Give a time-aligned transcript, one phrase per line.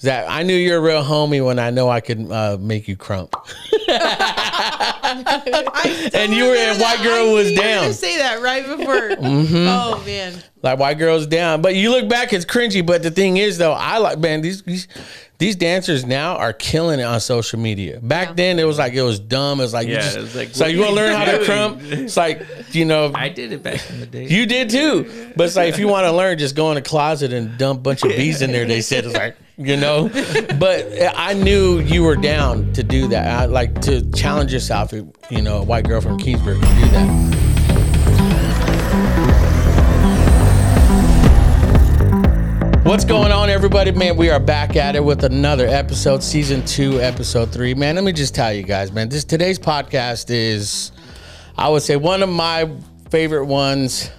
[0.00, 2.96] Zach, I knew you're a real homie when I know I could uh, make you
[2.96, 3.32] krump.
[6.14, 7.88] and you were in White Girl Was Down.
[7.88, 8.98] To say that right before.
[9.28, 9.66] Mm-hmm.
[9.68, 10.34] Oh man.
[10.62, 11.62] Like White Girl's Down.
[11.62, 12.84] But you look back, it's cringy.
[12.84, 14.86] But the thing is, though, I like, man, these, these,
[15.38, 18.00] these dancers now are killing it on social media.
[18.00, 18.34] Back Yeah.
[18.34, 19.60] then, it was like, it was dumb.
[19.60, 20.96] It was like, you Yeah, just, it was like, it's like, what you want to
[20.96, 21.92] learn how to krump?
[21.92, 22.42] It's like,
[22.72, 24.26] you know, I did it back in the day.
[24.28, 25.32] You did too.
[25.36, 27.80] But it's like if you want to learn, just go in the closet and dump
[27.80, 28.64] a bunch of bees in there.
[28.66, 30.10] They said it's like you know.
[30.58, 33.26] But I knew you were down to do that.
[33.26, 34.92] I like to challenge yourself.
[34.92, 37.38] You know, a white girl from Kingsburg do that.
[42.84, 43.92] What's going on, everybody?
[43.92, 47.74] Man, we are back at it with another episode, season two, episode three.
[47.74, 50.90] Man, let me just tell you guys, man, this today's podcast is,
[51.56, 52.70] I would say, one of my
[53.10, 54.10] favorite ones.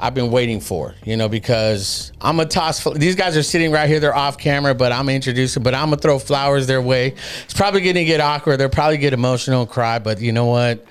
[0.00, 2.82] I've been waiting for, you know, because I'm gonna toss.
[2.94, 5.06] These guys are sitting right here; they're off camera, but I'm
[5.54, 5.62] them.
[5.62, 7.14] But I'm gonna throw flowers their way.
[7.44, 8.56] It's probably gonna get awkward.
[8.56, 9.98] They'll probably get emotional and cry.
[9.98, 10.86] But you know what?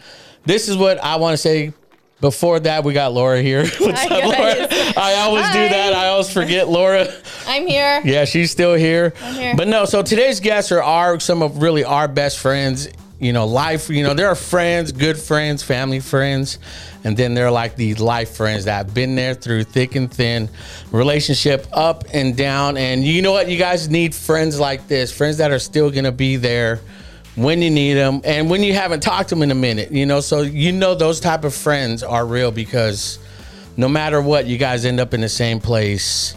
[0.46, 1.74] This is what I want to say.
[2.22, 3.62] Before that, we got Laura here.
[3.80, 4.68] What's Hi, up, Laura?
[4.68, 4.94] guys.
[4.98, 5.94] I always do that.
[5.94, 7.08] I always forget Laura.
[7.48, 8.02] I'm here.
[8.04, 9.14] Yeah, she's still here.
[9.36, 9.56] here.
[9.56, 12.90] But no, so today's guests are our some of really our best friends.
[13.20, 13.90] You know, life.
[13.90, 16.58] You know, there are friends, good friends, family friends,
[17.04, 20.50] and then they're like these life friends that have been there through thick and thin,
[20.92, 22.78] relationship up and down.
[22.78, 23.50] And you know what?
[23.50, 26.80] You guys need friends like this, friends that are still gonna be there
[27.36, 29.92] when you need them and when you haven't talked to them in a minute.
[29.92, 33.20] You know, so you know those type of friends are real because
[33.78, 36.36] no matter what, you guys end up in the same place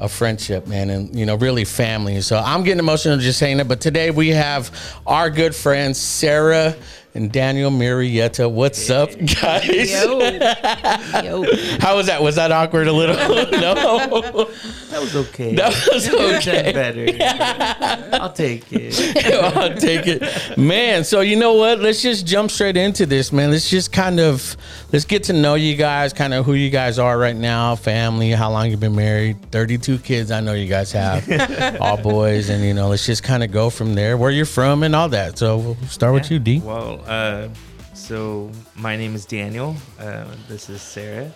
[0.00, 2.20] of friendship, man, and you know, really family.
[2.20, 3.68] So I'm getting emotional just saying it.
[3.68, 4.70] But today we have
[5.06, 6.76] our good friend Sarah
[7.18, 8.48] and Daniel Marietta.
[8.48, 9.90] What's up, guys?
[9.90, 10.18] Yo.
[11.24, 11.44] Yo.
[11.80, 12.22] How was that?
[12.22, 13.16] Was that awkward a little?
[13.58, 15.54] no, That was okay.
[15.56, 16.72] that was Could have okay.
[16.72, 18.08] better.
[18.22, 19.34] I'll take it.
[19.56, 21.02] I'll take it, man.
[21.02, 21.80] So you know what?
[21.80, 23.50] Let's just jump straight into this, man.
[23.50, 24.56] Let's just kind of
[24.92, 28.30] let's get to know you guys, kind of who you guys are right now, family,
[28.30, 30.30] how long you've been married, thirty-two kids.
[30.30, 33.70] I know you guys have, all boys, and you know, let's just kind of go
[33.70, 35.36] from there, where you're from, and all that.
[35.36, 36.60] So we'll start with you, D.
[36.60, 37.48] Well, uh,
[37.94, 39.76] so my name is Daniel.
[39.98, 41.30] Uh, this is Sarah,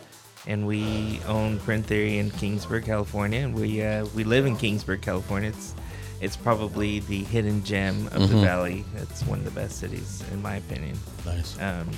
[0.47, 3.41] and we own Print Theory in Kingsburg, California.
[3.41, 5.49] And we uh, we live in Kingsburg, California.
[5.51, 5.75] It's
[6.21, 8.85] it's probably the hidden gem of the valley.
[8.97, 10.97] It's one of the best cities, in my opinion.
[11.27, 11.61] Nice.
[11.61, 11.89] Um,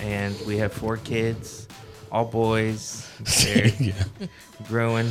[0.00, 1.68] and we have four kids,
[2.10, 3.08] all boys.
[3.44, 3.92] They're yeah.
[4.66, 5.10] growing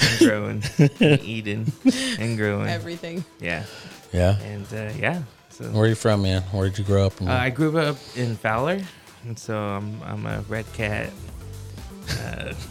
[0.00, 1.72] and growing, and eating
[2.18, 2.68] and growing.
[2.68, 3.24] Everything.
[3.40, 3.64] Yeah,
[4.12, 4.38] Yeah.
[4.40, 5.22] and uh, yeah.
[5.52, 6.40] So Where are you from, man?
[6.44, 7.20] Where did you grow up?
[7.20, 8.80] Uh, I grew up in Fowler,
[9.24, 11.12] and so I'm I'm a red cat.
[12.10, 12.54] Uh,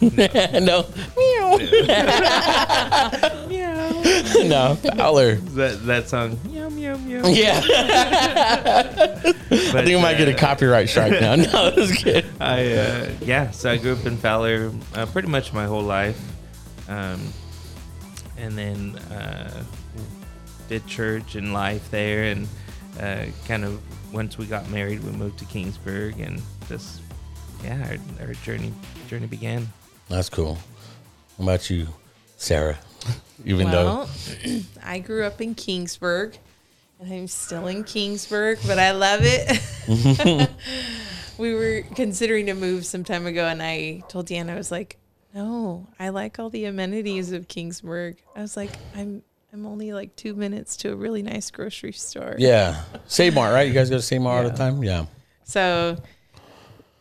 [0.60, 0.84] no.
[1.16, 1.58] Meow.
[3.48, 4.02] meow.
[4.44, 4.74] no.
[4.96, 5.36] Fowler.
[5.36, 6.40] that that song.
[6.44, 7.28] Meow meow meow.
[7.28, 7.62] Yeah.
[7.64, 11.36] I think we might get a copyright strike now.
[11.36, 12.26] No, was good.
[12.40, 13.52] I uh, yeah.
[13.52, 16.20] So I grew up in Fowler uh, pretty much my whole life,
[16.88, 17.32] um,
[18.36, 19.62] and then uh,
[20.68, 22.48] did church and life there, and
[23.00, 23.80] uh, kind of
[24.12, 27.00] once we got married, we moved to Kingsburg, and just
[27.64, 28.72] yeah, our, our journey
[29.08, 29.68] journey began.
[30.08, 30.58] That's cool.
[31.36, 31.88] What about you,
[32.36, 32.78] Sarah?
[33.44, 34.08] Even Well,
[34.84, 36.36] I grew up in Kingsburg,
[37.00, 40.50] and I'm still in Kingsburg, but I love it.
[41.38, 44.98] we were considering to move some time ago, and I told Dan I was like,
[45.34, 50.16] "No, I like all the amenities of Kingsburg." I was like, "I'm." I'm only like
[50.16, 52.36] two minutes to a really nice grocery store.
[52.38, 53.66] yeah, Save Mart, right?
[53.68, 54.82] You guys go to Save Mart all the time.
[54.82, 55.04] Yeah.
[55.44, 55.98] So,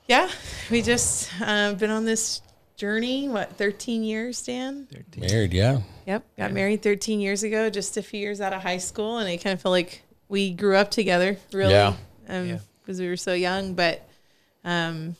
[0.07, 0.29] yeah,
[0.69, 2.41] we just uh, been on this
[2.75, 3.29] journey.
[3.29, 4.87] What, 13 years, Dan?
[5.17, 5.79] Married, yeah.
[6.07, 9.29] Yep, got married 13 years ago, just a few years out of high school, and
[9.29, 11.93] I kind of feel like we grew up together, really, Yeah.
[12.27, 12.57] um, Yeah.
[12.81, 13.75] because we were so young.
[13.75, 14.05] But
[14.65, 15.15] um,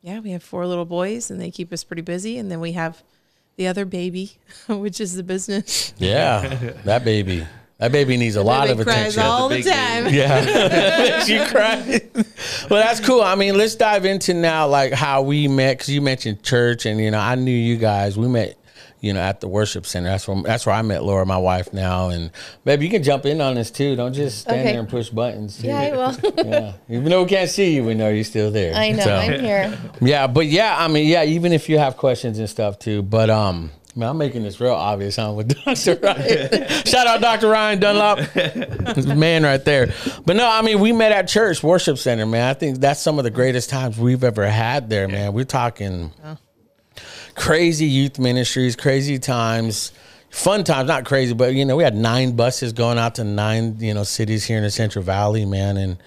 [0.00, 2.38] yeah, we have four little boys, and they keep us pretty busy.
[2.38, 3.02] And then we have
[3.56, 4.32] the other baby,
[4.68, 5.92] which is the business.
[5.98, 6.48] Yeah.
[6.84, 7.46] that baby.
[7.78, 9.22] That baby needs a lot of cries attention.
[9.24, 10.04] all the, The time.
[10.04, 10.16] baby.
[10.18, 12.00] Yeah, she you cry.
[12.70, 13.22] well, that's cool.
[13.22, 17.00] I mean, let's dive into now, like how we met, because you mentioned church, and
[17.00, 18.16] you know, I knew you guys.
[18.16, 18.56] We met,
[19.02, 20.08] you know, at the worship center.
[20.08, 22.08] That's where that's where I met Laura, my wife now.
[22.08, 22.30] And
[22.64, 23.94] baby, you can jump in on this too.
[23.96, 24.70] Don't just stand Okay.
[24.72, 25.62] there and push buttons.
[25.62, 26.32] Yeah, I will.
[26.46, 26.72] yeah.
[26.88, 28.74] Even though we can't see you, we know you're still there.
[28.74, 29.02] I know.
[29.04, 29.78] So, I'm here.
[30.00, 33.02] yeah, but yeah, I mean, yeah, even if you have questions and stuff too.
[33.02, 35.32] But um, man, I'm making this real obvious, huh?
[35.32, 35.98] With Dr.
[36.00, 36.68] Ryan.
[36.86, 37.48] Shout out Dr.
[37.48, 38.20] Ryan Dunlop.
[39.16, 39.92] Man right there.
[40.24, 42.48] But no, I mean, we met at church worship center, man.
[42.48, 45.32] I think that's some of the greatest times we've ever had there, man.
[45.32, 46.12] We're talking
[47.34, 49.92] crazy youth ministries, crazy times.
[50.30, 53.76] fun times, not crazy, but you know, we had nine buses going out to nine,
[53.80, 55.98] you know, cities here in the Central Valley, man, and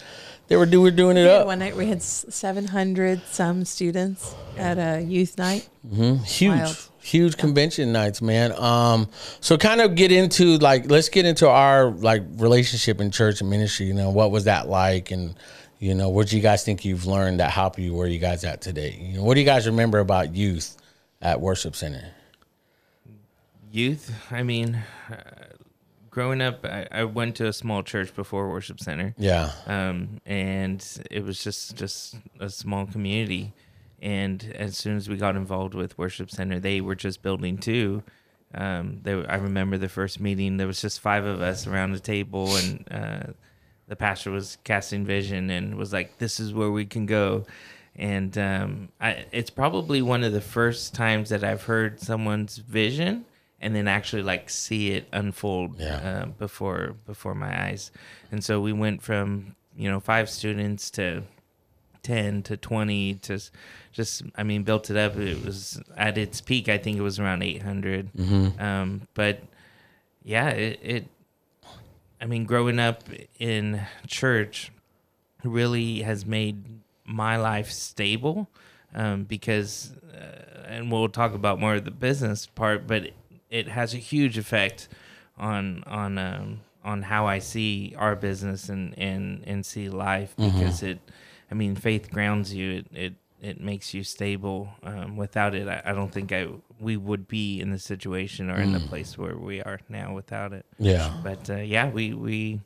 [0.48, 1.48] they were do we were doing it Yeah, up.
[1.48, 5.68] one night we had seven hundred some students at a youth night.
[5.92, 6.90] huge Wild.
[7.02, 9.08] huge convention nights man um
[9.42, 13.50] so kind of get into like let's get into our like relationship in church and
[13.50, 15.36] ministry you know what was that like and
[15.80, 18.44] you know what do you guys think you've learned that help you where you guys
[18.44, 20.78] at today you know what do you guys remember about youth
[21.26, 22.12] at worship center
[23.72, 24.14] Youth.
[24.32, 24.82] I mean,
[25.12, 25.16] uh,
[26.10, 29.14] growing up, I, I went to a small church before worship center.
[29.18, 30.80] yeah um, and
[31.12, 33.54] it was just just a small community.
[34.02, 38.04] And as soon as we got involved with worship center, they were just building too.
[38.54, 40.58] Um, they, I remember the first meeting.
[40.58, 43.24] There was just five of us around the table, and uh,
[43.88, 47.46] the pastor was casting vision and was like, "This is where we can go."
[47.98, 53.26] And um, I, it's probably one of the first times that I've heard someone's vision
[53.62, 55.96] and then actually like see it unfold Yeah.
[55.96, 57.92] uh, before before my eyes.
[58.32, 61.24] And so we went from you know five students to
[62.04, 63.40] 10 to 20 to
[63.92, 67.20] just i mean built it up it was at its peak i think it was
[67.20, 68.10] around 800
[68.60, 69.42] um, but
[70.24, 71.08] yeah it, it
[72.22, 73.04] i mean growing up
[73.40, 74.72] in church
[75.44, 76.64] really has made
[77.06, 78.50] my life stable
[78.94, 83.14] um, because uh, and we'll talk about more of the business part but it,
[83.50, 84.88] it has a huge effect
[85.38, 90.84] on on um, on how I see our business and and and see life because
[90.84, 91.00] it
[91.52, 92.72] I mean faith grounds you.
[92.78, 94.70] It it, it makes you stable.
[94.84, 96.48] Um, without it I, I don't think I
[96.80, 100.54] we would be in the situation or in the place where we are now without
[100.54, 100.66] it.
[100.78, 101.14] Yeah.
[101.24, 102.62] But uh, yeah, we we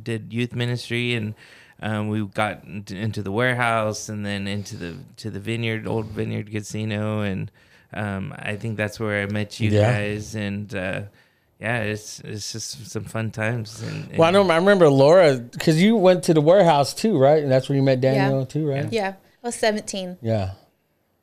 [0.00, 1.34] did youth ministry and
[1.82, 6.06] um, we got into, into the warehouse and then into the to the vineyard, old
[6.06, 7.50] vineyard casino, and
[7.92, 9.92] um, I think that's where I met you Yeah.
[9.92, 10.34] guys.
[10.34, 11.02] And uh,
[11.60, 13.82] yeah, it's it's just some fun times.
[13.82, 17.16] And, and well i know i remember laura because you went to the warehouse too
[17.18, 18.44] right and that's where you met daniel Yeah.
[18.46, 20.18] too right Yeah, I was 17.
[20.22, 20.54] yeah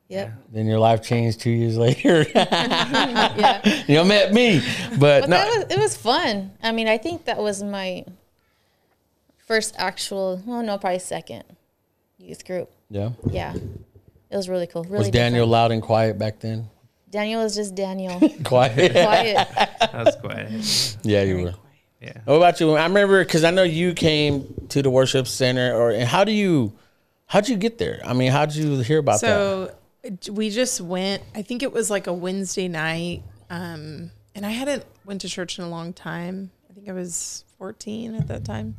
[0.07, 0.31] Yep.
[0.53, 3.61] then your life changed two years later Yeah.
[3.87, 4.61] you met me
[4.97, 6.51] but, But no that was it was fun.
[6.63, 8.05] I mean, I think that was my
[9.49, 11.43] first actual, oh no, probably second
[12.19, 12.69] youth group.
[12.89, 13.53] yeah Yeah.
[14.31, 14.83] It was really cool.
[14.83, 15.51] Really was daniel different.
[15.51, 16.69] loud and quiet back then
[17.09, 18.19] Daniel was just Daniel.
[18.43, 19.47] quiet Quiet.
[19.55, 20.97] that was quiet.
[21.03, 21.53] yeah you were
[21.99, 22.13] Yeah.
[22.25, 22.75] What about you?
[22.75, 26.31] I remember because I know you came to the worship center, or and how do
[26.31, 26.71] you,
[27.25, 27.99] how'd you get there?
[28.05, 29.27] I mean, how'd you hear about that?
[29.27, 31.23] So we just went.
[31.35, 35.57] I think it was like a Wednesday night, um, and I hadn't went to church
[35.59, 36.51] in a long time.
[36.69, 38.75] I think I was 14 at that time.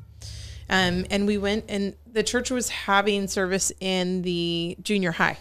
[0.70, 5.36] Um, and we went, and the church was having service in the junior high.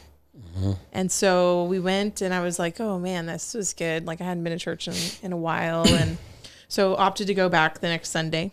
[0.92, 4.24] And so we went, and I was like, "Oh man, this was good." Like I
[4.26, 6.18] hadn't been to church in, in a while, and
[6.68, 8.52] so opted to go back the next Sunday.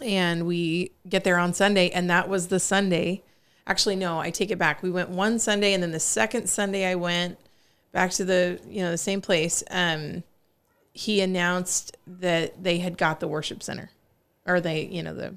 [0.00, 3.22] And we get there on Sunday, and that was the Sunday.
[3.66, 4.82] Actually, no, I take it back.
[4.82, 7.36] We went one Sunday, and then the second Sunday I went
[7.92, 9.64] back to the you know the same place.
[9.70, 10.22] Um,
[10.92, 13.90] he announced that they had got the worship center,
[14.46, 15.34] or they you know The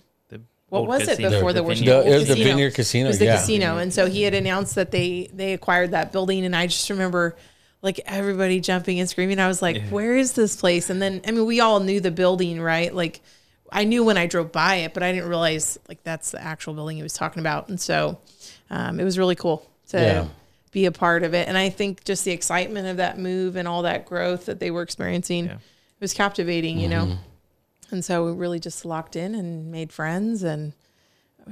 [0.82, 1.86] what was it before the, The worship?
[1.86, 2.04] vineyard.
[2.04, 2.50] The- it was the casino.
[2.50, 3.36] Vineyard Casino, It was the yeah.
[3.38, 6.90] casino, and so he had announced that they they acquired that building, and I just
[6.90, 7.36] remember
[7.82, 9.40] like everybody jumping and screaming.
[9.40, 12.12] I was like, "Where is this place?" And then I mean, we all knew the
[12.12, 12.94] building, right?
[12.94, 13.22] Like
[13.72, 16.74] I knew when I drove by it, but I didn't realize like that's the actual
[16.74, 18.20] building he was talking about, and so
[18.70, 19.98] um, it was really cool to.
[20.02, 20.26] Yeah.
[20.72, 23.68] Be a part of it, and I think just the excitement of that move and
[23.68, 25.52] all that growth that they were experiencing, Yeah.
[25.54, 27.16] it was captivating, you know.
[27.92, 30.74] And so we really just locked in and made friends, and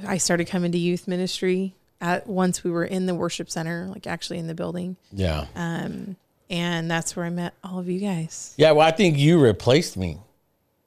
[0.07, 4.07] I started coming to youth ministry at once we were in the worship center, like
[4.07, 4.95] actually in the building.
[5.11, 6.15] yeah, Um,
[6.49, 8.53] and that's where I met all of you guys.
[8.57, 8.71] yeah.
[8.71, 10.17] Well, I think you replaced me.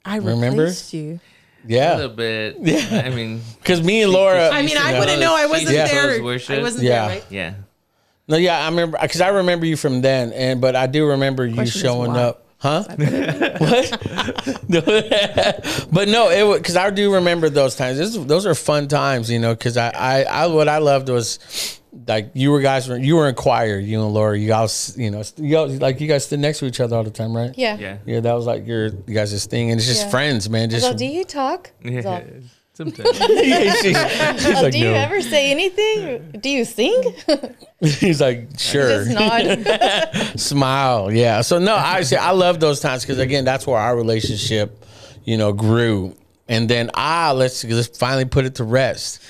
[0.03, 0.63] I Remember?
[0.63, 1.19] replaced you.
[1.67, 2.57] Yeah, a little bit.
[2.61, 3.01] Yeah.
[3.05, 4.49] I mean, because me and Laura.
[4.49, 5.35] I mean, I wouldn't know.
[5.35, 5.87] I wasn't Yeah.
[5.87, 6.23] there.
[6.23, 6.59] Worship.
[6.59, 7.07] I wasn't Yeah.
[7.07, 7.25] there, right?
[7.31, 7.53] yeah.
[8.27, 11.45] no, yeah, I remember because I remember you from then, and but I do remember
[11.45, 12.44] you Question showing up.
[12.65, 12.83] Huh?
[13.59, 13.99] what?
[15.91, 17.99] but no, it because I do remember those times.
[17.99, 19.53] This, those are fun times, you know.
[19.53, 23.29] Because I, I, I, what I loved was like you were guys, were you were
[23.29, 24.35] in choir, you and Laura.
[24.35, 27.03] You guys, you know, you guys, like you guys stood next to each other all
[27.03, 27.53] the time, right?
[27.55, 27.77] Yeah.
[27.77, 27.97] Yeah.
[28.03, 30.09] Yeah, that was like your you guys' thing, and it's just Yeah.
[30.09, 30.71] friends, man.
[30.71, 31.69] Just So, do you talk?
[31.83, 32.23] Yeah.
[32.75, 33.17] Sometimes.
[33.17, 34.93] She's, she's Oh, like, do you no.
[34.95, 36.31] ever say anything?
[36.41, 37.15] Do you sing?
[37.79, 39.05] He's like, sure.
[39.05, 40.39] Just nod.
[40.39, 43.95] smile yeah so no i say i love those times because again that's where our
[43.95, 44.83] relationship
[45.23, 46.15] you know grew
[46.49, 49.21] and then ah let's let's finally put it to rest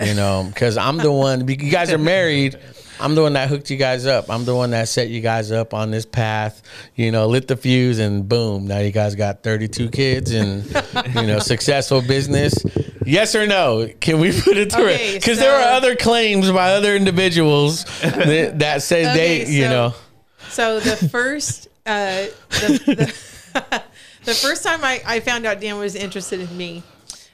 [0.00, 2.58] you know because i'm the one you guys are married
[3.00, 4.30] I'm the one that hooked you guys up.
[4.30, 6.62] I'm the one that set you guys up on this path.
[6.94, 10.64] You know, lit the fuse, and boom, now you guys got 32 kids and
[11.16, 12.54] you know successful business.
[13.06, 13.88] Yes or no?
[14.00, 14.84] Can we put it through?
[14.90, 19.64] Okay, Because there so- are other claims by other individuals that, that say they, you
[19.64, 19.94] so- know,
[20.48, 23.14] So the first, uh, the,
[23.54, 23.82] the,
[24.24, 26.82] the first time I, I found out Dan was interested in me,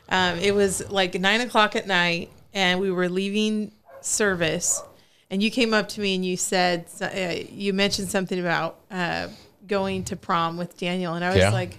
[0.08, 4.82] um, it was like nine o'clock at night, and we were leaving service,
[5.30, 9.28] and you came up to me and you said uh, you mentioned something about uh,
[9.68, 11.50] going to prom with Daniel, and I was Yeah.
[11.52, 11.78] like.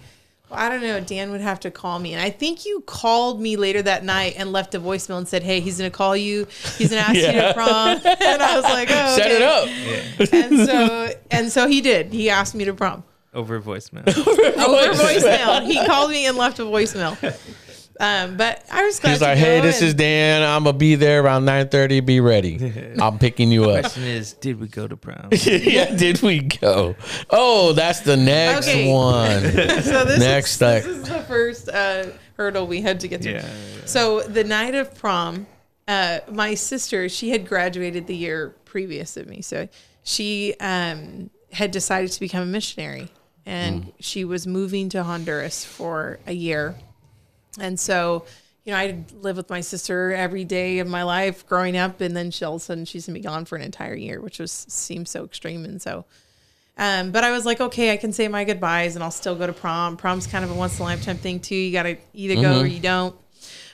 [0.51, 0.99] Well, I don't know.
[0.99, 4.35] Dan would have to call me, and I think you called me later that night
[4.37, 6.45] and left a voicemail and said, "Hey, he's gonna call you.
[6.77, 10.33] He's gonna ask you to prom." And I was like, "Oh, set it okay." up.
[10.33, 12.11] and so and so he did.
[12.13, 13.03] He asked me to prom
[13.33, 14.05] Over voicemail.
[14.17, 15.65] over voicemail.
[15.65, 17.15] He called me and left a voicemail.
[18.01, 20.41] Um, but I was glad He's to like, go hey, this and- is Dan.
[20.41, 22.03] I'm gonna be there around 9:30.
[22.03, 22.95] Be ready.
[22.99, 23.75] I'm picking you up.
[23.75, 25.29] The question is, did we go to prom?
[25.43, 26.95] yeah, did we go?
[27.29, 28.91] Oh, that's the next Okay.
[28.91, 29.41] one.
[29.83, 33.33] so this Next, is, this is the first uh, hurdle we had to get through.
[33.33, 33.45] Yeah.
[33.85, 35.45] So the night of prom,
[35.87, 39.67] uh, my sister she had graduated the year previous of me, so
[40.03, 43.09] she um, had decided to become a missionary,
[43.45, 43.93] and Mm.
[43.99, 46.75] she was moving to Honduras for a year.
[47.59, 48.25] And so,
[48.63, 52.15] you know, I lived with my sister every day of my life growing up, and
[52.15, 54.39] then she all of a sudden she's gonna be gone for an entire year, which
[54.39, 55.65] was seemed so extreme.
[55.65, 56.05] And so,
[56.77, 59.47] um, but I was like, okay, I can say my goodbyes, and I'll still go
[59.47, 59.97] to prom.
[59.97, 61.55] Prom's kind of a once in a lifetime thing too.
[61.55, 63.15] You got to either go or you don't.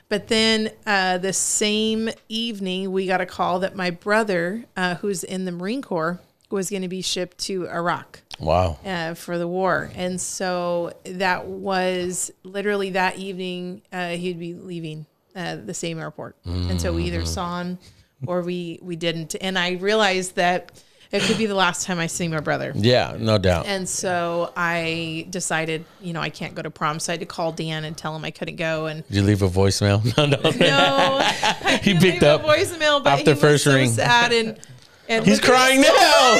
[0.09, 5.23] But then uh, the same evening, we got a call that my brother, uh, who's
[5.23, 6.19] in the Marine Corps,
[6.49, 8.77] was going to be shipped to Iraq Wow.
[8.85, 9.89] uh, for the war.
[9.95, 16.35] And so that was literally that evening, uh, he'd be leaving uh, the same airport.
[16.45, 17.77] And so we either saw him
[18.25, 19.35] or we, we didn't.
[19.41, 22.73] And I realized that it could be the last time I see my brother.
[22.75, 23.65] Yeah, no doubt.
[23.65, 26.99] And so I decided, you know, I can't go to prom.
[26.99, 28.87] So I had to call Dan and tell him I couldn't go.
[28.87, 30.03] And Did you leave a voicemail?
[30.17, 30.49] No, no.
[30.51, 33.89] no, He picked up voicemail, but after he was first so ring.
[33.89, 34.59] sad and,
[35.09, 35.87] and He's crying us.
[35.87, 36.35] now.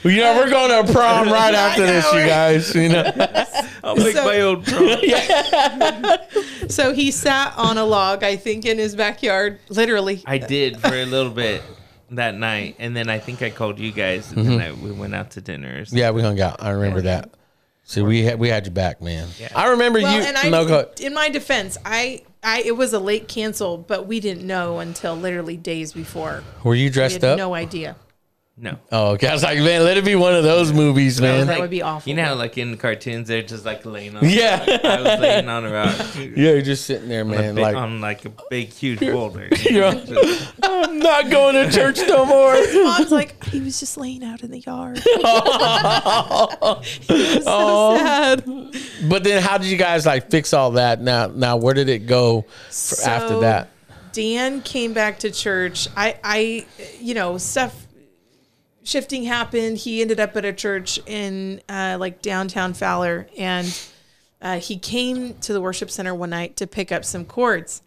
[0.04, 2.74] you know, we're going to a prom right after this, you guys.
[2.74, 3.12] You know,
[3.84, 4.98] I'll make So- my own prom.
[6.68, 10.22] So he sat on a log, I think, in his backyard, literally.
[10.26, 11.62] I did for a little bit
[12.10, 14.82] that night, and then I think I called you guys, and then mm-hmm.
[14.82, 15.80] I, we went out to dinner.
[15.80, 15.98] Or something.
[15.98, 16.62] yeah, we hung out.
[16.62, 17.30] I remember that.
[17.84, 19.28] See, we had we had you back, man.
[19.38, 19.48] Yeah.
[19.54, 20.22] I remember Well, you.
[20.22, 20.90] and I, no, go.
[21.00, 25.14] in my defense, I, I, it was a late cancel, but we didn't know until
[25.14, 26.42] literally days before.
[26.64, 27.20] Were you dressed?
[27.20, 27.38] We had up?
[27.38, 27.96] no idea.
[28.62, 28.76] No.
[28.92, 29.26] Oh, okay.
[29.26, 31.46] I was like, man, let it be one of those movies, man.
[31.46, 32.10] That would be awful.
[32.10, 34.28] You know how, like in cartoons, they're just like laying on.
[34.28, 34.62] Yeah.
[34.84, 35.96] I was laying on a rock.
[36.16, 37.54] yeah, you're just sitting there, on, a man.
[37.54, 39.48] big, Like, on like a big, huge boulder.
[39.70, 42.52] You're- Just- I'm not going to church no more.
[42.84, 44.98] Mom's like, he was just laying out in the yard.
[44.98, 45.10] He
[47.14, 48.44] was so sad.
[49.08, 51.00] But then, how did you guys like fix all that?
[51.00, 53.70] Now, now, where did it go for after So, that?
[54.12, 55.88] Dan came back to church.
[55.96, 56.66] I, I,
[57.00, 57.86] you know, stuff
[58.84, 59.78] shifting happened.
[59.78, 63.80] He ended up at a church in uh, like downtown Fowler, and
[64.42, 67.82] uh, he came to the worship center one night to pick up some cords.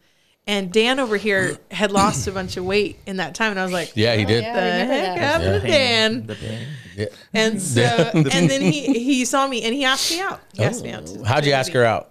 [0.45, 3.63] And Dan over here had lost a bunch of weight in that time, and I
[3.63, 4.43] was like, Yeah, he did.
[4.43, 4.53] yeah.
[4.53, 5.17] "The I heck that.
[5.19, 6.67] happened to Dan?" The band.
[6.97, 7.05] Yeah.
[7.33, 10.41] And so, and then he he saw me and he asked me out.
[10.53, 11.05] He asked me out.
[11.07, 12.09] to- How'd you to ask her out?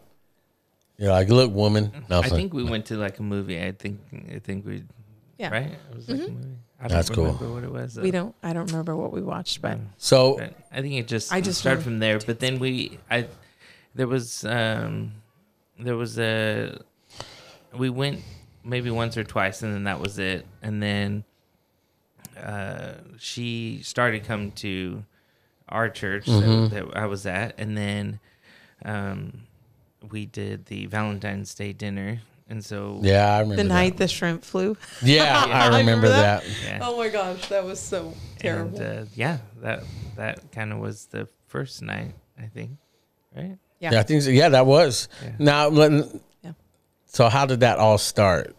[0.99, 1.91] You're like, look, woman.
[2.09, 3.61] No, I think we went to like a movie.
[3.63, 4.01] I think.
[4.35, 4.85] I think we.
[5.39, 5.51] Yeah.
[5.51, 5.67] Right.
[5.91, 6.49] It was like a movie.
[6.85, 7.33] I don't That's cool.
[7.35, 7.97] what it was.
[7.97, 8.35] We don't.
[8.43, 10.37] I don't remember what we watched, but so.
[10.39, 12.19] But I think it just I I just just started from there.
[12.19, 13.29] But then we, I,
[13.95, 15.13] there was, um,
[15.79, 16.81] there was a,
[17.73, 18.21] we went
[18.65, 20.45] maybe once or twice, and then that was it.
[20.61, 21.23] And then,
[22.37, 25.05] uh, she started coming to
[25.69, 26.75] our church Mm-hmm.
[26.75, 28.19] that, that I was at, and then,
[28.85, 29.43] um,
[30.11, 32.23] we did the Valentine's Day dinner,
[32.53, 33.69] and so Yeah, I remember the that.
[33.75, 34.77] night the shrimp flew.
[35.03, 36.43] Yeah, I I remember remember that.
[36.45, 36.51] that.
[36.65, 36.79] yeah.
[36.83, 38.79] Oh my gosh, that was so terrible.
[38.81, 39.83] And uh, yeah, that
[40.17, 42.73] that kind of was the first night, I think,
[43.35, 43.57] right?
[43.81, 44.31] Yeah, I think so.
[44.31, 45.09] Yeah, that was.
[45.23, 45.33] Yeah.
[45.39, 46.07] Now, let-
[46.45, 46.53] Yeah.
[47.07, 48.55] so how did that all start?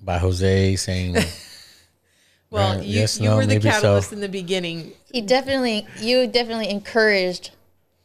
[0.00, 1.14] By Jose saying,
[2.50, 3.70] well, Right, you, yes, you no, were the maybe so.
[3.70, 4.92] catalyst in the beginning.
[5.10, 7.50] He definitely, you definitely encouraged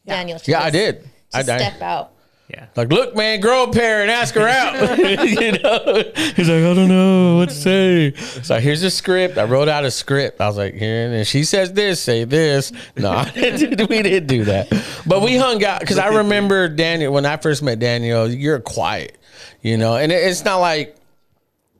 [0.04, 0.16] Yeah.
[0.16, 0.38] Daniel.
[0.40, 1.02] To "Yeah, I did.
[1.32, 2.12] To I step did." out.
[2.50, 2.66] Yeah.
[2.74, 4.98] Like, look, man, grow a pair and ask her out.
[4.98, 6.02] you know,
[6.34, 8.12] he's like, I don't know what to say.
[8.42, 9.38] So here's a script.
[9.38, 10.40] I wrote out a script.
[10.40, 12.72] I was like, here, and she says this, say this.
[12.96, 14.68] No, didn't we didn't do that.
[15.06, 18.28] But we hung out because I remember Daniel when I first met Daniel.
[18.28, 19.16] You're quiet,
[19.62, 20.96] you know, and it, it's not like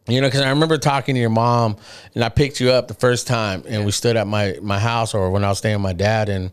[0.07, 1.77] You know, because I remember talking to your mom,
[2.15, 5.15] and I picked you up the first time, and we stood at my my house,
[5.15, 6.53] or when I was staying with my dad, and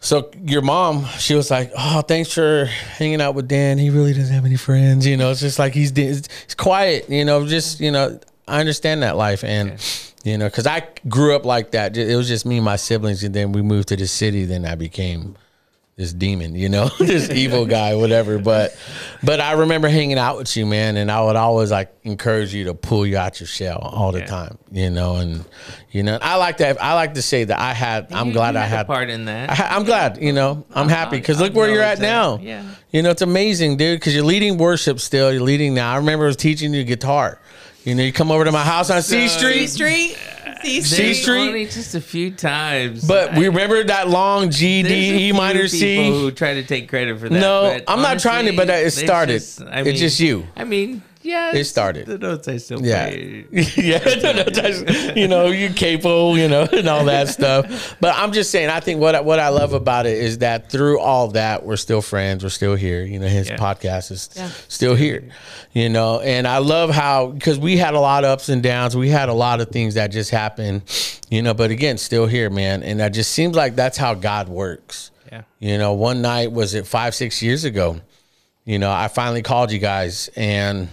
[0.00, 3.78] so your mom, she was like, "Oh, thanks for hanging out with Dan.
[3.78, 5.06] He really doesn't have any friends.
[5.06, 7.08] You know, it's just like he's he's quiet.
[7.08, 9.80] You know, just you know, I understand that life, and
[10.24, 11.96] you know, because I grew up like that.
[11.96, 14.44] It was just me and my siblings, and then we moved to the city.
[14.44, 15.36] Then I became
[15.98, 18.38] this demon, you know, this evil guy, whatever.
[18.38, 18.74] But
[19.22, 22.64] but I remember hanging out with you, man, and I would always like encourage you
[22.64, 24.26] to pull you out your shell all the Yeah.
[24.26, 25.44] time, you know, and
[25.90, 26.80] you know, I like that.
[26.82, 28.12] I like to say that I had.
[28.12, 29.50] I'm glad you I had a part in that.
[29.50, 32.38] I, ha- I'm glad, you know, I'm I'll- happy because look where you're at now.
[32.38, 32.64] Yeah.
[32.92, 35.30] You know, it's amazing, dude, because you're leading worship still.
[35.32, 35.92] You're leading now.
[35.92, 37.38] I remember I was teaching you guitar.
[37.84, 39.52] You know, you come over to my house on C Street.
[39.52, 40.18] C Street.
[40.62, 41.48] C Street.
[41.48, 43.06] Only just a few times.
[43.06, 46.10] But we remember that long G, there's a D, E few minor, people C.
[46.10, 47.40] Who try to take credit for that?
[47.40, 49.32] No, but I'm not trying to, honestly, but it there's started.
[49.34, 50.46] just- I It's just you.
[50.56, 52.06] I mean, yeah, It started.
[52.06, 53.08] The notes I still Yeah.
[53.08, 53.46] play.
[53.76, 57.96] yeah, no, no, just, you know, you capo, you know, and all that stuff.
[58.00, 60.70] But I'm just saying, I think what I- what I love about it is that
[60.70, 62.42] through all that, we're still friends.
[62.42, 63.02] We're still here.
[63.04, 63.56] You know, his Yeah.
[63.56, 64.50] podcast is Yeah.
[64.68, 65.22] still here.
[65.74, 68.96] You know, and I love how because we had a lot of ups and downs.
[68.96, 70.82] We had a lot of things that just happened.
[71.30, 72.82] You know, but again, still here, man.
[72.82, 75.10] And that just seems like that's how God works.
[75.30, 75.42] Yeah.
[75.60, 78.00] You know, one night was it five, six years ago.
[78.64, 80.88] You know, I finally called you guys and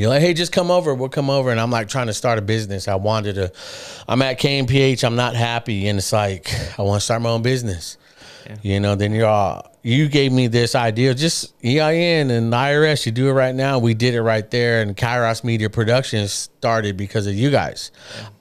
[0.00, 0.94] you're like, hey, just come over.
[0.94, 1.50] We'll come over.
[1.50, 2.88] And I'm like trying to start a business.
[2.88, 3.52] I wanted to,
[4.08, 5.04] I'm at KMPH.
[5.04, 5.88] I'm not happy.
[5.88, 7.96] And it's like, I want to start my own business.
[8.62, 13.12] You know, then you're all, you gave me this idea, just EIN and IRS, you
[13.12, 13.78] do it right now.
[13.78, 14.80] We did it right there.
[14.80, 17.90] And Kairos Media Productions started because of you guys.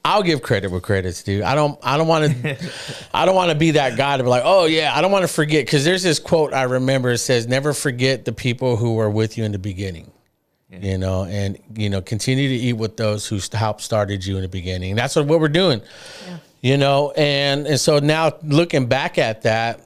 [0.06, 1.44] I'll give credit where credit's due.
[1.44, 2.72] I don't, I don't want to,
[3.14, 5.24] I don't want to be that guy to be like, oh yeah, I don't want
[5.24, 5.68] to forget.
[5.68, 7.12] Cause there's this quote I remember.
[7.12, 10.13] It says, never forget the people who were with you in the beginning
[10.82, 14.42] you know, and you know, continue to eat with those who helped started you in
[14.42, 14.96] the beginning.
[14.96, 15.82] That's what, what we're doing,
[16.62, 19.82] you know, and and so now looking back at that,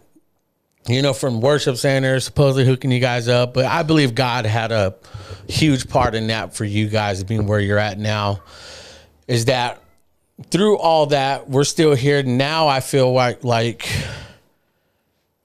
[0.87, 4.71] you know, from worship center supposedly hooking you guys up, but I believe God had
[4.71, 4.95] a
[5.47, 8.41] huge part in that for you guys being where you're at now.
[9.27, 9.81] Is that
[10.51, 12.67] through all that we're still here now?
[12.67, 13.89] I feel like like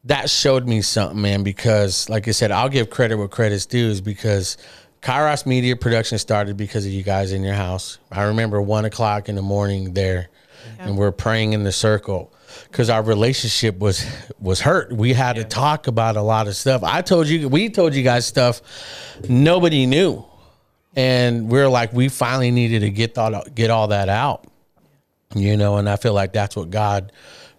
[0.05, 3.89] that showed me something, man, because like I said, I'll give credit where credit's due
[3.89, 4.57] is because
[5.03, 7.99] Kairos Media Production started because of you guys in your house.
[8.11, 10.29] I remember one o'clock in the morning there
[10.79, 12.33] and we're praying in the circle
[12.71, 14.07] because our relationship was
[14.39, 14.93] was hurt.
[14.93, 16.85] We had to talk about a lot of stuff.
[16.85, 18.63] I told you we told you guys stuff
[19.29, 20.25] nobody knew.
[20.95, 24.47] And we're like, we finally needed to get that get all that out
[25.35, 27.13] you know and i feel like that's what god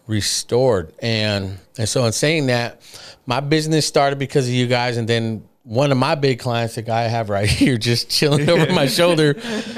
[0.07, 2.81] restored and and so in saying that
[3.25, 6.81] my business started because of you guys and then one of my big clients the
[6.81, 9.35] guy i have right here just chilling over my shoulder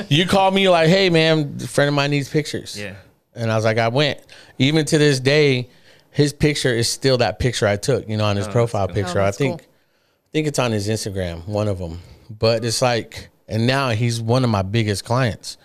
[0.10, 2.96] you called me like hey man a friend of mine needs pictures Yeah.
[3.36, 4.20] and i was like i went
[4.58, 5.70] even to this day
[6.12, 9.20] his picture is still that picture i took you know on his oh, profile picture
[9.22, 9.70] Oh, i think cool.
[9.70, 12.02] I think it's on his Instagram, one of them.
[12.30, 15.56] But it's like, and now he's one of my biggest clients.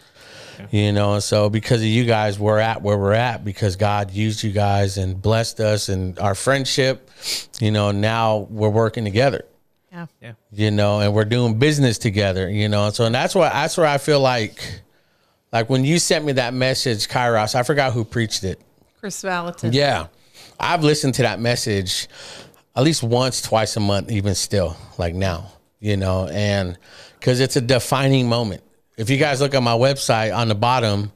[0.71, 4.13] You know, and so because of you guys, we're at where we're at because God
[4.13, 7.11] used you guys and blessed us and our friendship.
[7.61, 9.45] You know, now we're working together.
[9.93, 10.07] Yeah.
[10.23, 10.33] Yeah.
[10.53, 12.49] You know, and we're doing business together.
[12.49, 14.83] You know, and so and that's why that's where I feel like,
[15.53, 18.61] like when you sent me that message, Kairos, I forgot who preached it.
[18.99, 19.73] Chris Valentin.
[19.73, 20.07] Yeah.
[20.59, 22.07] I've listened to that message
[22.77, 26.79] at least once, twice a month, even still, like now, you know, and
[27.19, 28.63] because it's a defining moment.
[28.97, 31.11] If you guys look at my website on the bottom, it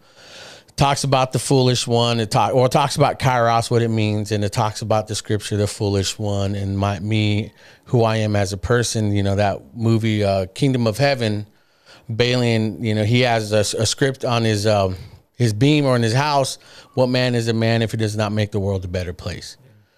[0.76, 2.20] talks about the foolish one.
[2.20, 5.14] It talk or it talks about kairos, what it means, and it talks about the
[5.14, 7.52] scripture, the foolish one, and my me,
[7.84, 9.12] who I am as a person.
[9.12, 11.46] You know that movie, uh, Kingdom of Heaven.
[12.10, 14.96] Balian, you know, he has a, a script on his um,
[15.36, 16.58] his beam or in his house.
[16.94, 19.56] What man is a man if he does not make the world a better place?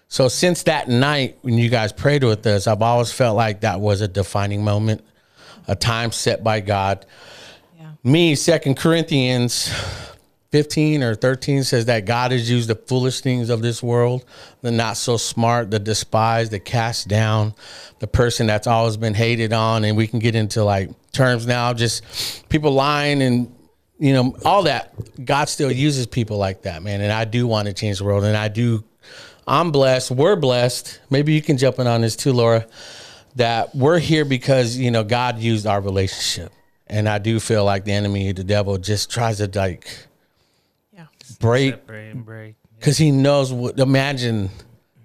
[0.09, 3.81] So since that night when you guys prayed with us, I've always felt like that
[3.81, 5.03] was a defining moment,
[5.67, 7.05] a time set by God.
[7.77, 7.91] Yeah.
[8.05, 9.69] Me, Second Corinthians
[10.51, 14.23] 15 or 13 says that God has used the foolish things of this world,
[14.61, 17.53] the not so smart, the despised, the cast down,
[17.99, 19.83] the person that's always been hated on.
[19.83, 23.53] And we can get into like terms now, just people lying and
[23.99, 24.93] you know, all that.
[25.23, 27.01] God still uses people like that, man.
[27.01, 28.23] And I do want to change the world.
[28.23, 28.83] And I do,
[29.47, 30.11] I'm blessed.
[30.11, 30.99] We're blessed.
[31.09, 32.67] Maybe you can jump in on this too, Laura,
[33.35, 36.53] that we're here because, you know, God used our relationship.
[36.87, 40.06] And I do feel like the enemy, the devil, just tries to like.
[41.39, 42.55] Break Separate break.
[42.79, 44.49] because he knows what, imagine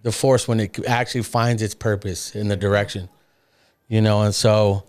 [0.03, 3.09] the force when it actually finds its purpose in the direction,
[3.89, 4.85] you know, and so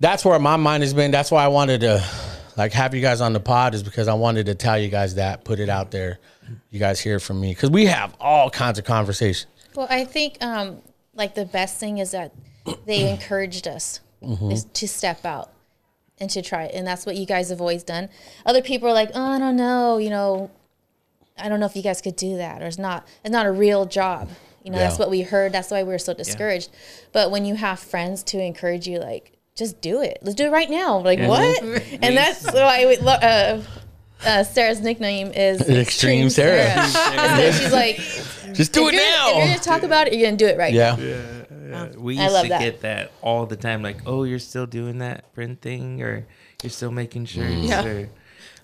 [0.00, 1.10] that's where my mind has been.
[1.10, 2.04] That's why I wanted to
[2.56, 5.16] like have you guys on the pod is because I wanted to tell you guys
[5.16, 6.18] that, put it out there.
[6.70, 9.46] You guys hear from me because we have all kinds of conversations.
[9.74, 10.80] Well, I think um,
[11.14, 12.32] like the best thing is that
[12.86, 14.50] they encouraged us Mm-hmm.
[14.50, 15.52] is to step out
[16.18, 16.74] and to try, it.
[16.74, 18.08] and that's what you guys have always done.
[18.44, 20.50] Other people are like, oh, I don't know, you know,
[21.40, 23.52] I don't know if you guys could do that, or it's not, it's not a
[23.52, 24.28] real job.
[24.64, 25.52] You know, that's what we heard.
[25.52, 26.70] That's why we were so discouraged.
[27.12, 30.18] But when you have friends to encourage you, like, just do it.
[30.22, 30.98] Let's do it right now.
[30.98, 31.62] Like what?
[32.02, 33.62] and that's why we, lo- uh,
[34.24, 36.68] uh, Sarah's nickname is Extreme Sarah.
[36.74, 37.96] And so she's like,
[38.54, 40.74] Just do it you're, If you're gonna talk about it, you're gonna do it right.
[40.74, 40.96] Now.
[40.96, 41.88] Yeah.
[41.96, 42.60] We I used love to that.
[42.60, 46.26] get that all the time, like, "Oh, you're still doing that print thing, or
[46.62, 47.84] you're still making shirts, Yeah.
[47.84, 48.08] or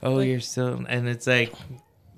[0.03, 1.53] oh, you're still," and it's like,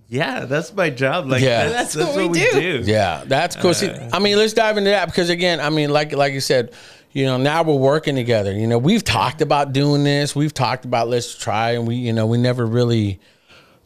[0.09, 1.27] yeah, that's my job.
[1.27, 1.69] Like, Yeah.
[1.69, 2.83] that's, That's that's, what what, we we do.
[2.85, 2.91] do.
[2.91, 3.75] Yeah, that's cool.
[3.75, 6.41] See, uh, I mean, let's dive into that because again, I mean, like like you
[6.41, 6.73] said,
[7.13, 8.53] you know, now we're working together.
[8.53, 10.37] You know, we've talked about doing this.
[10.37, 13.19] We've talked about let's try, and we, you know, we never really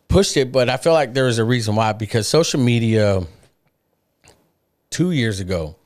[0.09, 0.50] pushed it.
[0.52, 3.22] But I feel like there is a reason why because social media
[4.90, 5.76] two years ago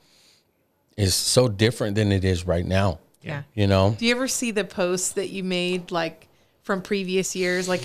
[0.97, 2.99] is so different than it is right now.
[3.21, 3.43] Yeah.
[3.53, 6.24] You know, Do you ever see the posts that you made like
[6.65, 7.69] from previous years?
[7.69, 7.83] Like,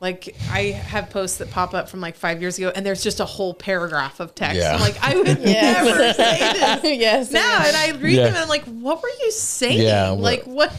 [0.00, 3.20] like I have posts that pop up from like five years ago, and there's just
[3.20, 4.56] a whole paragraph of text.
[4.56, 4.74] Yeah.
[4.74, 5.84] I'm like, I would Yes.
[5.86, 7.30] never say this yes.
[7.30, 7.62] now.
[7.64, 8.24] And I read Yeah.
[8.24, 9.80] them, and I'm like, what were you saying?
[9.80, 10.72] Yeah, like, what?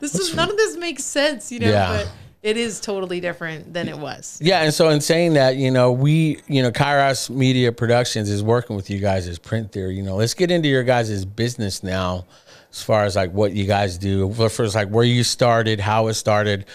[0.00, 1.70] This is none of this makes sense, you know.
[1.70, 1.88] Yeah.
[2.04, 4.38] But it is totally different than it was.
[4.42, 8.42] Yeah, and so in saying that, you know, we, you know, Kairos Media Productions is
[8.42, 9.94] working with you guys as Print Theory.
[9.94, 12.24] You know, let's get into your guys' business now,
[12.70, 14.32] as far as like what you guys do.
[14.32, 16.66] First, like where you started, how it started,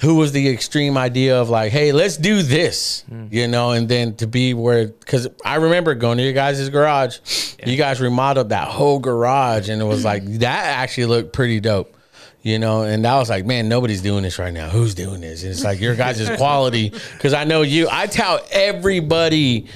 [0.00, 3.32] who was the extreme idea of like, hey, let's do this, mm.
[3.32, 7.18] you know, and then to be where, because I remember going to your guys' garage,
[7.64, 10.40] you guys remodeled that whole garage, and it was like mm.
[10.40, 11.96] that actually looked pretty dope
[12.42, 14.68] you know and I was like man nobody's doing this right now.
[14.68, 15.42] Who's doing this?
[15.44, 16.92] And it's like your guys' quality.
[17.12, 19.68] Because i know you i tell everybody.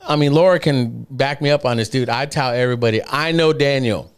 [0.00, 2.08] I mean laura can back me up on this dude.
[2.08, 3.02] I tell everybody.
[3.06, 4.10] I know daniel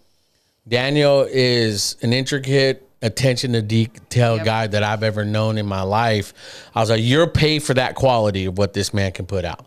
[0.69, 4.45] daniel is an intricate attention to detail Yep.
[4.45, 6.33] guy that i've ever known in my life
[6.75, 9.67] i was like you're paid for that quality of what this man can put out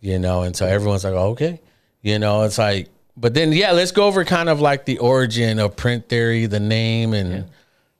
[0.00, 1.60] you know and so everyone's like okay
[2.02, 5.58] you know it's like but then yeah let's go over kind of like the origin
[5.58, 7.44] of print theory the name and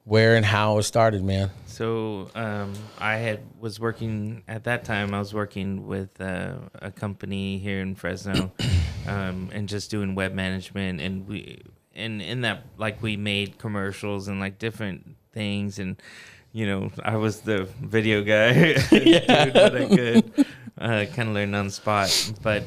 [0.04, 5.14] where and how it started man So um, I had was working at that time.
[5.14, 8.50] I was working with uh, a company here in Fresno,
[9.06, 11.00] um, and just doing web management.
[11.00, 11.62] And we
[11.94, 15.78] and in that like we made commercials and like different things.
[15.78, 16.00] And
[16.52, 19.24] you know I was the video guy, doing
[19.54, 20.46] what I could,
[20.78, 22.32] uh, kind of learned on the spot.
[22.42, 22.64] But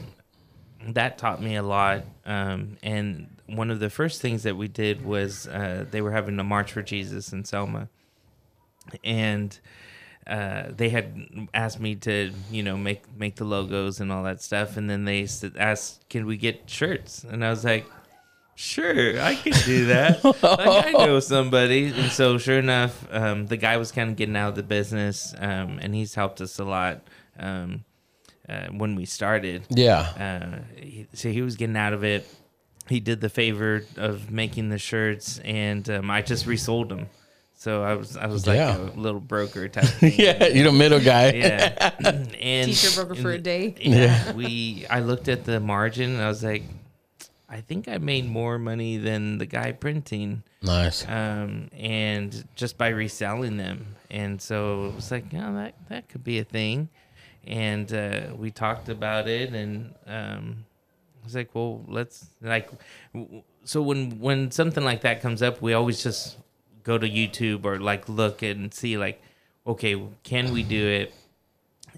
[0.87, 2.03] that taught me a lot.
[2.25, 6.39] Um, and one of the first things that we did was uh, they were having
[6.39, 7.89] a March for Jesus in Selma
[9.03, 9.59] and
[10.27, 14.41] uh, they had asked me to, you know, make make the logos and all that
[14.41, 17.85] stuff, and then they asked, "Can we get shirts?" And I was like,
[18.55, 20.23] "Sure, I can do that.
[20.23, 24.35] like, I know somebody." And so, sure enough, um, the guy was kind of getting
[24.35, 27.01] out of the business, um, and he's helped us a lot
[27.39, 27.83] um,
[28.47, 29.63] uh, when we started.
[29.69, 32.27] yeah Uh, he, so he was getting out of it.
[32.89, 37.07] He did the favor of making the shirts, and um, I just resold them.
[37.55, 38.75] So I was I was like Yeah.
[38.77, 39.85] a little broker type.
[40.01, 40.13] Thing.
[40.17, 41.91] yeah you're the middle guy yeah.
[42.41, 43.73] and Teacher broker for a and- day.
[43.79, 44.85] Yeah, we.
[44.89, 46.63] I looked at the margin, and I was like,
[47.53, 52.87] I think I made more money than the guy printing nice um, and just by
[52.87, 53.95] reselling them.
[54.09, 56.89] And so it was like, yeah, that that could be a thing.
[57.45, 60.65] And uh, we talked about it, and um,
[61.21, 62.71] I was like, well, let's like.
[63.65, 66.37] So when when something like that comes up, we always just
[66.83, 69.21] go to YouTube or like look and see like,
[69.67, 71.13] okay, can we do it?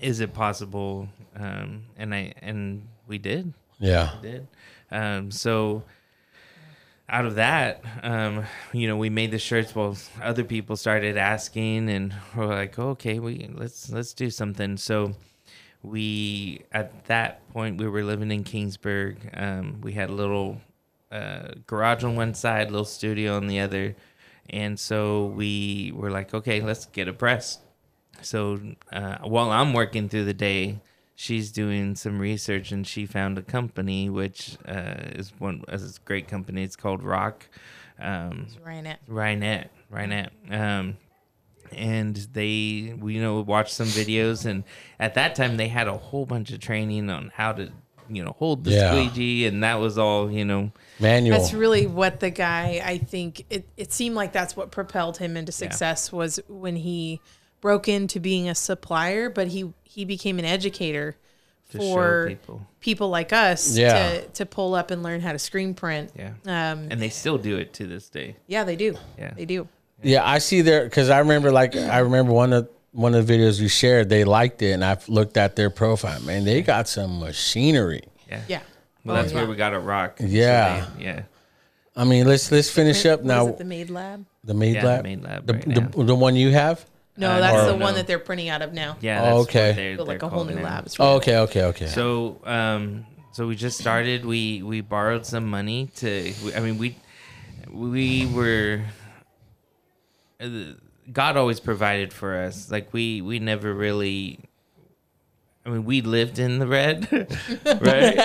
[0.01, 1.07] Is it possible?
[1.37, 4.47] Um, and I and we did yeah did.
[4.95, 5.83] Um, so
[7.09, 9.75] out of that, um, you know, we made the shirts.
[9.75, 14.77] while other people started asking, and we're like, okay, we let's let's do something.
[14.77, 15.13] So
[15.83, 19.17] we at that point we were living in Kingsburg.
[19.33, 20.61] Um, we had a little
[21.11, 23.95] uh, garage on one side, little studio on the other,
[24.49, 27.59] and so we were like, okay, let's get a press.
[28.21, 28.59] So
[28.93, 30.79] uh, while I'm working through the day,
[31.15, 35.99] she's doing some research and she found a company which uh, is one is a
[36.05, 36.63] great company.
[36.63, 37.47] It's called Rock.
[37.99, 38.97] Um, Ryonet.
[39.09, 40.29] Ryonet, Ryonet.
[40.51, 40.97] Um,
[41.71, 44.63] and they, we you know, watched some videos, and
[44.99, 47.71] at that time they had a whole bunch of training on how to
[48.07, 48.91] you know hold the Yeah.
[48.91, 50.71] squeegee, and that was all you know.
[50.99, 51.37] Manual.
[51.37, 52.81] That's really what the guy.
[52.85, 53.67] I think it.
[53.77, 57.19] It seemed like that's what propelled him into success was when he
[57.61, 61.15] broke into being a supplier, but he he became an educator
[61.71, 62.61] To for people.
[62.81, 63.09] people.
[63.09, 63.93] like us Yeah.
[63.93, 66.11] to to pull up and learn how to screen print.
[66.15, 68.35] Yeah, Um, and they still do it to this day.
[68.47, 68.95] yeah, they do.
[69.17, 69.31] Yeah.
[69.35, 69.67] they do.
[70.03, 73.33] Yeah, I see there because I remember like I remember one of one of the
[73.33, 74.09] videos you shared.
[74.09, 76.21] They liked it, and I've looked at their profile.
[76.21, 78.03] Man, they got some machinery.
[78.29, 78.59] Yeah, Yeah.
[79.05, 79.41] Well, that's Oh, yeah.
[79.41, 80.17] where we got a rock.
[80.19, 80.87] So Yeah.
[80.97, 81.21] they- yeah.
[81.95, 83.47] I mean, let's let's finish up What is now.
[83.47, 84.25] it, the Made Lab?
[84.43, 86.85] the Made Yeah, the Lab, Made Lab the, right the, the one you have.
[87.17, 87.97] No, that's or- the one no.
[87.97, 88.97] that they're printing out of now.
[89.01, 89.21] Yeah.
[89.21, 89.71] Oh, that's what okay.
[89.73, 90.63] they're- But like they're a whole called new now.
[90.63, 90.85] lab.
[90.85, 91.87] It's Oh, really okay, okay, okay.
[91.87, 94.25] So, um, so we just started.
[94.25, 96.33] We we borrowed some money to.
[96.55, 96.95] I mean, we
[97.71, 98.81] we were.
[100.41, 100.47] uh,
[101.11, 102.71] God always provided for us.
[102.71, 104.39] Like we we never really.
[105.65, 107.07] I mean, we lived in the red,
[107.65, 108.15] right?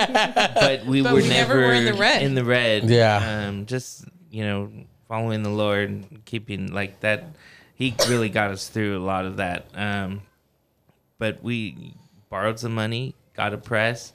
[0.53, 2.21] but we But were we never never were in the red.
[2.21, 3.47] In the red, Yeah.
[3.47, 4.71] Um, just you know,
[5.07, 7.23] following the Lord, keeping like that.
[7.81, 9.65] He really got us through a lot of that.
[9.73, 10.21] Um,
[11.17, 11.95] but we
[12.29, 14.13] borrowed some money, got a press.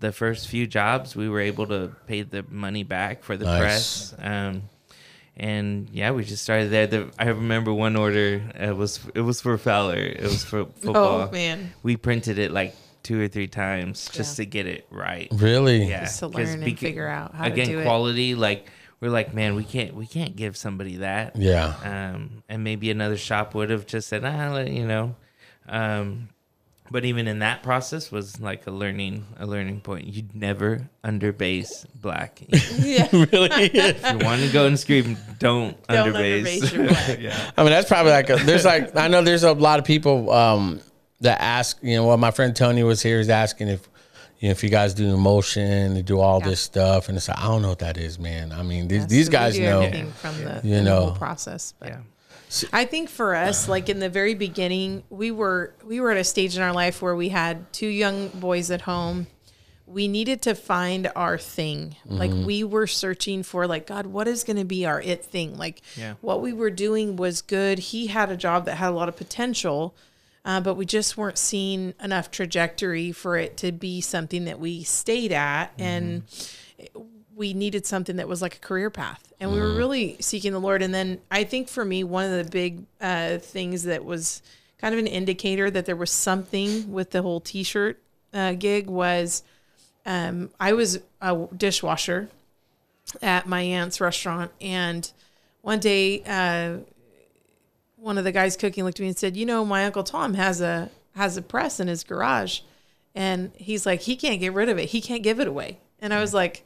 [0.00, 4.10] The first few jobs, we were able to pay the money back for the Nice.
[4.10, 4.14] press.
[4.18, 4.62] Um,
[5.36, 6.86] and yeah, we just started there.
[6.88, 8.42] The, I remember one order.
[8.56, 9.94] It was it was for Fowler.
[9.94, 11.28] It was for football.
[11.28, 11.72] Oh man.
[11.84, 14.44] We printed it like two or three times just Yeah.
[14.44, 15.28] to get it right.
[15.32, 15.84] Really?
[15.88, 17.74] Yeah, Just to 'cause learn and beca- figure out how to again do it.
[17.76, 18.34] Again, quality.
[18.34, 18.66] Like
[19.00, 21.36] we're like, man, we can't we can't give somebody that.
[21.36, 21.74] Yeah.
[21.82, 25.14] Um, and maybe another shop would have just said, ah, let- you know.
[25.68, 26.28] Um,
[26.90, 30.06] but even in that process was like a learning a learning point.
[30.06, 32.40] You'd never underbase black.
[32.78, 33.08] Yeah.
[33.12, 33.50] really?
[33.52, 36.60] If you want to go and scream, don't, Don't underbase.
[36.60, 37.50] underbase yeah.
[37.56, 40.30] I mean, that's probably like a, there's like I know there's a lot of people
[40.32, 40.80] um,
[41.20, 41.78] that ask.
[41.82, 43.18] You know, well, my friend Tony was here.
[43.18, 43.86] He's asking if
[44.38, 46.48] you know if you guys do emotion, you do all Yeah.
[46.50, 48.52] this stuff, and it's like I don't know what that is, man.
[48.52, 49.82] I mean, these Yeah, these so guys do know.
[50.20, 51.14] from the, You from the whole know.
[51.14, 51.74] process.
[51.78, 51.98] But Yeah.
[52.72, 56.24] I think for us, like in the very beginning, we were we were at a
[56.24, 59.26] stage in our life where we had two young boys at home.
[59.86, 61.96] We needed to find our thing.
[62.06, 62.44] Like Mm-hmm.
[62.44, 65.56] we were searching for like God, what is going to be our it thing?
[65.58, 66.14] Like Yeah.
[66.20, 67.78] what we were doing was good.
[67.78, 69.94] He had a job that had a lot of potential.
[70.48, 74.82] Uh, but we just weren't seeing enough trajectory for it to be something that we
[74.82, 75.70] stayed at.
[75.78, 76.22] And
[77.36, 79.30] we needed something that was like a career path.
[79.40, 80.80] And we were really seeking the lord.
[80.82, 84.42] And then i think for me one of the big uh, things that was
[84.78, 88.00] kind of an indicator that there was something with the whole t-shirt
[88.32, 89.42] uh, gig was
[90.06, 92.30] um, i was a dishwasher
[93.22, 94.50] at my aunt's restaurant.
[94.60, 95.10] And
[95.62, 96.78] one day uh,
[98.00, 100.34] one of the guys cooking looked at me and said you know my uncle tom
[100.34, 102.60] has a has a press in his garage
[103.14, 106.14] and he's like he can't get rid of it he can't give it away and
[106.14, 106.64] i was like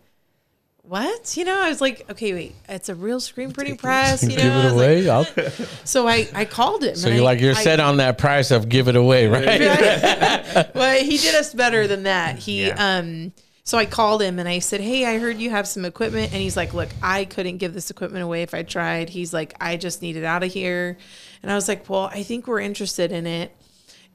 [0.85, 1.37] what?
[1.37, 4.21] You know, I was like, okay, wait, it's a real screen printing press.
[4.29, 5.09] You know, give it like- away.
[5.09, 5.25] I'll-
[5.85, 6.97] so I, I called him.
[6.97, 9.61] so you're I- like you're I- set on that price of give it away, right?
[10.75, 12.37] well, he did us better than that.
[12.40, 12.97] He, Yeah.
[12.99, 13.33] um,
[13.64, 16.33] so I called him and I said, Hey, I heard you have some equipment.
[16.33, 19.11] And he's like, Look, I couldn't give this equipment away if I tried.
[19.11, 20.96] He's like, I just need it out of here.
[21.42, 23.55] And I was like, Well, I think we're interested in it.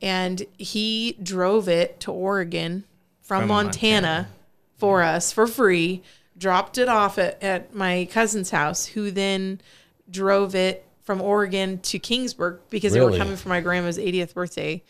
[0.01, 2.83] And he drove it to Oregon
[3.21, 4.29] from, From Montana, Montana.
[4.77, 6.03] for us for free,
[6.37, 9.61] dropped it off at, at my cousin's house, who then
[10.09, 14.83] drove it from Oregon to Kingsburg because they were coming for my grandma's 80th birthday.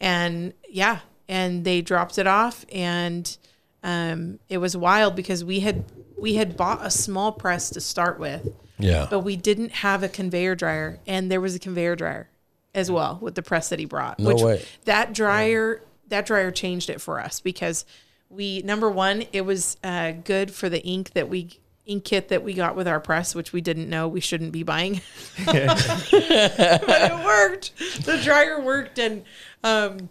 [0.00, 3.36] And yeah, and they dropped it off and
[3.82, 5.84] um, it was wild because we had
[6.18, 9.06] we had bought a small press to start with, yeah.
[9.08, 12.28] but we didn't have a conveyor dryer and there was a conveyor dryer
[12.74, 14.18] as well with the press that he brought.
[14.18, 14.64] No way.
[14.84, 17.84] That dryer that dryer changed it for us because
[18.28, 22.42] we number one it was uh, good for the ink that we ink kit that
[22.42, 25.00] we got with our press, which we didn't know we shouldn't be buying.
[25.46, 27.76] but it worked.
[28.04, 29.24] The dryer worked, and
[29.64, 30.08] um,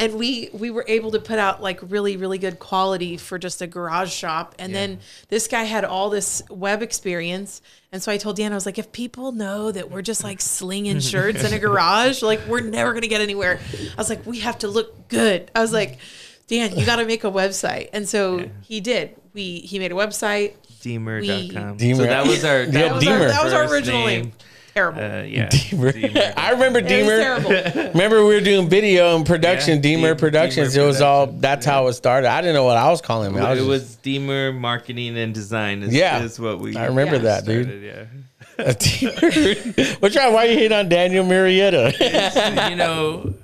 [0.00, 3.62] and we we were able to put out like really really good quality for just
[3.62, 4.54] a garage shop.
[4.58, 8.54] And then this guy had all this web experience, and so I told Dan I
[8.54, 12.40] was like, if people know that we're just like slinging shirts in a garage, like
[12.48, 13.60] we're never gonna get anywhere.
[13.92, 15.50] I was like, we have to look good.
[15.54, 15.98] I was like.
[16.46, 19.14] Dan, you got to make a website, and so he did.
[19.34, 20.54] We he made a website.
[20.80, 21.76] Deemer.com.
[21.76, 21.96] Deemer.
[21.96, 24.32] So that was our that Yeah, was, was our, that was our first original name.
[24.74, 25.00] Terrible.
[25.02, 25.48] Uh, yeah.
[25.48, 25.92] Deemer.
[25.92, 26.32] Deemer.
[26.36, 27.18] I remember it was Deemer.
[27.18, 27.50] terrible.
[27.92, 30.72] Remember we were doing video and production, Yeah, Deemer Deem- Productions.
[30.74, 31.72] Deemer it was all that's yeah.
[31.72, 32.28] how it started.
[32.28, 33.40] I didn't know what I was calling it.
[33.40, 35.82] I it just- was Deemer Marketing and Design.
[35.82, 36.22] Is, Yeah.
[36.22, 37.22] is what we I remember Yeah.
[37.22, 37.66] that, dude.
[37.66, 38.72] started, Yeah.
[38.72, 39.96] Deemer.
[40.00, 40.32] What's wrong?
[40.34, 42.68] Why are you hate on Daniel Marietta?
[42.70, 43.34] you know,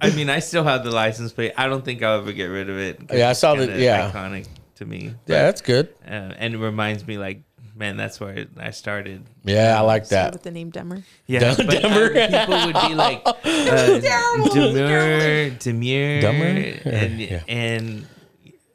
[0.00, 1.52] I mean, I still have the license plate.
[1.56, 3.00] I don't think I'll ever get rid of it.
[3.12, 4.10] Yeah, I saw the- kinda yeah.
[4.10, 4.46] iconic
[4.76, 5.14] to me.
[5.26, 5.88] Yeah, that's good.
[6.06, 7.42] uh, and it reminds me like,
[7.76, 9.24] man, that's where I started.
[9.44, 10.32] Yeah, I like Start that.
[10.32, 11.02] with the name Dumber.
[11.26, 12.08] Yeah, Dumb- but, uh, dumber.
[12.10, 16.44] people would be like, uh, terrible, demure, demure, Dumber?
[16.84, 17.42] and Yeah.
[17.48, 18.06] and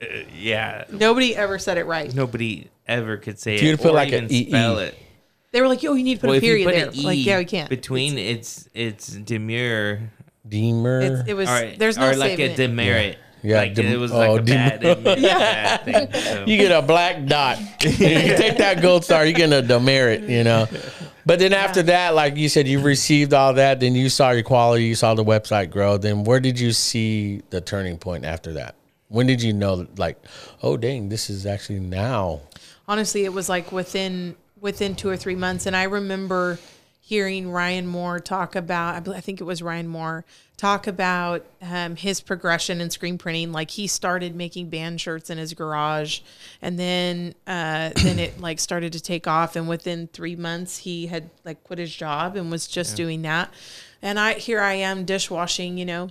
[0.01, 2.13] uh, yeah, Nobody ever said it right.
[2.13, 4.47] nobody ever could say If you'd it put or like even an EE.
[4.49, 4.97] spell it.
[5.51, 7.17] They were like, "Yo, you need to put Well, a period put there." an like,
[7.17, 7.69] E yeah, we can't.
[7.69, 10.11] between it's it's demure
[10.47, 11.01] Deemer.
[11.01, 11.49] It's, it was.
[11.49, 13.15] or, there's no or like a demerit.
[13.17, 13.23] Yeah.
[13.43, 16.23] Like dem- it was oh, like a dem- bad, it meant a bad thing.
[16.23, 16.45] So.
[16.45, 17.59] you get a black dot.
[17.83, 20.67] you take that gold star, you get a demerit, you know.
[21.25, 24.43] But then after that, like you said, you received all that, then you saw your
[24.43, 25.97] quality, you saw the website grow.
[25.97, 28.75] Then where did you see the turning point after that?
[29.09, 30.17] When did you know, like,
[30.63, 32.41] oh dang, this is actually now?
[32.89, 36.59] honestly it was like within within two or three months and i remember
[37.09, 40.23] hearing ryan moore talk about i think it was ryan moore
[40.57, 45.39] talk about um, his progression in screen printing like he started making band shirts in
[45.39, 46.19] his garage
[46.61, 51.07] and then uh, then it like started to take off and within three months he
[51.07, 53.51] had like quit his job and was just doing that
[54.03, 56.09] and i here i am dishwashing you know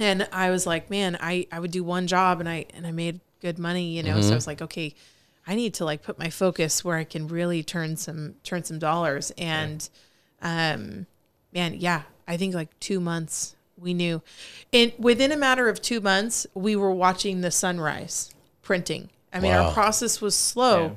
[0.00, 2.90] and I was like, man, I, I would do one job and I and I
[2.90, 4.20] made good money, you know.
[4.20, 4.94] So I was like, okay,
[5.46, 8.78] I need to like put my focus where I can really turn some turn some
[8.78, 9.30] dollars.
[9.38, 9.88] And
[10.44, 11.06] um
[11.52, 14.22] man, yeah, I think like two months we knew.
[14.72, 19.08] And within a matter of two months, we were watching the sunrise printing.
[19.32, 19.66] I mean, Wow.
[19.66, 20.90] our process was slow, Yeah.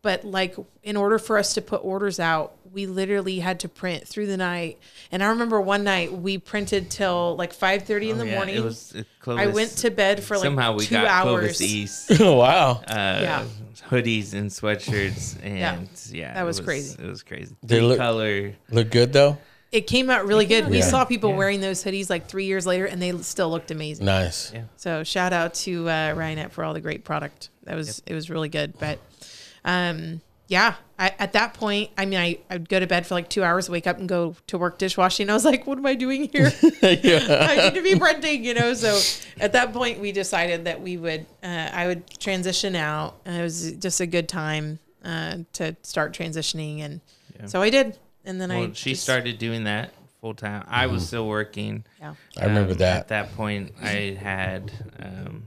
[0.00, 4.08] but like in order for us to put orders out, we literally had to print
[4.08, 4.78] through the night.
[5.12, 8.36] And I remember one night we printed till like five thirty in Oh, the yeah,
[8.36, 8.56] morning.
[8.56, 11.58] It was it I went to bed for like somehow we two got hours.
[11.58, 12.12] Clovis East.
[12.20, 12.70] Oh, wow.
[12.88, 13.44] uh, Yeah.
[13.88, 17.02] Hoodies and sweatshirts and yeah, that it was crazy.
[17.02, 17.56] It was crazy.
[17.62, 18.54] They Three look- color.
[18.70, 19.38] Look good though.
[19.70, 20.68] It came out really good.
[20.68, 20.84] We Yeah.
[20.84, 21.36] saw people Yeah.
[21.36, 24.04] wearing those hoodies like three years later, and they still looked amazing.
[24.04, 24.52] Nice.
[24.52, 24.64] Yeah.
[24.76, 27.48] So shout out to uh, Ryonet for all the great product.
[27.64, 28.74] That was it was really good.
[28.78, 28.98] But
[29.64, 33.28] um, yeah, I, at that point, I mean, I I'd go to bed for like
[33.30, 35.30] two hours, wake up and go to work dishwashing.
[35.30, 36.52] I was like, what am I doing here?
[36.82, 38.74] I need to be printing, you know.
[38.74, 39.00] So
[39.40, 43.16] at that point, we decided that we would uh, I would transition out.
[43.24, 47.00] And it was just a good time uh, to start transitioning, and
[47.50, 47.98] so I did.
[48.24, 50.64] And then I she just- started doing that full time.
[50.68, 51.84] I was still working.
[52.00, 52.14] Yeah.
[52.38, 52.96] I remember Um, that.
[53.00, 55.42] At that point, I had, um,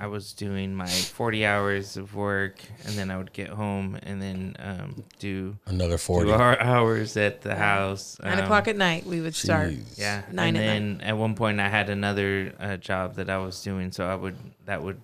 [0.00, 4.20] I was doing my 40 hours of work, and then I would get home and
[4.20, 6.32] then um, do Another two 40.
[6.32, 8.18] hour um, at the house.
[8.22, 9.70] Nine Um, o'clock at night, we would start.
[9.72, 9.98] Jeez.
[9.98, 13.36] Yeah, Nine and at then at one point I had another uh, job that I
[13.38, 15.00] was doing, so I would that would,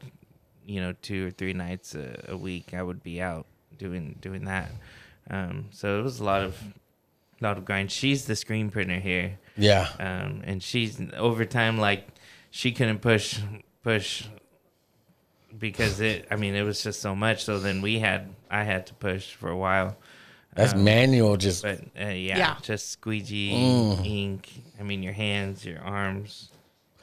[0.64, 4.46] you know, two or three nights a, a week I would be out doing doing
[4.46, 4.70] that.
[5.30, 6.56] Um, so it was a lot of
[7.40, 7.90] a lot of grind.
[7.92, 9.88] She's the screen printer here, Yeah.
[9.98, 12.06] um, and she's over time like
[12.50, 13.38] she couldn't push
[13.82, 14.24] push
[15.58, 16.26] because it.
[16.30, 17.44] I mean, it was just so much.
[17.44, 19.96] So then we had I had to push for a while.
[20.54, 21.36] That's Um, manual.
[21.36, 22.56] Just But uh, yeah, Yeah.
[22.62, 24.06] just squeegee Mm.
[24.06, 24.48] ink.
[24.78, 26.48] I mean, your hands, your arms.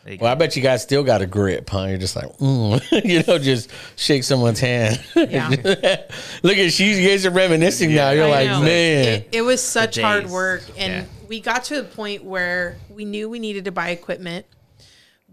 [0.04, 1.84] They, well, I bet you guys still got a grip, huh?
[1.86, 2.82] You're just like, mm.
[3.06, 5.02] you know, just shake someone's hand.
[5.16, 5.50] Yeah.
[6.44, 8.12] Look at she's you guys are reminiscing now.
[8.12, 8.62] You're I like, know.
[8.62, 9.06] man.
[9.08, 11.06] It, it was such hard work, and Yeah.
[11.28, 14.46] we got to a point where we knew we needed to buy equipment,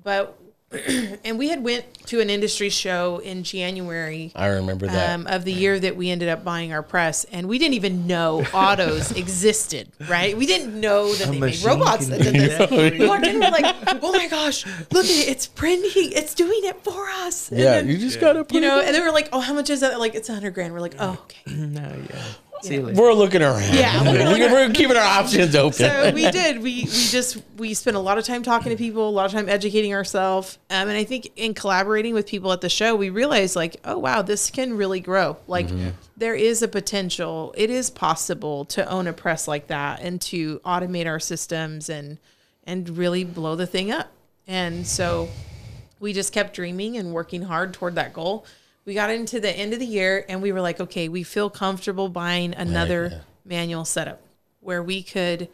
[0.02, 0.36] but
[1.24, 5.14] and we had went to an industry show in January I remember that.
[5.14, 8.06] um, of the year that we ended up buying our press, and we didn't even
[8.06, 9.88] know autos existed.
[10.08, 10.36] Right?
[10.36, 12.58] We didn't know that they made robots can that did this.
[12.58, 15.28] that We walked in, we're like, "Oh my gosh, look at it!
[15.28, 16.12] It's printing.
[16.12, 18.86] It's doing it for us." And yeah, then, you just gotta put you know, it.
[18.86, 20.72] and they were like, "Oh, how much is that?" Like, it's a hundred grand.
[20.72, 22.22] We're like, "Oh, okay." no, yeah.
[22.62, 23.00] See you later.
[23.00, 23.74] We're looking around.
[23.74, 25.72] Yeah, we're we're, looking we're keeping our options open.
[25.72, 26.62] so we did.
[26.62, 29.32] We we just we spent a lot of time talking to people, a lot of
[29.32, 33.10] time educating ourselves, um, and I think in collaborating with people at the show, we
[33.10, 35.36] realized like, oh wow, this can really grow.
[35.46, 35.68] Like
[36.16, 37.54] there is a potential.
[37.56, 42.18] It is possible to own a press like that and to automate our systems and
[42.64, 44.10] and really blow the thing up.
[44.46, 45.28] And so
[46.00, 48.46] we just kept dreaming and working hard toward that goal.
[48.84, 51.48] We got into the end of the year and we were like, okay, we feel
[51.48, 53.18] comfortable buying another yeah.
[53.44, 54.20] manual setup
[54.60, 55.48] where we could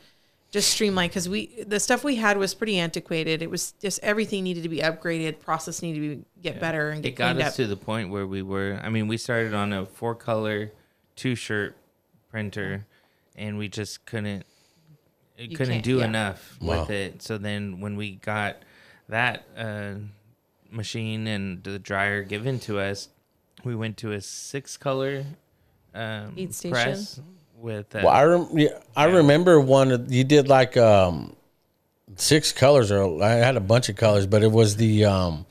[0.50, 3.40] just streamline because we the stuff we had was pretty antiquated.
[3.40, 7.02] It was just everything needed to be upgraded, process needed to be, get better and
[7.04, 7.54] get It got cleaned us up.
[7.56, 8.81] to the point where we were.
[8.83, 10.72] I mean, we started on a four color,
[11.14, 11.76] two shirt
[12.33, 12.85] printer,
[13.37, 14.44] and we just couldn't
[15.38, 16.04] You couldn't can't- do yeah.
[16.06, 16.81] enough Wow.
[16.81, 17.22] with it.
[17.22, 18.56] So then when we got
[19.08, 19.94] that uh,
[20.68, 23.08] machine and the dryer given to us,
[23.65, 25.25] we went to a six color
[25.94, 26.73] um, Heat station.
[26.73, 27.21] press
[27.56, 30.06] with uh, Well, I rem- yeah, I remember one.
[30.11, 31.37] You did like um,
[32.17, 35.46] six colors or I had a bunch of colors, but it was the um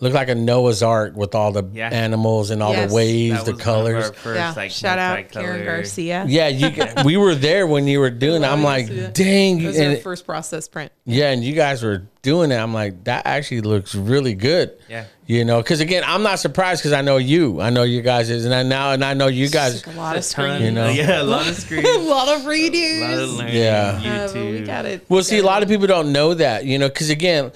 [0.00, 1.88] looked like a Noah's Ark with all the Yeah.
[1.88, 2.90] animals and all Yes.
[2.90, 4.04] the waves, That the was one of colors.
[4.06, 4.52] our first, yeah.
[4.56, 6.24] like, Shout out Karen multicolor- Garcia.
[6.28, 6.72] Yeah, you
[7.04, 8.46] we were there when you were doing it.
[8.46, 9.14] I'm like, you that?
[9.14, 9.60] dang.
[9.62, 10.90] It was our And, first process print.
[11.06, 12.56] yeah, and you guys were doing it.
[12.56, 14.72] I'm like, that actually looks really good.
[14.88, 15.04] Yeah.
[15.26, 17.60] You know, because again, I'm not surprised because I know you.
[17.60, 19.80] I know you guys is, and I now and I know you guys.
[19.80, 20.62] Took a lot of A ton, screen.
[20.66, 20.88] You know?
[20.90, 23.54] yeah, a lot of screens, a a lot of lot of learning.
[23.54, 24.00] Yeah.
[24.04, 25.06] Uh, but we got it.
[25.08, 27.52] Well, see, a lot of people don't know that, you know, because again,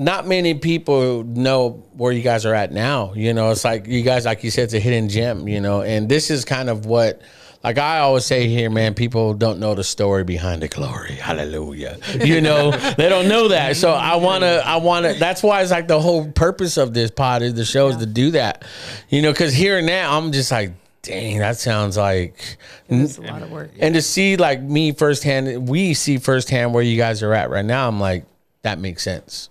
[0.00, 3.12] not many people know where you guys are at now.
[3.14, 5.82] You know, it's like you guys, like you said, it's a hidden gem, you know,
[5.82, 7.20] and this is kind of what.
[7.62, 11.16] Like I always say here, man, people don't know the story behind the glory.
[11.16, 11.98] Hallelujah.
[12.24, 13.76] You know, they don't know that.
[13.76, 15.12] So I wanna, I wanna.
[15.12, 18.06] That's why it's like the whole purpose of this pod is the show is to
[18.06, 18.64] do that.
[19.10, 20.72] You know, because here and now, I'm just like,
[21.02, 22.56] dang, that sounds like
[22.88, 23.72] It's a lot of work.
[23.78, 27.64] and to see like me firsthand, we see firsthand where you guys are at right
[27.64, 27.86] now.
[27.86, 28.24] I'm like,
[28.62, 29.50] that makes sense.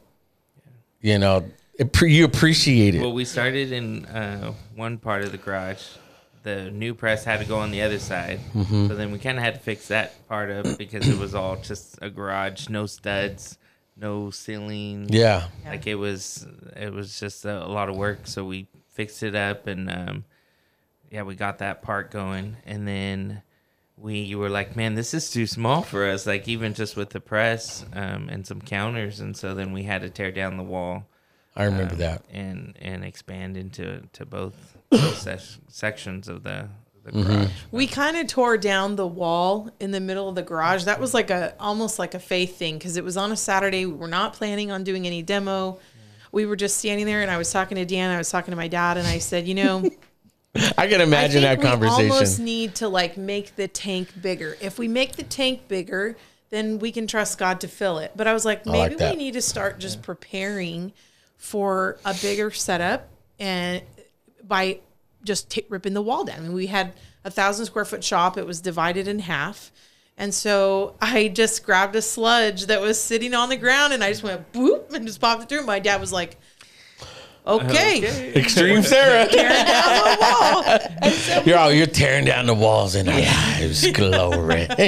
[1.02, 1.46] You know,
[1.78, 3.02] it, you appreciate it.
[3.02, 5.84] Well, we started in uh, one part of the garage.
[6.44, 8.88] The new press had to go on the other side, Mm-hmm.
[8.88, 11.58] so then we kind of had to fix that part up because it was all
[11.58, 13.58] just a garage, no studs,
[13.98, 15.08] no ceiling.
[15.10, 16.48] yeah, like it was
[16.78, 20.24] it was just a, a lot of work so we fixed it up and um
[21.12, 23.42] yeah we got that part going and then
[24.00, 27.10] we you were like man this is too small for us like even just with
[27.10, 30.64] the press um and some counters and so then we had to tear down the
[30.64, 31.06] wall
[31.56, 32.24] I remember um, that.
[32.32, 36.70] and and expand into to both, both sec- sections of the
[37.04, 40.86] the garage We kind of tore down the wall in the middle of the garage.
[40.86, 43.86] That was like a almost like a faith thing because it was on a Saturday.
[43.86, 45.80] We were not planning on doing any demo.
[46.32, 48.12] We were just standing there, and I was talking to Dan.
[48.12, 49.90] I was talking to my dad, and I said, you know,
[50.78, 54.58] I can imagine I that think We almost need to like make the tank bigger.
[54.62, 56.16] If we make the tank bigger,
[56.50, 58.14] then we can trust God to fill it.
[58.16, 59.12] But I was like, maybe like that.
[59.12, 60.94] we need to start just preparing
[61.38, 63.08] for a bigger setup
[63.40, 63.82] and
[64.44, 64.80] by
[65.24, 66.38] just t- ripping the wall down.
[66.38, 66.94] I mean, we had
[67.24, 68.38] a thousand square foot shop.
[68.38, 69.72] It was divided in half.
[70.18, 74.10] And so I just grabbed a sludge that was sitting on the ground and I
[74.10, 75.64] just went boop and just popped it through.
[75.64, 76.38] My dad was like,
[77.50, 78.34] okay.
[78.36, 79.28] Extreme Sarah.
[79.30, 80.18] Tearing down the
[81.02, 81.12] wall.
[81.12, 83.90] So You're all you're tearing down the walls in our lives.
[83.92, 84.68] Glory.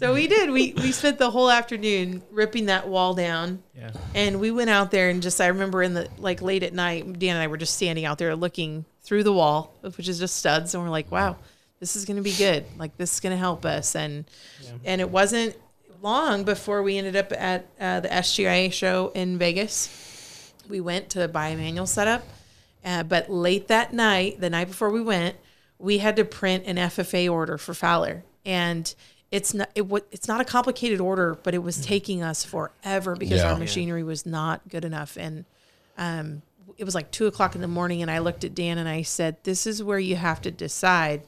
[0.00, 0.50] So we did.
[0.50, 3.62] We we spent the whole afternoon ripping that wall down.
[3.76, 3.90] Yeah.
[4.14, 7.18] And we went out there and just I remember in the like late at night,
[7.18, 10.36] Dan and I were just standing out there looking through the wall, which is just
[10.36, 11.36] studs, and we're like, wow,
[11.80, 12.64] this is gonna be good.
[12.78, 13.94] Like this is gonna help us.
[13.94, 14.24] And
[14.86, 15.54] and it wasn't
[16.00, 20.09] long before we ended up at uh, the SGIA show in Vegas.
[20.68, 22.22] We went to buy a manual setup,
[22.84, 25.36] uh, but late that night, the night before we went,
[25.78, 28.94] we had to print an FFA order for Fowler, and
[29.30, 33.38] it's not it it's not a complicated order, but it was taking us forever because
[33.40, 33.52] Yeah.
[33.52, 35.44] our machinery was not good enough, and
[35.98, 36.42] um,
[36.76, 39.02] it was like two o'clock in the morning, and I looked at Dan and I
[39.02, 41.22] said, "This is where you have to decide."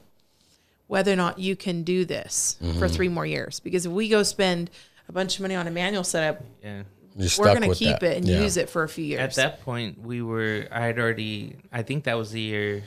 [0.87, 3.59] whether or not you can do this for three more years.
[3.61, 4.69] Because if we go spend
[5.09, 6.83] a bunch of money on a manual setup, yeah
[7.15, 8.03] You're we're going to keep that.
[8.13, 8.41] it and Yeah.
[8.41, 9.21] use it for a few years.
[9.21, 10.67] At that point, we were.
[10.71, 11.55] I had already.
[11.71, 12.83] I think that was the year.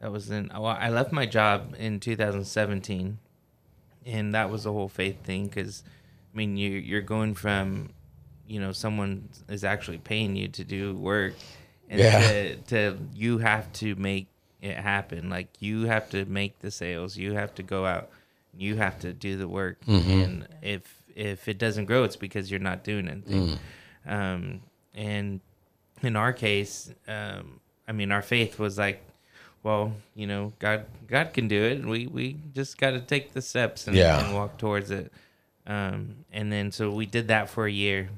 [0.00, 0.48] That was in.
[0.52, 3.18] Well, I left my job in 2017,
[4.06, 5.46] and that was the whole faith thing.
[5.46, 5.82] Because,
[6.32, 7.90] I mean, you you're going from,
[8.46, 11.34] you know, someone is actually paying you to do work,
[11.90, 12.20] and Yeah.
[12.20, 14.28] to, to you have to make
[14.62, 15.28] it happen.
[15.30, 17.16] Like you have to make the sales.
[17.16, 18.10] You have to go out.
[18.56, 19.80] You have to do the work.
[19.86, 20.10] Mm-hmm.
[20.10, 23.58] And if if it doesn't grow, it's because you're not doing anything.
[24.06, 24.60] Um,
[24.94, 25.40] and
[26.02, 29.02] in our case, um, I mean, our faith was like,
[29.62, 31.84] well, you know, God, God can do it.
[31.84, 34.24] We we just got to take the steps and, Yeah.
[34.24, 35.12] and walk towards it.
[35.66, 38.08] Um, and then so we did that for a year,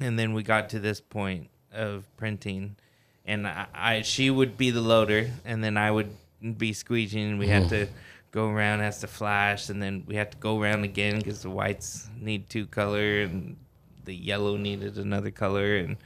[0.00, 2.76] and then we got to this point of printing,
[3.24, 6.10] and I, I she would be the loader, and then I would
[6.58, 7.86] be squeegeeing, and we had to
[8.34, 11.50] go around has to flash, and then we have to go around again because the
[11.50, 13.56] whites need two color, and
[14.04, 15.96] the yellow needed another color, and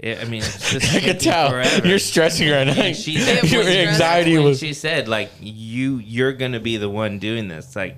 [0.00, 1.86] it, I mean, it's just I could tell forever.
[1.86, 2.92] you're stressing right now.
[2.92, 3.12] She
[3.44, 4.58] Your anxiety was.
[4.58, 7.96] she said like you you're gonna be the one doing this like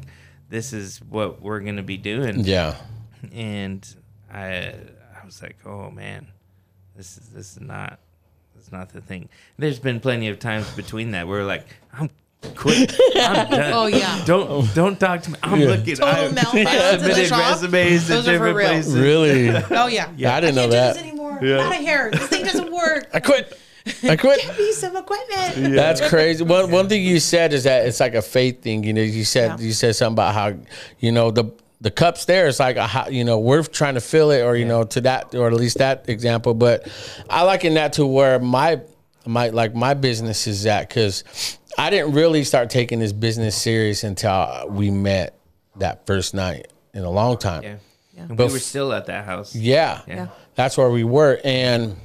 [0.51, 2.77] this is what we're gonna be doing Yeah.
[3.33, 3.87] and
[4.33, 4.75] i
[5.21, 6.27] i was like oh man
[6.97, 7.99] this is this is not
[8.57, 9.29] it's not the thing
[9.59, 12.09] there's been plenty of times between that where we're like i'm
[12.57, 14.23] quit i'm done Oh, yeah.
[14.25, 15.67] don't don't talk to me i'm Yeah.
[15.69, 17.51] looking Total I, meltdowns I in the submitted shop.
[17.63, 18.67] resumes Those in for different real.
[18.69, 19.49] places Really?
[19.71, 20.11] oh yeah.
[20.17, 20.93] Yeah, I didn't know Can't that.
[20.95, 21.39] do this anymore.
[21.39, 22.11] I'm out of here.
[22.11, 23.09] This thing doesn't work.
[23.15, 23.59] I quit.
[24.03, 24.41] I quit.
[24.41, 25.75] Get me some equipment.
[25.75, 26.45] That's crazy.
[26.45, 28.85] One one thing you said is that it's like a faith thing.
[28.85, 29.67] You know, you said Yeah.
[29.67, 30.55] you said something about how
[30.99, 31.45] you know the
[31.81, 32.47] the cup's there.
[32.47, 35.01] It's like a hot, you know we're trying to fill it, or you know to
[35.03, 36.53] that, or at least that example.
[36.55, 36.89] But
[37.31, 38.81] I liken that to where my
[39.27, 41.25] my like my business is at because
[41.79, 45.39] I didn't really start taking this business serious until we met
[45.77, 47.63] that first night in a long time.
[47.63, 47.77] Yeah.
[48.17, 48.27] Yeah.
[48.29, 49.55] But we were still at that house.
[49.55, 50.03] Yeah.
[50.07, 50.29] Yeah.
[50.55, 51.41] That's where we were.
[51.45, 51.97] And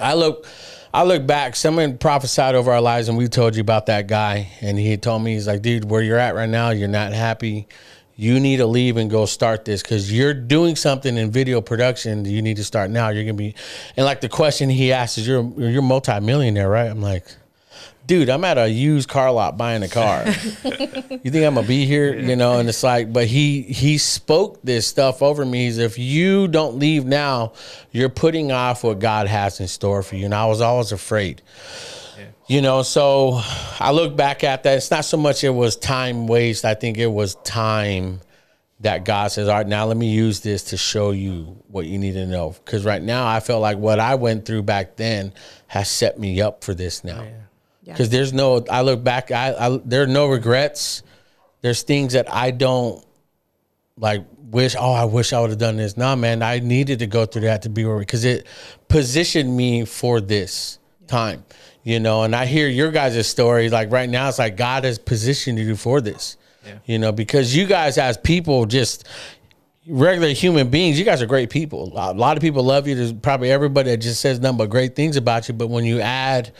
[0.00, 0.46] I look
[0.92, 4.48] I look back, someone prophesied over our lives and we told you about that guy.
[4.60, 7.68] And he told me, he's like, dude, where you're at right now, you're not happy.
[8.16, 12.24] You need to leave and go start this because you're doing something in video production.
[12.24, 13.08] You need to start now.
[13.08, 13.54] You're gonna be,
[13.96, 17.24] and like the question he asked is, "You're you're multimillionaire, right?" I'm like,
[18.10, 20.24] dude, I'm at a used car lot buying a car.
[20.64, 22.12] you think I'm gonna be here?
[22.18, 25.66] You know, and it's like, but he he spoke this stuff over me.
[25.66, 27.52] He's if you don't leave now,
[27.92, 30.24] you're putting off what God has in store for you.
[30.24, 31.40] And I was always afraid.
[32.48, 33.40] You know, so
[33.78, 34.78] I look back at that.
[34.78, 36.64] It's not so much it was time waste.
[36.64, 38.22] I think it was time
[38.80, 41.96] that God says, all right, now let me use this to show you what you
[41.96, 42.56] need to know.
[42.64, 45.32] Because right now, I felt like what I went through back then
[45.68, 47.22] has set me up for this now.
[47.22, 47.30] Yeah.
[47.92, 51.02] Because there's no, I look back, I, I there are no regrets.
[51.60, 53.04] There's things that I don't
[53.96, 54.74] like wish.
[54.78, 55.96] Oh, I wish I would have done this.
[55.96, 58.46] Nah, man, I needed to go through that to be where we, because it
[58.88, 61.44] positioned me for this time.
[61.82, 63.70] You know, and I hear your guys' story.
[63.70, 66.36] Like right now, it's like God has positioned you for this.
[66.64, 66.74] Yeah.
[66.84, 69.06] You know, because you guys as people just
[69.90, 71.92] regular human beings, you guys are great people.
[71.96, 72.94] A lot- of people love you.
[72.94, 75.54] There's probably everybody that just says nothing but great things about you.
[75.54, 76.52] But when you add,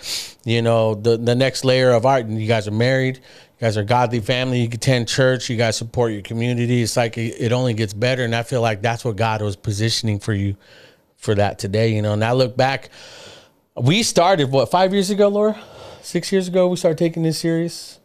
[0.44, 3.76] you know, the the next layer of art, and you guys are married, you guys
[3.76, 6.82] are a godly family, you can attend church, you guys support your community.
[6.82, 8.24] It's like it, it only gets better.
[8.24, 10.56] And I feel like that's what God was positioning for you
[11.16, 11.94] for that today.
[11.94, 12.88] You know, and I look back,
[13.76, 15.58] we started what five years ago, Laura,
[16.02, 16.68] six years ago.
[16.68, 17.98] We started taking this serious.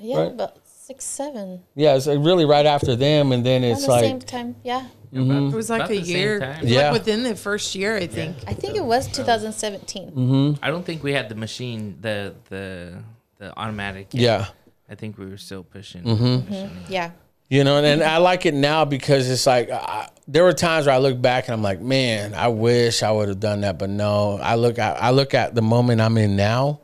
[0.00, 0.32] Yeah, Right.
[0.32, 0.56] about
[0.86, 1.62] six, seven.
[1.74, 4.56] Yeah, it's really right after them, and then it's the like same time.
[4.62, 4.86] Yeah.
[5.12, 6.40] About- It was like about a year.
[6.40, 6.60] time.
[6.62, 6.92] Like Yeah.
[6.92, 8.36] within the first year, I think.
[8.46, 10.08] I think it was 2017.
[10.10, 10.52] Hmm.
[10.62, 12.98] I don't think we had the machine, the the
[13.38, 14.08] the automatic.
[14.12, 14.20] yet.
[14.22, 14.46] yeah.
[14.90, 16.02] I think we were still pushing.
[16.04, 16.92] Mm-hmm.
[16.92, 17.12] Yeah.
[17.48, 20.86] You know, and, and I like it now because it's like I, there were times
[20.86, 23.78] where I look back and I'm like, man, I wish I would have done that,
[23.78, 24.38] but no.
[24.42, 26.80] I look at I look at the moment I'm in now.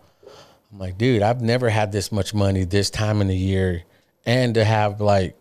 [0.72, 3.82] I'm like, dude, I've never had this much money this time in the year,
[4.26, 5.36] and to have like,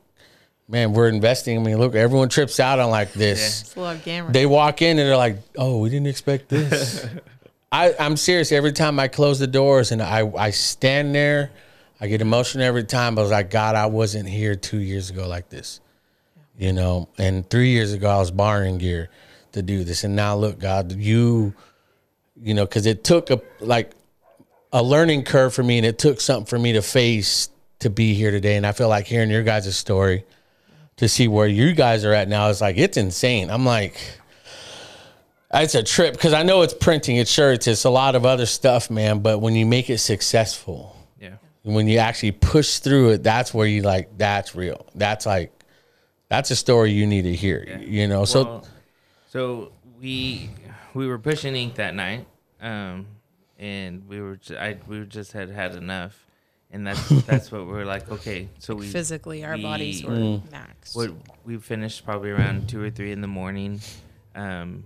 [0.67, 1.57] man, we're investing.
[1.57, 3.61] I mean, look, everyone trips out on like this.
[3.61, 4.32] It's a lot of gamma.
[4.32, 7.05] They walk in and they're like, "Oh, we didn't expect this."
[7.71, 8.51] I, I'm serious.
[8.51, 11.51] Every time I close the doors and I, I stand there,
[12.01, 13.19] I get emotional every time.
[13.19, 15.80] I was like, God, I wasn't here two years ago like this,
[16.57, 17.09] you know.
[17.17, 19.09] And three years ago, I was borrowing gear
[19.51, 21.53] to do this, and now look, God, you,
[22.41, 23.91] you know, because it took a like
[24.71, 27.49] a learning curve for me, and it took something for me to face
[27.80, 28.55] to be here today.
[28.55, 30.25] And I feel like hearing your guys' story
[30.97, 33.49] to see where you guys are at now is like it's insane.
[33.49, 33.97] I'm like,
[35.53, 38.45] it's a trip because I know it's printing, it's shirts, it's a lot of other
[38.45, 39.19] stuff, man.
[39.19, 41.36] But when you make it successful, Yeah.
[41.63, 44.86] when you actually push through it, that's where you like that's real.
[44.95, 45.51] That's like
[46.27, 47.63] that's a story you need to hear.
[47.80, 48.67] You know, so Well,
[49.30, 50.49] so we
[50.93, 52.27] we were pushing ink that night,
[52.61, 53.07] um,
[53.57, 56.25] and we were I we just had had enough,
[56.72, 58.11] and that's that's what we're like.
[58.11, 60.41] Okay, so we Physically, our bodies were Mm.
[60.49, 60.95] maxed.
[60.95, 61.11] what
[61.45, 63.82] we finished probably around two or three in the morning.
[64.36, 64.86] Um,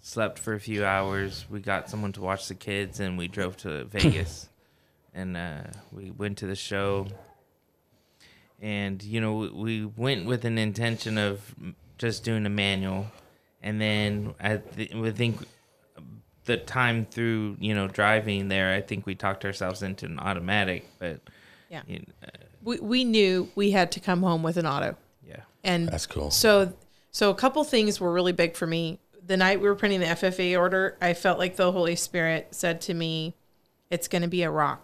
[0.00, 1.44] slept for a few hours.
[1.50, 4.48] We got someone to watch the kids, and we drove to Vegas,
[5.14, 5.62] and uh,
[5.92, 7.06] we went to the show.
[8.60, 11.54] And you know, we, we went with an intention of
[11.98, 13.06] just doing a manual,
[13.62, 15.38] and then I th- we think
[16.44, 20.88] the time through you know driving there, I think we talked ourselves into an automatic,
[20.98, 21.20] but
[21.70, 21.82] Yeah.
[21.86, 22.30] you know, uh,
[22.62, 24.96] we, we knew we had to come home with an auto.
[25.26, 25.40] yeah.
[25.64, 26.30] And That's cool.
[26.30, 26.72] So,
[27.10, 28.98] so a couple things were really big for me.
[29.24, 32.80] The night we were printing the FFA order, I felt like the Holy Spirit said
[32.82, 33.34] to me,
[33.90, 34.78] "It's going to be a ROQ,"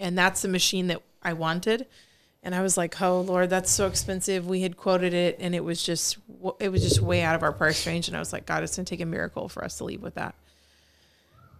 [0.00, 1.86] and that's the machine that I wanted.
[2.42, 5.62] And I was like, "Oh Lord, that's so expensive." We had quoted it, and it
[5.62, 6.16] was just
[6.58, 8.08] it was just way out of our price range.
[8.08, 10.00] And I was like, "God, it's going to take a miracle for us to leave
[10.02, 10.34] with that."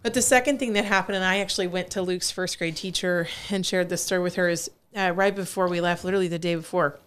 [0.03, 3.27] But the second thing that happened, and I actually went to Luke's first grade teacher
[3.49, 6.55] and shared this story with her, is uh, right before we left, literally the day
[6.55, 6.99] before,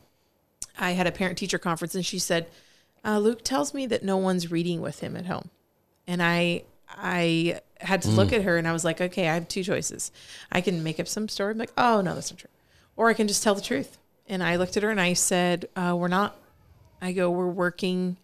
[0.78, 2.48] I had a parent teacher conference, and she said,
[3.04, 5.50] uh, "Luke tells me that no one's reading with him at home,"
[6.06, 9.46] and I I had to look at her, and I was like, "Okay, I have
[9.46, 10.10] two choices.
[10.50, 11.52] I can make up some story.
[11.52, 12.50] I'm like, oh no, that's not true,
[12.96, 15.68] or I can just tell the truth." And I looked at her and I said,
[15.76, 16.36] uh, "We're not."
[17.00, 18.16] I go, "We're working.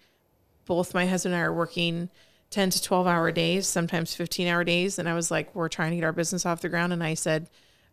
[0.65, 2.09] Both my husband and I are working."
[2.53, 4.99] 10 to 12 hour days, sometimes 15 hour days.
[4.99, 6.93] And I was like, we're trying to get our business off the ground.
[6.93, 7.49] And I said,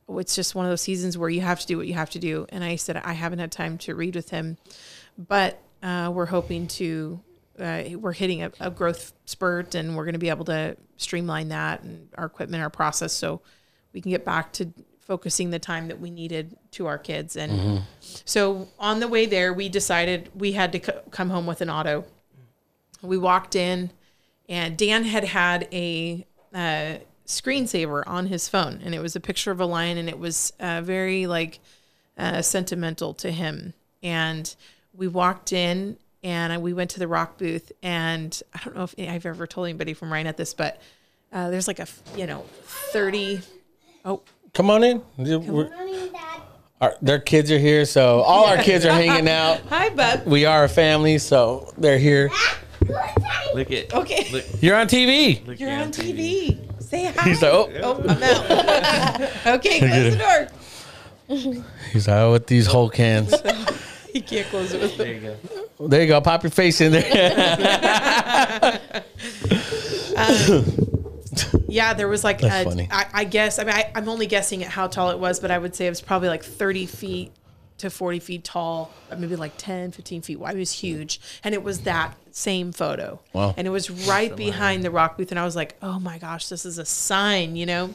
[0.09, 2.19] it's just one of those seasons where you have to do what you have to
[2.19, 2.45] do.
[2.49, 4.57] And I said, I haven't had time to read with him,
[5.17, 7.19] but uh, we're hoping to,
[7.59, 11.49] uh, we're hitting a, a growth spurt and we're going to be able to streamline
[11.49, 13.13] that and our equipment, our process.
[13.13, 13.41] So
[13.93, 17.35] we can get back to focusing the time that we needed to our kids.
[17.35, 21.61] And so on the way there, we decided we had to c- come home with
[21.61, 22.05] an auto.
[23.01, 23.89] We walked in,
[24.49, 26.95] and Dan had had a uh,
[27.25, 30.51] screensaver on his phone, and it was a picture of a lion, and it was
[30.59, 31.59] uh, very like
[32.17, 33.73] uh, sentimental to him.
[34.01, 34.53] And
[34.93, 38.95] we walked in, and we went to the ROQ booth, and I don't know if
[38.97, 40.81] I've ever told anybody from Ryonet this, but
[41.31, 41.87] uh, there's like a
[42.17, 42.43] you know
[42.91, 43.41] thirty.
[44.03, 44.23] Oh,
[44.53, 45.03] Come on in.
[45.17, 45.69] We're-
[46.81, 49.59] our, their kids are here, so all our kids are hanging out.
[49.69, 50.25] hi, bud.
[50.25, 52.31] We are a family, so they're here.
[53.53, 54.29] Look at Okay.
[54.31, 55.45] Look, You're on TV.
[55.45, 56.57] look You're on TV.
[56.83, 57.29] Say hi.
[57.29, 59.45] He's like, oh, Oh, I'm out.
[59.57, 61.65] okay, close the door.
[61.91, 63.33] he's like, oh, with these whole cans.
[64.11, 65.13] He can't close it with there the.
[65.13, 65.37] you
[65.77, 65.87] go.
[65.87, 66.19] There you go.
[66.19, 68.79] Pop your face in there.
[70.17, 70.65] Um,
[71.69, 72.89] yeah, there was like, That's a, funny.
[72.91, 75.49] I, I guess, I mean, I, I'm only guessing at how tall it was, but
[75.51, 77.31] I would say it was probably like 30 feet
[77.79, 80.55] to 40 feet tall, maybe like 10, 15 feet wide.
[80.55, 81.19] It was huge.
[81.43, 83.19] And it was that same photo.
[83.33, 83.53] Wow.
[83.57, 85.31] And it was right behind the ROQ booth.
[85.31, 87.93] And I was like, oh my gosh, this is a sign, you know?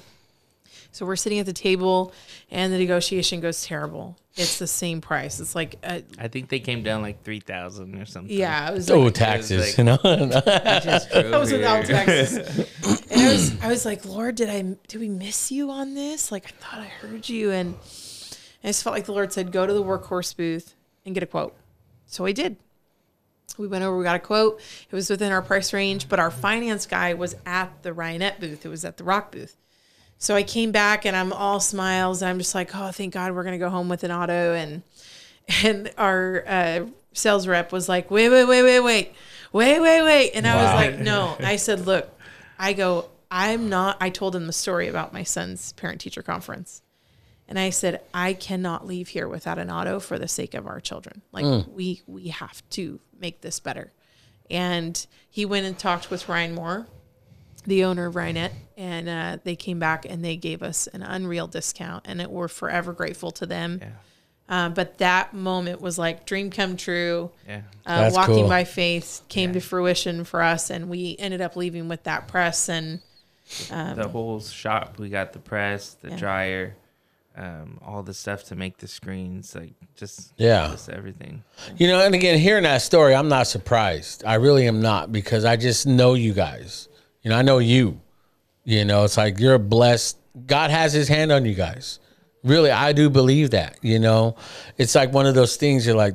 [0.94, 2.12] So we're sitting at the table,
[2.52, 4.16] and the negotiation goes terrible.
[4.36, 5.40] It's the same price.
[5.40, 8.36] It's like, uh, I think they came down like three thousand or something.
[8.36, 9.96] yeah, it was oh, like, taxes, like- you know.
[10.04, 12.04] Just drove I was without here.
[12.04, 12.68] Texas.
[13.10, 16.30] and I was, I was like, Lord, did I, did we miss you on this?
[16.30, 17.50] Like, I thought I heard you.
[17.50, 17.74] And
[18.64, 21.26] I just felt like the Lord said, go to the workhorse booth and get a
[21.26, 21.54] quote.
[22.06, 22.56] So I did.
[23.58, 24.60] We went over, we got a quote.
[24.90, 28.64] It was within our price range, but our finance guy was at the Ryonet booth.
[28.64, 29.56] It was at the ROQ booth.
[30.18, 33.34] So I came back and I'm all smiles and I'm just like, oh, thank God
[33.34, 34.54] we're gonna go home with an auto.
[34.54, 34.82] And
[35.62, 39.12] and our uh, sales rep was like, wait, wait, wait, wait, wait,
[39.52, 40.30] wait, wait, wait.
[40.34, 40.62] And I Wow.
[40.62, 41.36] was like, no.
[41.46, 42.08] I said, look,
[42.58, 43.98] I go, I'm not.
[44.00, 46.80] I told him the story about my son's parent teacher conference.
[47.46, 50.80] And I said, I cannot leave here without an auto for the sake of our
[50.80, 51.22] children.
[51.30, 53.92] Like we we have to make this better.
[54.50, 56.86] And he went and talked with Ryan Moore,
[57.66, 61.46] the owner of Ryonet, and uh, they came back and they gave us an unreal
[61.46, 63.80] discount, and it, we're forever grateful to them.
[63.80, 63.90] Yeah.
[64.46, 67.30] Um, but that moment was like dream come true.
[67.48, 67.62] Yeah.
[67.86, 68.48] Uh, walking cool.
[68.48, 72.68] by faith came to fruition for us, and we ended up leaving with that press
[72.68, 73.00] and
[73.58, 74.98] the whole shop.
[74.98, 76.16] We got the press, the Yeah.
[76.16, 76.76] dryer,
[77.36, 80.68] um, all the stuff to make the screens, like just Yeah.
[80.70, 81.42] just everything.
[81.76, 84.22] You know, and again, hearing that story, I'm not surprised.
[84.24, 86.88] I really am not because I just know you guys.
[87.22, 88.00] You know, I know you.
[88.64, 90.16] You know, it's like you're blessed.
[90.46, 91.98] God has his hand on you guys.
[92.44, 93.78] Really, I do believe that.
[93.82, 94.36] You know,
[94.78, 96.14] it's like one of those things you're like,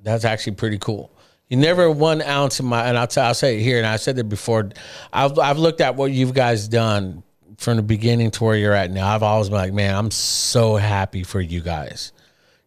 [0.00, 1.10] that's actually pretty cool.
[1.48, 3.96] You never one ounce of my, and I'll, t- I'll say it here, and I
[3.96, 4.70] said it before.
[5.12, 7.22] I've, I've looked at what you've guys done
[7.58, 9.06] from the beginning to where you're at now.
[9.06, 12.12] I've always been like, man, I'm so happy for you guys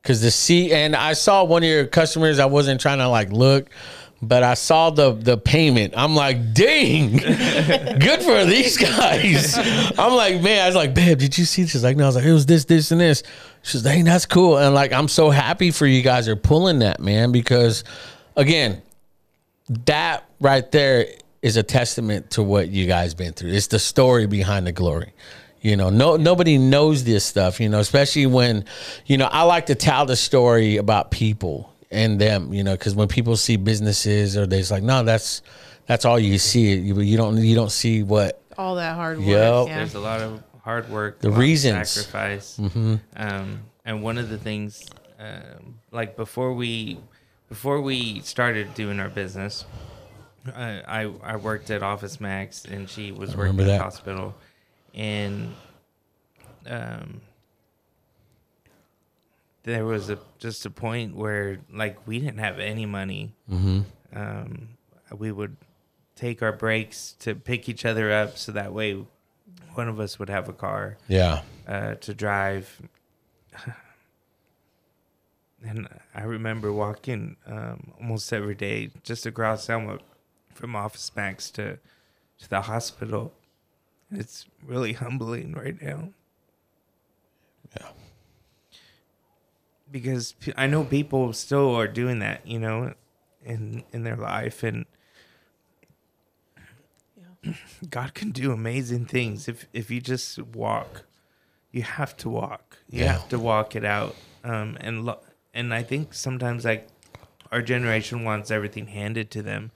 [0.01, 2.39] because the see and I saw one of your customers.
[2.39, 3.69] I wasn't trying to like look,
[4.21, 5.93] but I saw the the payment.
[5.97, 9.57] I'm like, dang, good for these guys.
[9.97, 11.71] I'm like, man, I was like, babe, did you see this?
[11.71, 13.23] She's like, no, I was like, it was this, this, and this.
[13.63, 14.57] She's like, dang, that's cool.
[14.57, 17.83] And like, I'm so happy for you guys are pulling that, man, because
[18.35, 18.81] again,
[19.85, 21.07] that right there
[21.47, 23.51] is a testament to what you guys been through.
[23.51, 25.13] It's the story behind the glory.
[25.61, 28.63] You know, no nobody knows this stuff, you know, especially when,
[29.07, 32.93] you know, I like to tell the story about people and them, you know, because
[32.93, 35.41] when people see businesses or they're just like, no, that's
[35.87, 36.75] that's all you see.
[36.75, 39.27] You, you don't you don't see what all that hard work.
[39.27, 39.67] Yep.
[39.67, 39.77] Yeah.
[39.77, 41.89] There's a lot of hard work, The a lot of reasons.
[41.89, 42.59] sacrifice,
[43.15, 44.85] um, and one of the things,
[45.19, 46.99] um, like before we,
[47.49, 49.65] before we started doing our business,
[50.55, 53.81] I I, I worked at Office Max, and she was working at the that.
[53.81, 54.35] hospital,
[54.93, 55.53] and
[56.67, 57.21] um,
[59.63, 63.33] there was a just a point where like we didn't have any money.
[64.13, 64.69] Um,
[65.17, 65.57] we would
[66.15, 69.05] take our breaks to pick each other up, so that way
[69.73, 71.41] one of us would have a car yeah.
[71.67, 72.81] uh, to drive.
[75.65, 79.97] And I remember walking um, almost every day just across Selma
[80.57, 81.77] from Office Max to
[82.39, 83.33] to the hospital.
[84.11, 86.09] It's really humbling right now.
[87.75, 87.87] Yeah.
[89.89, 92.93] Because I know people still are doing that, you know,
[93.43, 94.85] in in their life and
[97.89, 101.03] God can do amazing things if if you just walk
[101.71, 102.77] you have to walk.
[102.89, 103.13] You Yeah.
[103.13, 104.15] have to walk it out.
[104.43, 105.19] Um, and lo-
[105.53, 106.87] and I think sometimes like
[107.51, 109.71] our generation wants everything handed to them,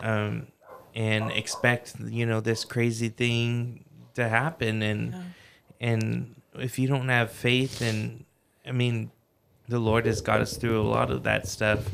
[0.00, 0.48] um,
[0.94, 3.84] and expect you know this crazy thing
[4.14, 4.82] to happen.
[4.82, 5.14] And
[5.80, 8.24] and if you don't have faith, and
[8.66, 9.10] I mean,
[9.68, 11.88] the Lord has got us through a lot of that stuff.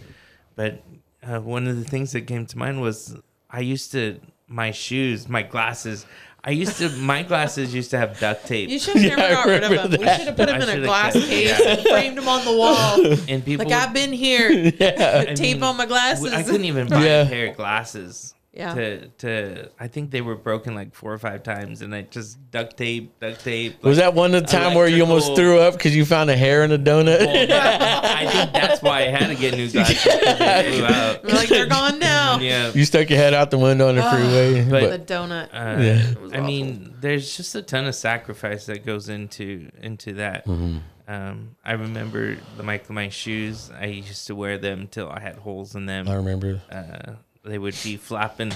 [0.55, 0.83] But
[1.23, 3.17] uh, one of the things that came to mind was
[3.51, 6.07] I used to my shoes, my glasses.
[6.45, 8.69] I used to my glasses used to have duct tape.
[8.69, 10.01] You should have Yeah, never I got rid of remember them.
[10.01, 11.69] We should have put I them in a glass kept- case yeah.
[11.75, 13.07] and framed them on the wall.
[13.29, 14.49] and people Like I've been here.
[14.51, 16.33] I Tape mean, on my glasses.
[16.33, 17.23] I couldn't even buy Yeah.
[17.23, 18.35] a pair of glasses.
[18.55, 18.75] Yeah.
[18.75, 22.37] To to I think they were broken like four or five times, and I just
[22.51, 23.83] duct tape, duct tape.
[23.83, 26.29] Was like, that one of the time where you almost threw up because you found
[26.29, 27.19] a hair in a donut?
[27.27, 30.03] I think that's why I had to get new glasses.
[30.03, 31.25] 'cause they flew out.
[31.25, 32.39] We're like they're gone now.
[32.41, 32.73] Yeah.
[32.75, 34.69] you stuck your head out the window on the freeway.
[34.69, 35.49] But- The donut.
[35.53, 36.37] Uh, Yeah.
[36.39, 40.45] I mean, there's just a ton of sacrifice that goes into into that.
[40.47, 40.79] Mm-hmm.
[41.09, 43.71] Um, I remember the my my shoes.
[43.79, 46.07] I used to wear them till I had holes in them.
[46.09, 46.61] I remember.
[46.71, 47.13] Uh,
[47.45, 48.53] they would be flapping.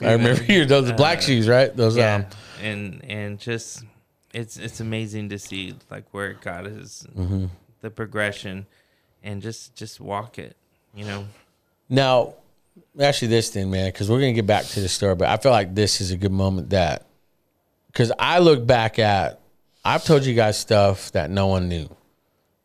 [0.00, 1.74] I remember your those black Uh, shoes, right?
[1.76, 2.26] Those yeah, um
[2.62, 3.84] and and just
[4.32, 7.46] it's it's amazing to see like where God is, Mm-hmm.
[7.82, 8.66] the progression,
[9.22, 10.56] and just just walk it.
[10.94, 11.26] You know,
[11.88, 12.34] Now,
[13.00, 15.52] actually, this thing, man, because we're gonna get back to the story, but I feel
[15.52, 17.06] like this is a good moment that,
[17.86, 19.40] because I look back at,
[19.84, 21.88] I've told you guys stuff that no one knew,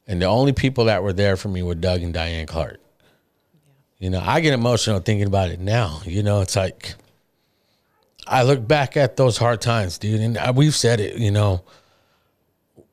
[0.07, 2.80] and the only people that were there for me were Doug and Diane Clark.
[4.00, 6.02] You know, I get emotional thinking about it now.
[6.06, 6.95] You know, it's like
[8.28, 11.18] I look back at those hard times, dude, and we've said it.
[11.18, 11.64] You know,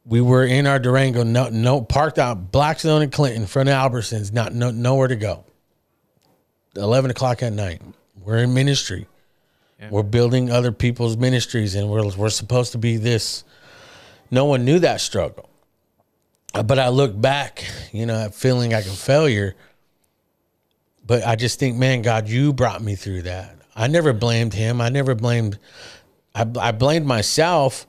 [0.07, 3.75] we were in our Durango, no, no parked out Blackstone and Clinton, in front of
[3.75, 5.45] Albertsons, not no, nowhere to go.
[6.77, 7.81] 11 o'clock at night.
[8.23, 9.07] We're in ministry.
[9.91, 13.45] We're building other people's ministries and we're, we're supposed to be this.
[14.31, 15.51] No one knew that struggle.
[16.55, 19.55] But I look back, you know, at feeling like a failure.
[21.07, 23.57] But I just think, man, God, you brought me through that.
[23.77, 24.81] I never blamed him.
[24.81, 25.59] I never blamed,
[26.35, 27.87] I, I blamed myself,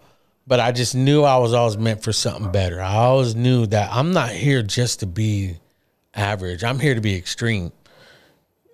[0.48, 2.82] but I just knew I was always meant for something better.
[2.82, 5.58] I always knew that I'm not here just to be
[6.14, 7.72] average, I'm here to be extreme.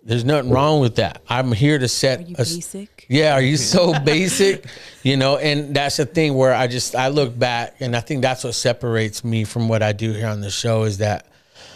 [0.04, 1.22] There's nothing wrong with that.
[1.30, 2.20] I'm here to set.
[2.20, 3.06] Are you a basic?
[3.08, 4.66] Yeah, are you so basic?
[5.04, 8.24] You know, and that's the thing where I just I look back and I think
[8.24, 11.28] that's what separates me from what I do here on the show is that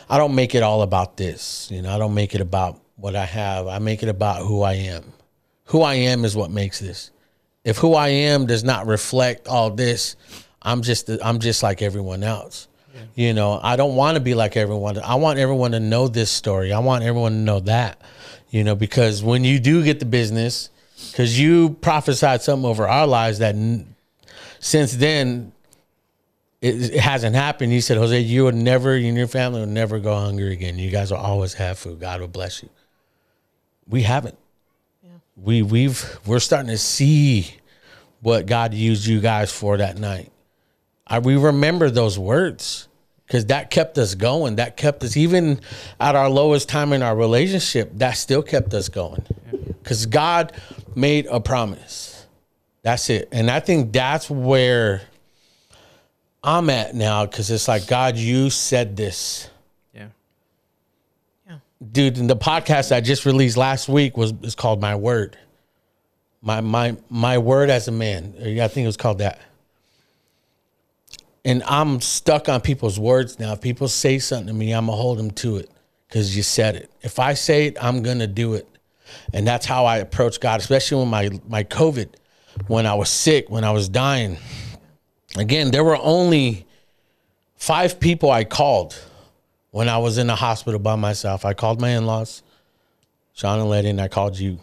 [0.10, 1.70] I don't make it all about this.
[1.72, 3.68] You know, I don't make it about what I have.
[3.68, 5.04] I make it about who I am.
[5.66, 7.12] Who I am is what makes this.
[7.64, 10.16] If who I am does not reflect all this,
[10.62, 12.68] I'm just I'm just like everyone else.
[13.16, 14.98] You know, I don't want to be like everyone.
[15.00, 16.72] I want everyone to know this story.
[16.72, 18.00] I want everyone to know that.
[18.50, 20.70] You know, because when you do get the business,
[21.12, 23.96] because you prophesied something over our lives that n-
[24.60, 25.52] since then
[26.62, 27.74] it, it hasn't happened.
[27.74, 30.80] You said, Jose, you will never, you and your family will never go hungry again.
[30.80, 32.00] You guys will always have food.
[32.00, 32.70] God will bless you.
[33.88, 34.38] We haven't.
[35.04, 35.10] Yeah.
[35.36, 37.56] We we've we're starting to see
[38.22, 40.32] what God used you guys for that night.
[41.06, 42.88] I we remember those words
[43.28, 44.56] because that kept us going.
[44.56, 45.62] That kept us even
[46.00, 47.92] at our lowest time in our relationship.
[47.96, 49.24] That still kept us going
[49.84, 50.54] because God
[50.96, 52.26] made a promise.
[52.82, 55.02] That's it, and I think that's where
[56.46, 59.50] I'm at now because it's like God, you said this
[59.94, 60.10] yeah,
[61.50, 61.58] Yeah.
[61.92, 65.38] dude, and the podcast I just released last week was is called My Word.
[66.44, 68.36] My my my word as a man.
[68.40, 69.42] I think it was called that.
[71.44, 73.54] And I'm stuck on people's words now.
[73.54, 75.70] If people say something to me, I'm gonna hold them to it
[76.08, 76.92] because you said it.
[77.02, 78.68] If I say it, I'm gonna do it.
[79.34, 82.10] And that's how I approach God, especially when my my COVID,
[82.68, 84.38] when I was sick, when I was dying.
[85.38, 86.66] Again, there were only
[87.56, 88.98] five people I called
[89.72, 91.46] when I was in the hospital by myself.
[91.46, 92.44] I called my in laws,
[93.34, 94.60] Sean and Letty, and I called you.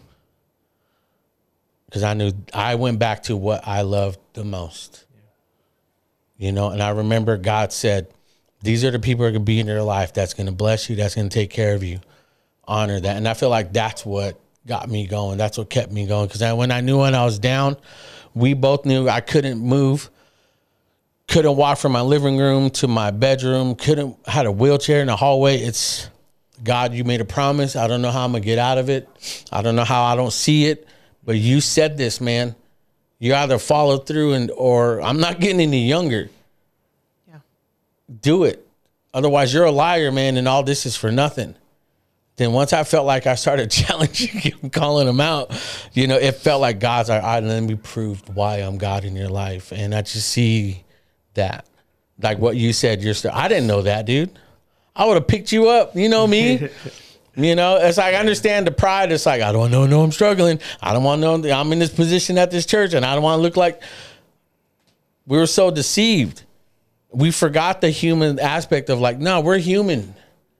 [1.85, 5.05] Because I knew I went back to what I loved the most.
[6.37, 8.07] You know, and I remember God said,
[8.63, 10.51] These are the people that are going to be in your life that's going to
[10.51, 11.99] bless you, that's going to take care of you.
[12.65, 13.17] Honor that.
[13.17, 15.37] And I feel like that's what got me going.
[15.37, 16.27] That's what kept me going.
[16.27, 17.77] Because when I knew when I was down,
[18.33, 20.09] we both knew I couldn't move
[21.27, 23.75] couldn't walk from my living room to my bedroom.
[23.75, 25.57] Couldn't had a wheelchair in the hallway.
[25.57, 26.09] It's
[26.63, 27.75] god you made a promise.
[27.75, 29.07] I don't know how i'm gonna get out of it.
[29.51, 30.87] I don't know how i don't see it.
[31.23, 32.55] But you said this man.
[33.19, 36.29] You either follow through and or i'm not getting any younger.
[37.27, 37.39] Yeah.
[38.21, 38.67] do it.
[39.13, 41.55] Otherwise you're a liar man and all this is for nothing.
[42.35, 45.51] Then once i felt like i started challenging him calling him out
[45.93, 49.05] you know it felt like god's like all right let me prove why i'm god
[49.05, 49.71] in your life.
[49.71, 50.83] And i just see
[51.35, 51.65] that.
[52.21, 53.31] Like what you said, you're still.
[53.33, 54.37] I didn't know that, dude.
[54.95, 55.95] I would have picked you up.
[55.95, 56.69] You know me.
[57.35, 59.11] you know, it's like I understand the pride.
[59.11, 60.59] It's like I don't want to know I'm struggling.
[60.81, 63.23] I don't want to know I'm in this position at this church, and I don't
[63.23, 63.81] want to look like
[65.25, 66.43] we were so deceived.
[67.11, 70.15] We forgot the human aspect of like, no, we're human.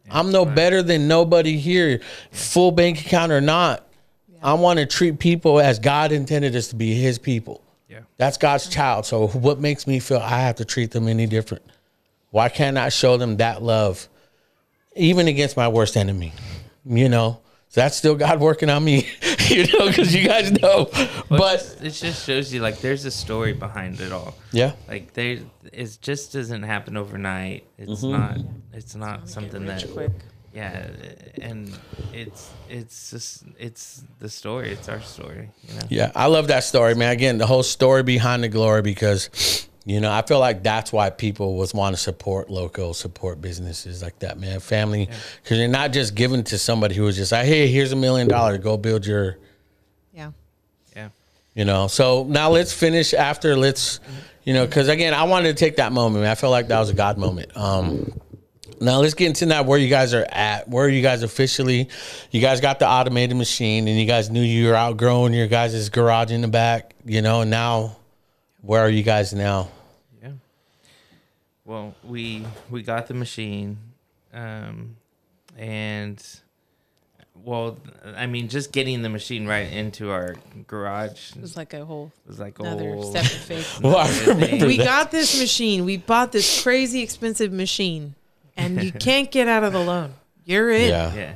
[0.09, 2.01] I'm no better than nobody here,
[2.32, 3.88] full bank account or not.
[4.41, 7.61] I want to treat people as God intended us to be His people.
[7.94, 8.00] Yeah.
[8.18, 9.06] That's God's child.
[9.06, 11.64] So what makes me feel I have to treat them any different?
[12.32, 14.10] Why can't I show them that love,
[14.96, 16.34] even against my worst enemy?
[16.86, 17.39] You know,
[17.70, 19.08] so that's still God working on me.
[19.50, 20.89] you know, because you guys know.
[21.30, 24.36] But But it just shows you like there's a story behind it all.
[24.52, 25.39] yeah, Like there,
[25.72, 27.66] it just doesn't happen overnight.
[27.78, 28.12] It's Mm-hmm.
[28.12, 28.38] not.
[28.74, 29.86] It's not something that.
[29.94, 30.12] quick.
[30.54, 30.88] Yeah,
[31.41, 31.72] and
[32.14, 34.70] it's it's just it's the story.
[34.72, 35.49] It's our story.
[35.68, 35.82] You know.
[35.89, 37.12] yeah, I love that story, man.
[37.12, 39.68] Again, the whole story behind the glory because.
[39.86, 44.01] You know, I feel like that's why people was want to support local, support businesses
[44.01, 44.62] like that, man.
[44.62, 45.10] Family,
[45.43, 48.30] because you're not just giving to somebody who was just like, "Hey, here's a million
[48.30, 49.39] dollars, go build your
[50.14, 50.32] Yeah.
[50.95, 51.10] Yeah.
[51.54, 53.99] you know so now let's finish after let's
[54.45, 56.32] you know because again i wanted to take that moment man.
[56.32, 58.10] i felt like that was a god moment um
[58.84, 61.90] now let's get into that where you guys are at where are you guys officially
[62.32, 65.90] you guys got the automated machine and you guys knew you were outgrowing your guys'
[65.90, 67.96] garage in the back you know and now
[68.62, 69.70] where are you guys now
[70.22, 70.32] Yeah.
[71.66, 73.78] Well, we we got the machine,
[74.34, 74.96] um,
[75.58, 76.22] and
[77.44, 77.78] well,
[78.16, 80.36] I mean, just getting the machine right into our
[80.68, 83.82] garage It was like a whole was like a another whole step of faith.
[83.84, 84.86] well i remember we that.
[84.86, 85.84] got this machine.
[85.86, 88.16] We bought this crazy expensive machine,
[88.58, 90.14] and you can't get out of the loan.
[90.45, 91.34] You're in, yeah Yeah.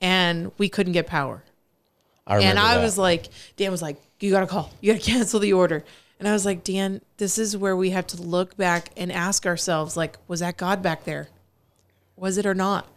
[0.00, 1.42] and we couldn't get power.
[2.26, 2.82] i remember and I that.
[2.82, 4.70] was like, Dan was like, you got to call.
[4.80, 5.84] You got to cancel the order.
[6.18, 9.46] And I was like, Dan, this is where we have to look back and ask
[9.46, 11.28] ourselves, like, was that God back there?
[12.16, 12.88] Was it or not?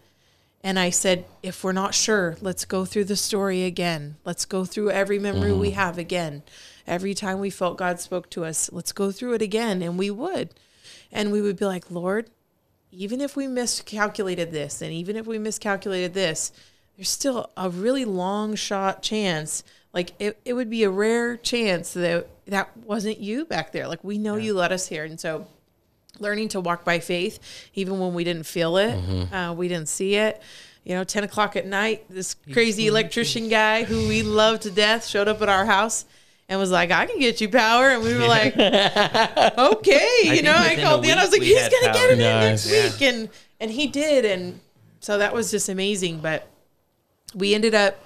[0.63, 4.17] And I said, if we're not sure, let's go through the story again.
[4.25, 5.79] Let's go through every memory we mm-hmm.
[5.79, 6.43] have again.
[6.87, 9.81] Every time we felt God spoke to us, let's go through it again.
[9.81, 10.49] And we would.
[11.11, 12.29] And we would be like, Lord,
[12.91, 16.51] even if we miscalculated this and even if we miscalculated this,
[16.97, 19.63] there's still a really long shot chance.
[19.93, 23.87] Like it, it would be a rare chance that that wasn't you back there.
[23.87, 25.05] Like we know you led us here.
[25.05, 25.47] And so
[26.19, 27.39] learning to walk by faith,
[27.73, 28.93] even when we didn't feel it,
[29.33, 30.41] uh, we didn't see it.
[30.83, 35.05] You know, 10 o'clock at night, this crazy electrician guy who we love to death
[35.05, 36.05] showed up at our house
[36.49, 37.89] and was like, I can get you power.
[37.89, 40.19] And we were like, okay.
[40.23, 41.17] You think know, I called a Dan.
[41.17, 42.69] I was like, he's going to get it in Nice.
[42.69, 43.07] next week.
[43.13, 43.29] And,
[43.59, 44.25] and he did.
[44.25, 44.59] And
[44.99, 46.19] so that was just amazing.
[46.19, 46.47] But
[47.33, 48.03] we ended up,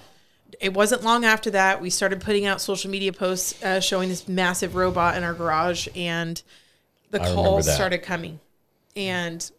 [0.60, 4.28] it wasn't long after that, we started putting out social media posts uh, showing this
[4.28, 5.88] massive robot in our garage.
[5.94, 6.40] And
[7.10, 8.40] the I calls started coming.
[8.94, 9.50] And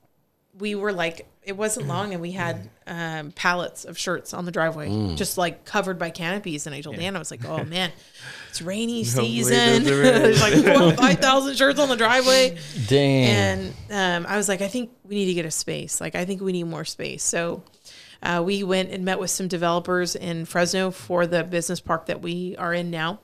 [0.59, 4.51] we were like, it wasn't long, and we had um, pallets of shirts on the
[4.51, 5.15] driveway, Mm.
[5.15, 6.65] just like covered by canopies.
[6.67, 7.91] And I told Dan, I was like, "Oh man,
[8.49, 9.83] it's rainy season.
[9.85, 14.61] There's like four, five thousand shirts on the driveway." damn And um, I was like,
[14.61, 16.01] I think we need to get a space.
[16.01, 17.23] Like, I think we need more space.
[17.23, 17.63] So
[18.23, 22.21] uh, we went and met with some developers in Fresno for the business park that
[22.21, 23.19] we are in now.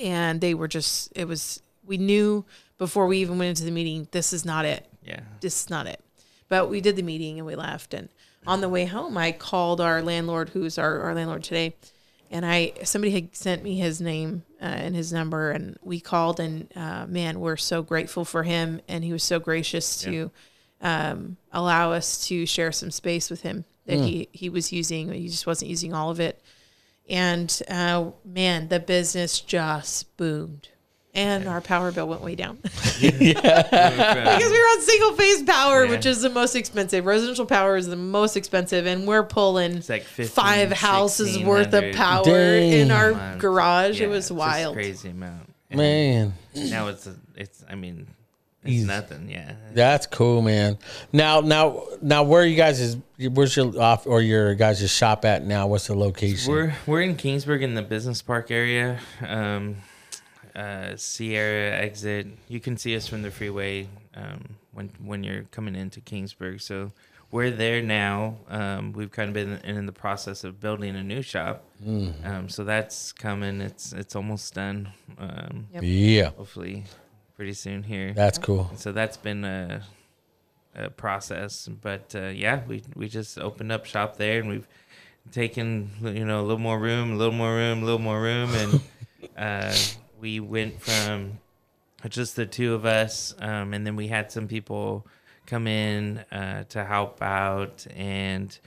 [0.00, 2.44] And they were just, it was, we knew
[2.78, 4.86] before we even went into the meeting, this is not it.
[5.04, 5.20] Yeah.
[5.40, 6.00] This is not it.
[6.52, 7.94] But we did the meeting and we left.
[7.94, 8.10] And
[8.46, 11.74] on the way home, I called our landlord, who's our, our landlord today.
[12.30, 16.40] And I somebody had sent me his name uh, and his number, and we called.
[16.40, 20.30] And uh, man, we're so grateful for him, and he was so gracious to
[20.82, 25.10] um, allow us to share some space with him that he he was using.
[25.10, 26.42] He just wasn't using all of it.
[27.08, 30.68] And uh, man, the business just boomed,
[31.14, 32.58] and our power bill went way down.
[32.62, 35.90] because we were on single phase power, Yeah.
[35.90, 37.04] which is the most expensive.
[37.04, 41.68] Residential power is the most expensive, and we're pulling It's like 15, five houses worth
[41.74, 42.90] of 1600 power in Dang.
[42.90, 43.40] our month.
[43.40, 44.00] garage.
[44.00, 44.74] Yeah, it was it's just wild.
[44.74, 45.52] crazy amount.
[45.70, 48.06] And man Now it's a, it's I mean
[48.62, 48.86] it's Easy.
[48.86, 49.28] nothing.
[49.28, 49.54] Yeah.
[49.72, 50.78] That's cool, man.
[51.12, 52.96] Now, now, now, where you guys is?
[53.18, 55.66] Where's your off or your guys' shop at now?
[55.66, 56.52] What's the location?
[56.52, 59.00] We're we're in Kingsburg in the business park area.
[59.26, 59.78] Um,
[60.54, 62.26] uh, Sierra exit.
[62.48, 66.60] You can see us from the freeway um, when when you're coming into Kingsburg.
[66.60, 66.92] So
[67.30, 68.36] we're there now.
[68.48, 71.64] Um, we've kind of been in, in the process of building a new shop.
[71.86, 73.60] Um, so that's coming.
[73.60, 74.90] It's it's almost done.
[75.18, 75.82] Um, Yep.
[75.84, 76.84] yeah, hopefully,
[77.36, 78.12] pretty soon here.
[78.12, 78.66] that's cool.
[78.70, 79.82] And so that's been a,
[80.74, 84.68] a process, but uh, yeah, we we just opened up shop there, and we've
[85.30, 88.50] taken you know a little more room, a little more room, a little more room,
[88.54, 88.80] and
[89.38, 89.74] uh,
[90.22, 91.38] we went from
[92.08, 95.06] just the two of us, um, and then we had some people
[95.46, 98.58] come in uh, to help out and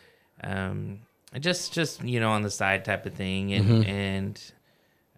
[0.44, 1.00] um,
[1.40, 4.42] just just you know on the side type of thing, and and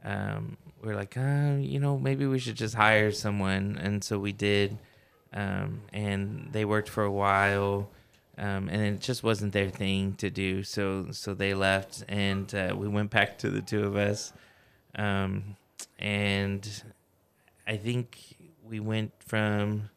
[0.06, 4.32] um, we're like, uh, you know, maybe we should just hire someone, and so we
[4.32, 4.78] did,
[5.34, 7.90] um, and they worked for a while.
[8.40, 12.76] Um, and it just wasn't their thing to do, so so they left, and uh,
[12.78, 14.32] we went back to the two of us,
[14.94, 15.56] um,
[16.00, 16.84] and
[17.66, 19.90] I think we went from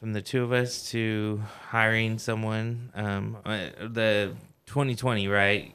[0.00, 2.90] from the two of us to hiring someone.
[2.94, 4.34] Um, uh, the
[4.66, 5.72] 2020, right?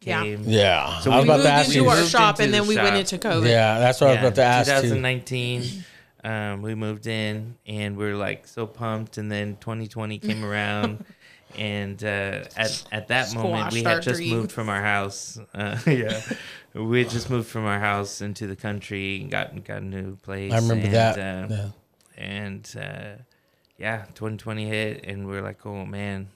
[0.00, 0.22] Yeah.
[0.22, 1.00] Yeah.
[1.00, 1.88] So I was we about moved to ask into you.
[1.88, 3.48] our shop into and the then we went into COVID.
[3.48, 4.90] Yeah, that's what I was about to ask you.
[4.90, 5.84] 2019,
[6.24, 9.18] um, we moved in and we are like so pumped.
[9.18, 11.04] And then 2020 came around,
[11.54, 14.32] and uh, at at that moment we had just dreams.
[14.32, 15.38] moved from our house.
[15.54, 16.20] Uh, yeah,
[16.74, 20.16] we had just moved from our house into the country, and got got a new
[20.16, 20.52] place.
[20.52, 21.18] I remember and, that.
[21.18, 21.68] Uh, yeah.
[22.16, 23.22] and uh,
[23.78, 26.28] yeah, 2020 hit, and we are like, oh man.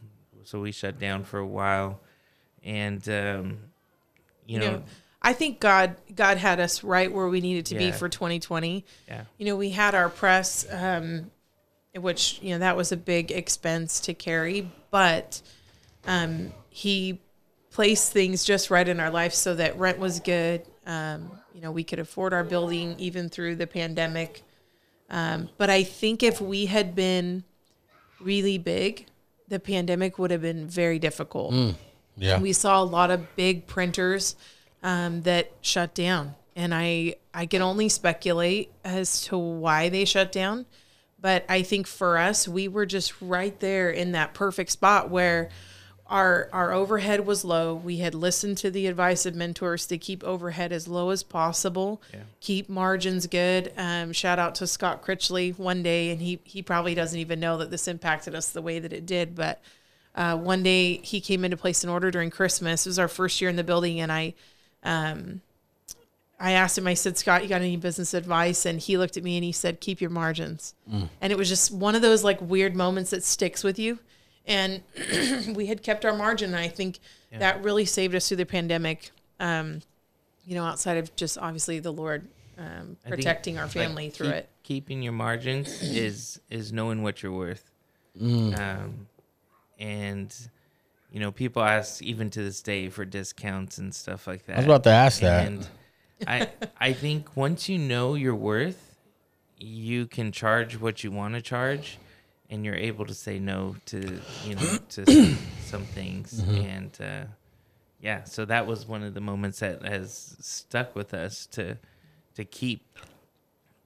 [0.44, 2.00] So we shut down for a while,
[2.64, 3.58] and um,
[4.46, 4.82] you, You know, know,
[5.22, 8.84] I think God God had us right where we needed to be for 2020.
[9.06, 11.30] yeah, You know, we had our press, um,
[11.94, 15.42] which you know that was a big expense to carry, but
[16.06, 17.20] um, he
[17.70, 20.62] placed things just right in our life so that rent was good.
[20.86, 24.42] Um, you know, we could afford our building even through the pandemic.
[25.08, 27.44] Um, but I think if we had been
[28.20, 29.06] really big,
[29.48, 31.52] the pandemic would have been very difficult.
[32.16, 32.40] Yeah.
[32.40, 34.36] We saw a lot of big printers
[34.82, 40.32] um, that shut down, and I I can only speculate as to why they shut
[40.32, 40.66] down.
[41.20, 45.50] But I think for us, we were just right there in that perfect spot where
[46.06, 47.74] our our overhead was low.
[47.74, 52.02] We had listened to the advice of mentors to keep overhead as low as possible,
[52.40, 53.72] keep margins good.
[53.76, 57.58] Um, shout out to Scott Critchley one day, and he he probably doesn't even know
[57.58, 59.60] that this impacted us the way that it did, but
[60.14, 62.86] uh, one day he came in to place an order during Christmas.
[62.86, 64.34] It was our first year in the building, and I,
[64.82, 65.40] um,
[66.40, 66.86] I asked him.
[66.86, 69.52] I said, "Scott, you got any business advice?" And he looked at me and he
[69.52, 70.74] said, "Keep your margins."
[71.20, 73.98] And it was just one of those like weird moments that sticks with you.
[74.46, 74.82] And
[75.54, 76.98] we had kept our margin, and I think
[77.30, 79.10] that really saved us through the pandemic.
[79.38, 79.82] Um,
[80.46, 82.26] you know, outside of just obviously the Lord
[82.58, 84.48] um, I think, protecting our like, family through keep- it.
[84.62, 87.70] Keeping your margins is is knowing what you're worth.
[88.20, 88.58] Mm.
[88.58, 89.06] Um,
[89.78, 90.34] and
[91.12, 94.54] you know, people ask even to this day for discounts and stuff like that.
[94.54, 95.46] I was about to ask that.
[95.46, 95.68] And
[96.26, 96.48] I
[96.80, 98.96] I think once you know your worth,
[99.58, 101.98] you can charge what you want to charge,
[102.48, 106.42] and you're able to say no to you know to some, things.
[106.42, 106.54] Mm-hmm.
[106.56, 107.24] And uh,
[108.00, 111.78] yeah, so that was one of the moments that has stuck with us to
[112.34, 112.82] to keep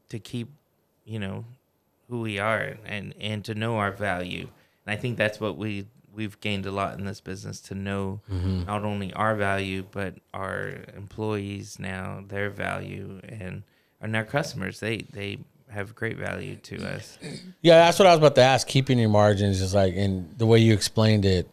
[0.09, 0.51] to keep
[1.05, 1.45] you know
[2.09, 4.49] who we are and and to know our value.
[4.87, 8.21] And I think that's what we we've gained a lot in this business to know
[8.31, 8.65] Mm-hmm.
[8.67, 13.63] not only our value but our employees now their value and
[14.01, 15.39] and our customers they they
[15.71, 17.19] have great value to us.
[17.61, 18.67] Yeah, that's what I was about to ask.
[18.69, 21.49] Keeping your margins is like, and the way you explained it,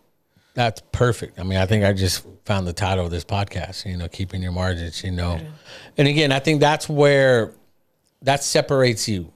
[0.53, 1.39] that's perfect.
[1.39, 3.83] I mean, I think I just found the title of this podcast.
[3.89, 5.03] You know, keeping your margins.
[5.03, 5.39] You know,
[5.97, 7.53] and again, I think that's where
[8.21, 9.31] that separates you.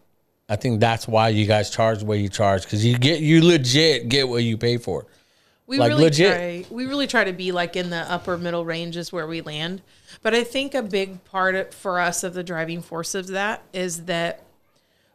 [0.49, 3.43] I think that's why you guys charge the way you charge because you get you
[3.43, 5.07] legit get what you pay for.
[5.67, 6.33] We Like, really legit.
[6.67, 9.81] try we really try to be like in the upper middle ranges where we land.
[10.21, 13.63] But i think a big part of- for us of the driving force of that
[13.73, 14.41] is that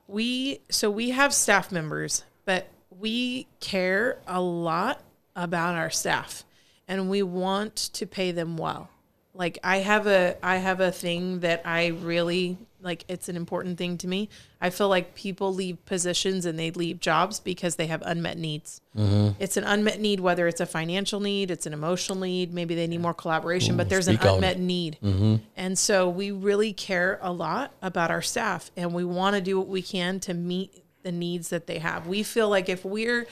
[0.09, 5.01] we so we have staff members but we care a lot
[5.37, 6.45] about our staff.
[6.89, 8.91] And we want to pay them well
[9.35, 13.79] like i have a i have a thing that i really like it's an important
[13.79, 14.29] thing to me.
[14.61, 18.81] I feel like people leave positions and they leave jobs because they have unmet needs.
[18.97, 19.43] Mm-hmm.
[19.43, 22.87] It's an unmet need whether it's a financial need it's an emotional need maybe they
[22.87, 24.37] need more collaboration but there's an speak on it.
[24.37, 25.37] unmet need mm-hmm.
[25.57, 29.59] and so we really care a lot about our staff and we want to do
[29.59, 32.07] what we can to meet the needs that they have.
[32.07, 33.27] We feel like if we're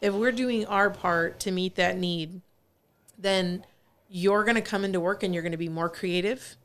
[0.00, 2.40] if we're doing our part to meet that need
[3.16, 3.64] then
[4.16, 6.56] you're going to come into work and you're going to be more creative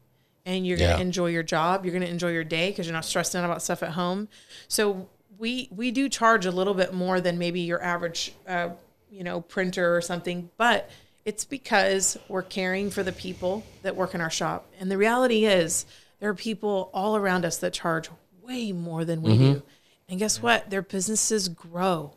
[0.45, 0.97] and you're going Yeah.
[0.97, 1.84] to enjoy your job.
[1.84, 4.28] You're going to enjoy your day because you're not stressed out about stuff at home.
[4.68, 8.70] So we we do charge a little bit more than maybe your average uh,
[9.10, 10.91] you know printer or something but
[11.26, 14.68] it's because we're caring for the people that work in our shop.
[14.80, 15.88] And the reality is
[16.20, 18.10] there are people all around us that charge
[18.43, 19.64] way more than we do.
[20.08, 20.70] And guess what?
[20.70, 22.14] Their businesses grow.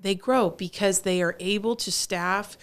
[0.00, 2.56] They grow because they are able to staff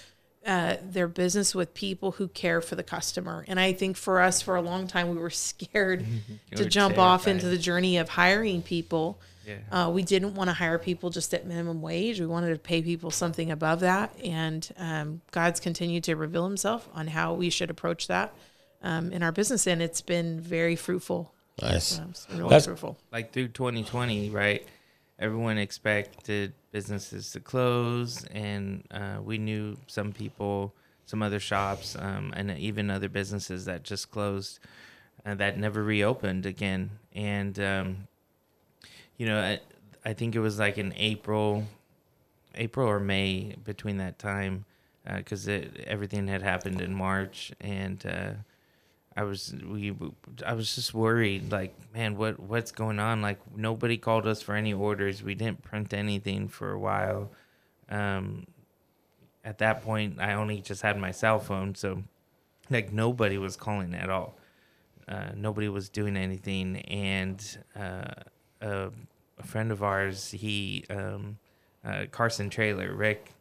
[0.45, 3.43] uh, their business with people who care for the customer.
[3.47, 6.05] And I think for us, for a long time, we were scared
[6.55, 9.19] to were jump off into the journey of hiring people.
[9.45, 9.57] Yeah.
[9.71, 12.19] Uh, we didn't want to hire people just at minimum wage.
[12.19, 14.15] We wanted to pay people something above that.
[14.23, 18.33] And um, God's continued to reveal Himself on how we should approach that
[18.81, 21.33] um, in our business, and it's been very fruitful.
[21.61, 21.99] Nice.
[21.99, 22.97] Um, really That's- fruitful.
[23.11, 24.65] like through 2020, right?
[25.19, 30.73] Everyone expected businesses to close, and uh, we knew some people,
[31.05, 34.59] some other shops, um, and even other businesses that just closed
[35.25, 36.91] and that never reopened again.
[37.13, 38.07] And um,
[39.17, 39.59] you know, I,
[40.05, 41.65] I think it was like in April,
[42.55, 44.65] April or May between that time,
[45.05, 48.31] because it everything had happened in March, and uh,
[49.15, 49.95] I was we
[50.45, 53.21] I was just worried like man what what's going on?
[53.21, 55.23] Like nobody called us for any orders.
[55.23, 57.31] We didn't print anything for a while.
[57.89, 58.47] Um
[59.43, 62.03] at that point I only just had my cell phone so
[62.69, 64.37] like nobody was calling at all.
[65.07, 66.77] Uh, nobody was doing anything.
[66.81, 67.43] And
[67.75, 68.13] uh,
[68.61, 68.89] a,
[69.39, 71.39] a friend of ours he um,
[71.83, 73.33] uh, Carson Trailer Rick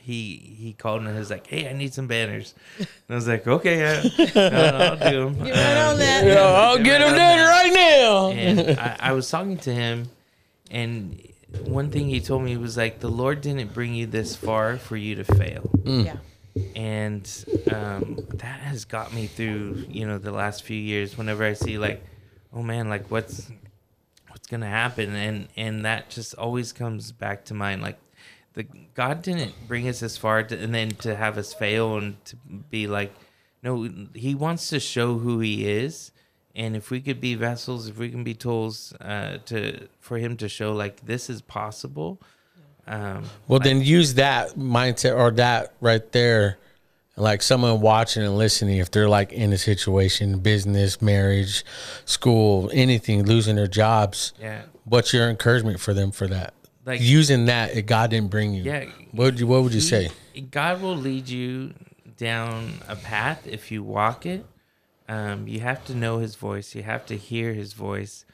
[0.00, 3.28] he he called and he was like, "Hey, I need some banners." And I was
[3.28, 4.02] like, "Okay, yeah,
[4.36, 6.24] I'll, I'll do them." Get right on that.
[6.26, 8.30] Yeah, I'll get him done right now.
[8.30, 10.08] And I, I was talking to him,
[10.70, 11.20] and
[11.64, 14.96] one thing he told me was like, "The Lord didn't bring you this far for
[14.96, 16.16] you to fail," Yeah.
[16.76, 17.28] and
[17.72, 21.16] um, that has got me through you know the last few years.
[21.18, 22.02] Whenever I see like,
[22.52, 23.50] oh man, like what's
[24.28, 27.98] what's gonna happen, and and that just always comes back to mind, like.
[28.54, 32.22] The God didn't bring us this far, to, and then to have us fail and
[32.26, 32.36] to
[32.70, 33.12] be like,
[33.62, 36.10] no, He wants to show who He is,
[36.54, 40.36] and if we could be vessels, if we can be tools, uh, to for Him
[40.38, 42.20] to show like this is possible.
[42.86, 46.58] Um, Well, then use that mindset or that right there.
[47.16, 51.64] Like someone watching and listening, if they're like in a situation, business, marriage,
[52.06, 56.54] school, anything, losing their jobs, yeah, what's your encouragement for them for that?
[56.84, 58.62] Like- using that, if God didn't bring you.
[58.62, 58.86] Yeah.
[59.12, 60.10] What would you What would you say?
[60.50, 61.74] God will lead you
[62.16, 64.44] down a path if you walk it.
[65.08, 66.74] Um, you have to know His voice.
[66.74, 68.24] You have to hear His voice.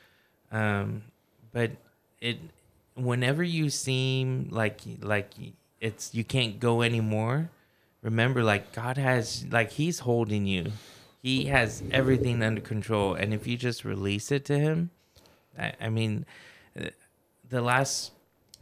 [0.52, 1.02] Um,
[1.52, 1.72] but
[2.20, 2.38] it,
[2.94, 5.30] whenever you seem like like
[5.80, 7.50] it's you can't go anymore,
[8.02, 10.72] remember like God has like He's holding you.
[11.22, 14.90] He has everything under control, and if you just release it to Him,
[15.58, 16.24] I, I mean,
[17.48, 18.12] the last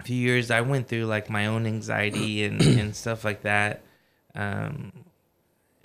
[0.03, 3.83] few years I went through like my own anxiety and, and stuff like that
[4.35, 4.93] um,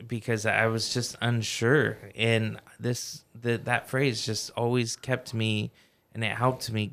[0.08, 1.98] because I was just unsure.
[2.16, 5.72] And this the, that phrase just always kept me
[6.14, 6.92] and it helped me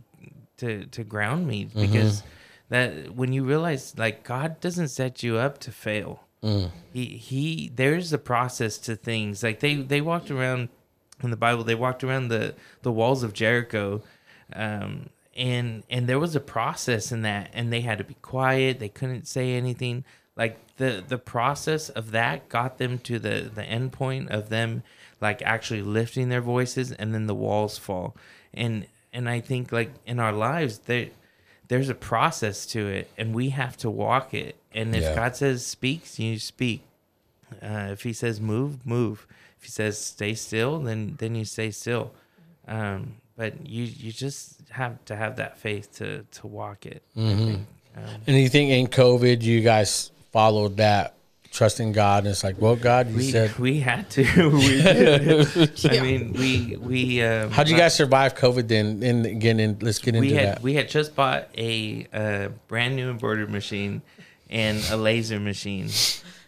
[0.59, 2.23] to to ground me because
[2.69, 6.23] that when you realize like God doesn't set you up to fail.
[6.93, 9.43] He he there's a process to things.
[9.43, 10.69] Like they they walked around
[11.23, 14.03] in the bible they walked around the the walls of jericho
[14.53, 18.78] um and and there was a process in that and they had to be quiet.
[18.78, 20.05] They couldn't say anything.
[20.37, 24.82] Like the the process of that got them to the the end point of them
[25.20, 28.16] like actually lifting their voices and then the walls fall.
[28.55, 31.09] And and i think like in our lives there
[31.68, 34.57] there's a process to it and we have to walk it.
[34.72, 35.14] And if Yeah.
[35.14, 36.82] god says speak you speak.
[37.62, 39.26] Uh, if he says move move.
[39.59, 42.12] If he says stay still then then you stay still.
[42.68, 47.20] Um, but you you just have to have that faith to to walk it I
[47.20, 47.66] think.
[47.97, 51.14] Um, And you think in COVID, you guys followed that,
[51.51, 55.87] trusting God, and it's like, well, God, you we, said, we had to we did.
[55.91, 58.68] i mean we we um, how'd you guys survive COVID?
[58.68, 60.62] Then, and again, in, let's get into we had that.
[60.62, 64.03] we had just bought a uh, brand new embroidery machine
[64.50, 65.88] and a laser machine.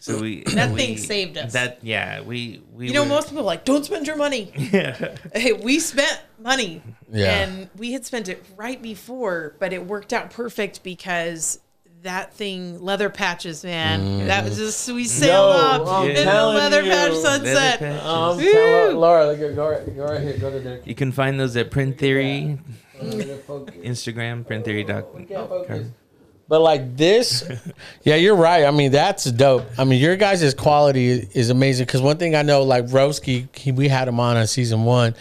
[0.00, 1.52] So we That we- thing saved us.
[1.52, 4.52] That yeah, we we You know, were- most people are like, don't spend your money.
[4.72, 6.82] yeah Hey, we spent money.
[7.10, 7.40] Yeah.
[7.42, 11.58] And we had spent it right before, but it worked out perfect because
[12.02, 14.28] that thing, leather patches, man.
[14.28, 16.90] That was just, we sailed No, off I'm in the leather you.
[16.90, 17.78] patch sunset.
[17.80, 18.04] patches.
[18.06, 20.80] Um, tell Laura, go, go, right, go right here, go to there.
[20.84, 22.56] you can find those at Print Theory
[23.48, 23.74] Focus.
[23.78, 25.94] Instagram printtheory.com.
[26.48, 27.46] But like this,
[28.02, 28.64] yeah, you're right.
[28.64, 29.66] I mean, that's dope.
[29.76, 31.84] I mean, your guys' quality is amazing.
[31.84, 35.14] Because one thing I know, like Roski, he, we had him on on season one.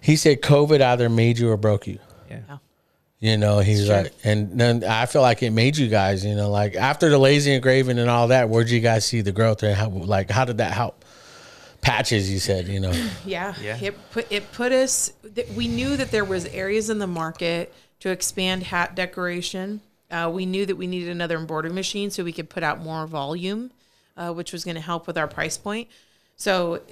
[0.00, 1.98] He said COVID either made you or broke you.
[2.30, 2.58] Yeah.
[3.18, 3.96] You know, he's true.
[3.96, 6.24] like, and then I feel like it made you guys.
[6.24, 9.32] You know, like after the laser engraving and all that, where'd you guys see the
[9.32, 9.64] growth?
[9.64, 11.04] And how, like, how did that help?
[11.80, 12.68] Patches, you said.
[12.68, 12.92] You know,
[13.26, 13.54] Yeah.
[13.60, 13.76] Yeah.
[13.82, 15.12] It put it put us.
[15.56, 19.80] We knew that there was areas in the market to expand hat decoration.
[20.10, 23.06] Uh, we knew that we needed another embroidery machine so we could put out more
[23.06, 23.70] volume.
[24.18, 25.88] uh, which was going to help with our price point.
[26.36, 26.82] So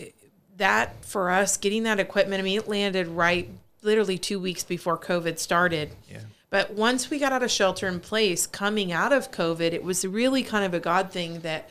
[0.57, 3.51] that for us, getting that equipment, I mean, it landed right
[3.83, 5.91] literally two weeks before COVID started.
[6.11, 6.21] Yeah.
[6.49, 10.07] But once we got out of shelter in place, coming out of COVID, it was
[10.07, 11.69] really kind of a God thing that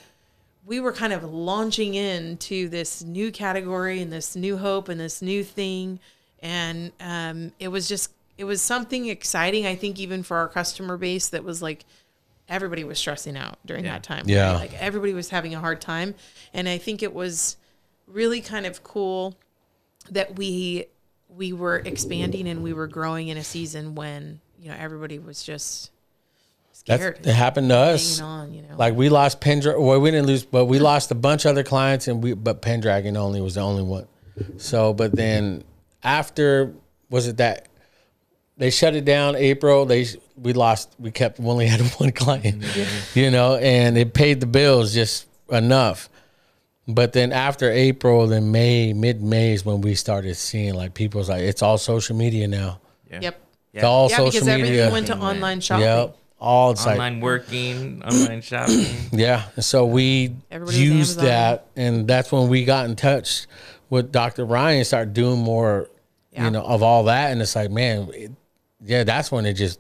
[0.66, 5.22] we were kind of launching into this new category and this new hope and this
[5.22, 6.00] new thing.
[6.42, 10.98] And um, it was just, it was something exciting, I think, even for our customer
[10.98, 11.86] base that was like,
[12.50, 13.94] everybody was stressing out during Yeah.
[13.94, 14.26] that time.
[14.28, 14.54] Yeah.
[14.54, 16.16] Like everybody was having a hard time.
[16.54, 17.58] And I think it was
[18.08, 19.36] really kind of cool
[20.12, 20.86] that we
[21.28, 25.42] we were expanding and we were growing in a season when you know everybody was
[25.44, 25.90] just
[26.86, 28.20] That's, scared it happened to us.
[28.20, 29.82] hanging on you know Like we lost Pendragon.
[29.84, 32.62] Well, we didn't lose, but we lost a bunch of other clients, and we but
[32.62, 34.08] Pendragon only was the only one.
[34.58, 35.64] So, but then
[36.04, 36.74] after
[37.10, 37.68] was it that
[38.58, 39.86] they shut it down April?
[39.86, 40.06] They
[40.38, 40.96] we lost.
[41.00, 43.20] We kept we only had one client, mm-hmm.
[43.20, 46.10] you know, and it paid the bills just enough.
[46.88, 51.30] But then after April, then May, mid May is when we started seeing like people's
[51.30, 52.80] like it's all social media now.
[53.10, 53.20] Yeah.
[53.22, 53.42] yep
[53.74, 56.18] It's all yeah social because everything went to Everything online shopping Yep.
[56.38, 58.86] All it's like Online working, online shopping.
[59.12, 63.48] Yeah, so we Everybody used that, and that's when we got in touch
[63.90, 64.46] with Dr.
[64.46, 65.90] Ryan, and started doing more,
[66.34, 66.46] Yeah.
[66.46, 68.32] you know, of all that, and it's like, man, it,
[68.86, 69.80] yeah, that's when it just,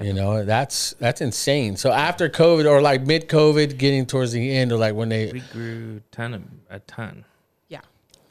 [0.00, 1.76] you know, that's that's insane.
[1.76, 5.30] So after COVID or like mid COVID, getting towards the end, or like when they,
[5.32, 7.24] We grew ton of a ton.
[7.68, 7.80] yeah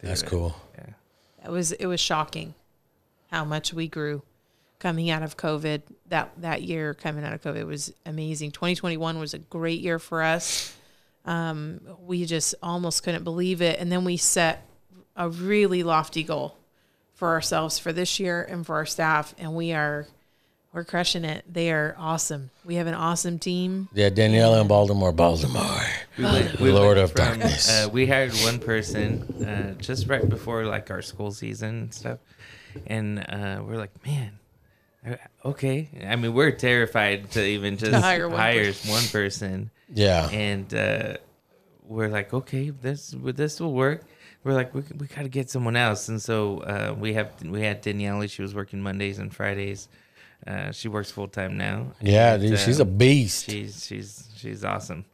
[0.01, 0.55] that's cool.
[0.77, 0.93] Yeah.
[1.45, 2.53] it was it was shocking
[3.31, 4.23] how much we grew
[4.79, 9.33] coming out of covid that that year coming out of covid was amazing 2021 was
[9.33, 10.73] a great year for us
[11.25, 14.65] um, we just almost couldn't believe it and then we set
[15.17, 16.55] a really lofty goal
[17.19, 20.07] for ourselves for this year and for our staff and we are
[20.71, 25.11] we're crushing it they are awesome we have an awesome team Yeah, Daniela in Baltimore,
[25.11, 25.81] Baltimore.
[26.17, 27.67] We went, Lord went of darkness.
[27.69, 32.19] Uh, we hired one person uh, just right before like our school season and stuff,
[32.87, 34.39] and uh, we're like, man,
[35.05, 35.89] uh, okay.
[36.07, 41.17] I mean, we're terrified to even just hire hire, one one person, Yeah, and uh,
[41.83, 44.05] we're like, okay, this this will work.
[44.43, 47.61] We're like, we, we got to get someone else, and so uh, we have we
[47.61, 48.25] had Danielle.
[48.27, 49.89] She was working Mondays and Fridays.
[50.47, 51.87] Uh, she works full time now.
[51.99, 53.49] yeah, and, dude, she's a um, beast.
[53.49, 55.05] She's she's she's awesome.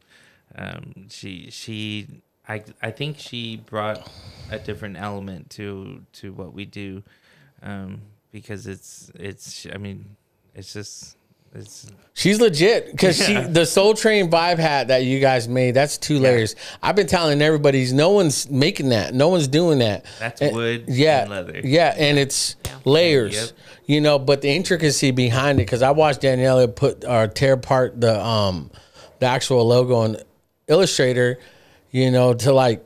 [0.54, 4.08] Um, she she I I think she brought
[4.50, 7.02] a different element to to what we do,
[7.62, 10.16] um, because it's it's I mean
[10.54, 11.16] it's just
[11.54, 13.44] it's She's legit because Yeah.
[13.46, 15.72] she the Soul Train vibe hat that you guys made.
[15.72, 16.56] That's two layers.
[16.82, 19.12] I've been telling everybody's no one's making that.
[19.14, 20.04] No one's doing that.
[20.18, 21.60] That's And- wood Yeah, and leather.
[21.62, 22.56] Yeah, and it's
[22.86, 23.34] layers.
[23.34, 23.48] Yep.
[23.84, 28.00] You know, but the intricacy behind it because I watched Daniela put or tear apart
[28.00, 28.70] the um
[29.20, 30.16] the actual logo on
[30.68, 31.38] Illustrator.
[31.90, 32.82] You know, to like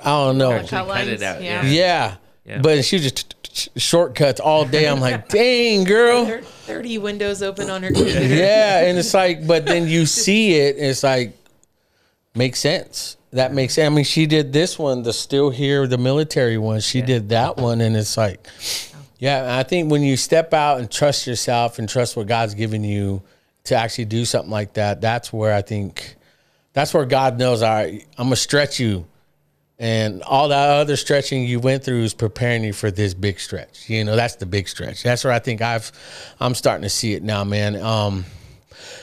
[0.00, 0.52] I don't know.
[0.52, 1.42] Actually cut it out.
[1.42, 1.62] yeah.
[1.64, 1.70] Yeah.
[1.70, 2.14] Yeah.
[2.46, 2.58] Yeah.
[2.62, 3.34] But she just
[3.76, 4.86] shortcuts all day.
[4.86, 6.26] I'm like, dang, girl.
[6.26, 10.54] Thir- 30 windows open on her computer Yeah, and it's like, but then you see
[10.54, 11.36] it, and it's like,
[12.34, 13.16] makes sense.
[13.32, 13.90] That makes sense.
[13.90, 16.80] I mean, she did this one, the still here, the military one.
[16.80, 18.46] She did that one, and it's like,
[19.18, 19.58] yeah.
[19.58, 23.22] I think when you step out and trust yourself and trust what God's given you
[23.64, 26.16] to actually do something like that, that's where I think,
[26.72, 27.62] that's where God knows.
[27.62, 29.06] All right, I'm gonna stretch you.
[29.80, 33.88] And all that other stretching you went through is preparing you for this big stretch.
[33.88, 35.04] You know, that's the big stretch.
[35.04, 35.92] That's where I think I've,
[36.40, 37.76] I'm starting to see it now, man.
[37.76, 38.24] Um,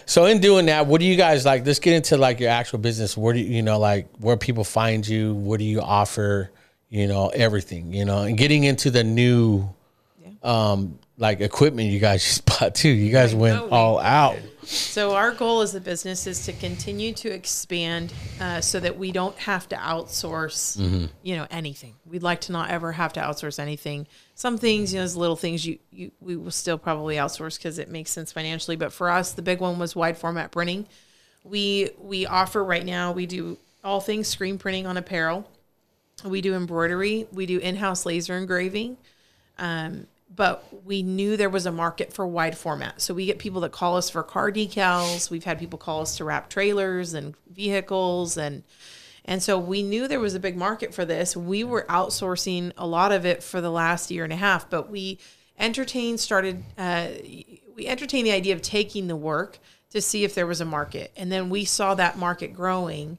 [0.05, 1.65] so in doing that, what do you guys like?
[1.65, 3.15] Let's get into like your actual business.
[3.15, 5.33] Where do you, you know, like where people find you?
[5.33, 6.51] What do you offer?
[6.89, 7.93] You know, everything.
[7.93, 9.67] You know, and getting into the new,
[10.43, 12.89] um, like equipment you guys just bought too.
[12.89, 14.37] You guys went all out.
[14.65, 19.11] So our goal as a business is to continue to expand, uh, so that we
[19.11, 21.05] don't have to outsource, Mm-hmm.
[21.23, 21.93] you know, anything.
[22.05, 24.07] We'd like to not ever have to outsource anything.
[24.33, 27.77] Some things, you know, those little things you, you we will still probably outsource because
[27.79, 28.75] it makes sense financially.
[28.75, 30.87] But for us, the big one was wide format printing.
[31.43, 33.11] We we offer right now.
[33.11, 35.47] We do all things screen printing on apparel.
[36.23, 37.27] We do embroidery.
[37.31, 38.97] We do in-house laser engraving
[40.33, 43.01] but we knew there was a market for wide format.
[43.01, 45.29] So we get people that call us for car decals.
[45.29, 48.63] We've had people call us to wrap trailers and vehicles and
[49.27, 51.35] and so we knew there was a big market for this.
[51.35, 54.87] We were outsourcing a lot of it for the last year and a half, but
[54.89, 55.17] we
[55.57, 57.07] entertained started uh,
[57.75, 59.57] we entertained the idea of taking the work
[59.89, 61.11] to see if there was a market.
[61.17, 63.17] And then we saw that market growing.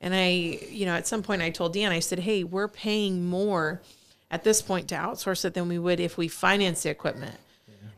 [0.00, 3.26] And I, you know, at some point I told Dan, I said, "Hey, we're paying
[3.26, 3.82] more
[4.30, 7.36] at this point to outsource it than we would if we finance the equipment.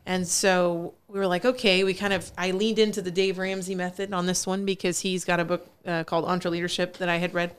[0.05, 3.75] And so we were like, okay, we kind of, I leaned into the Dave Ramsey
[3.75, 7.33] method on this one because he's got a book uh, called EntreLeadership that I had
[7.33, 7.55] read.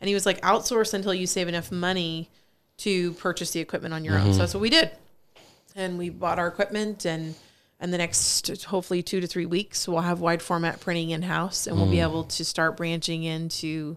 [0.00, 2.28] And he was like, outsource until you save enough money
[2.78, 4.34] to purchase the equipment on your own.
[4.34, 4.90] So that's what we did.
[5.74, 7.34] And we bought our equipment and,
[7.80, 11.66] and the next hopefully two to three weeks, we'll have wide format printing in house
[11.66, 13.96] and we'll be able to start branching into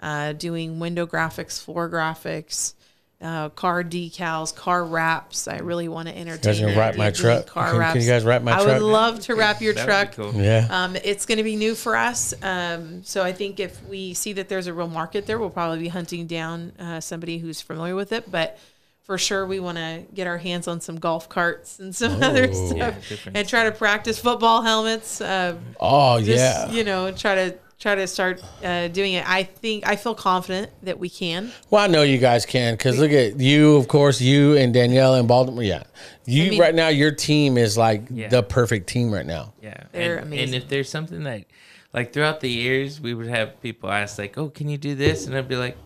[0.00, 2.74] uh, doing window graphics, floor graphics,
[3.20, 5.48] uh, car decals, car wraps.
[5.48, 6.60] I really want to entertain.
[6.60, 7.46] gonna the wrap my truck?
[7.46, 8.68] Car Can- can you guys wrap my I truck?
[8.68, 10.12] I would love to wrap your truck.
[10.12, 10.32] cool.
[10.34, 10.68] Yeah.
[10.70, 12.32] Um, it's going to be new for us.
[12.42, 15.80] Um, so I think if we see that there's a real market there, we'll probably
[15.80, 18.30] be hunting down uh, somebody who's familiar with it.
[18.30, 18.56] But
[19.02, 22.48] for sure, we want to get our hands on some golf carts and some other
[22.52, 22.66] Oh.
[22.68, 25.20] stuff Yeah, and try to practice football helmets.
[25.20, 26.70] Uh, Oh just, yeah.
[26.70, 29.28] you know, try to try to start uh, doing it.
[29.28, 31.52] I think I feel confident that we can.
[31.70, 35.14] Well, I know you guys can because look at you, of course, you and Danielle
[35.14, 35.62] and Baltimore.
[35.62, 35.84] Yeah,
[36.26, 36.88] you I mean- right now.
[36.88, 38.28] Your team is like Yeah.
[38.28, 39.52] the perfect team right now.
[39.62, 40.54] Yeah, They're and, amazing.
[40.54, 41.44] And if there's something that,
[41.92, 45.26] like throughout the years, we would have people ask like, "Oh, can you do this?"
[45.26, 45.76] And I'd be like,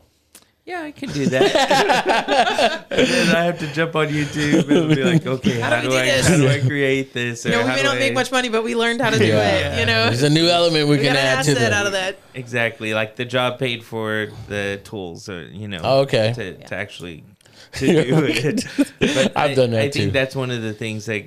[0.64, 5.02] "Yeah, I can do that." and then I have to jump on YouTube and be
[5.02, 7.51] like, "Okay, how, do do, we do I this?" how do I create this?" Or
[7.51, 9.26] You know, we may do not make much money, but we learned how to do
[9.26, 9.76] Yeah.
[9.76, 9.80] it.
[9.80, 11.74] You know, There's a new element we, we can add to asset the.
[11.74, 12.18] out of that.
[12.34, 16.32] Exactly, like the job paid for the tools, or you know, Oh, okay.
[16.34, 17.24] to, to actually
[17.72, 18.66] to do it.
[19.01, 20.01] But I've I, done that I too.
[20.01, 21.24] think that's one of the things that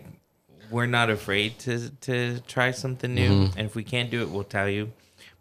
[0.71, 4.43] we're not afraid to to try something new, and if we can't do it, we'll
[4.43, 4.91] tell you.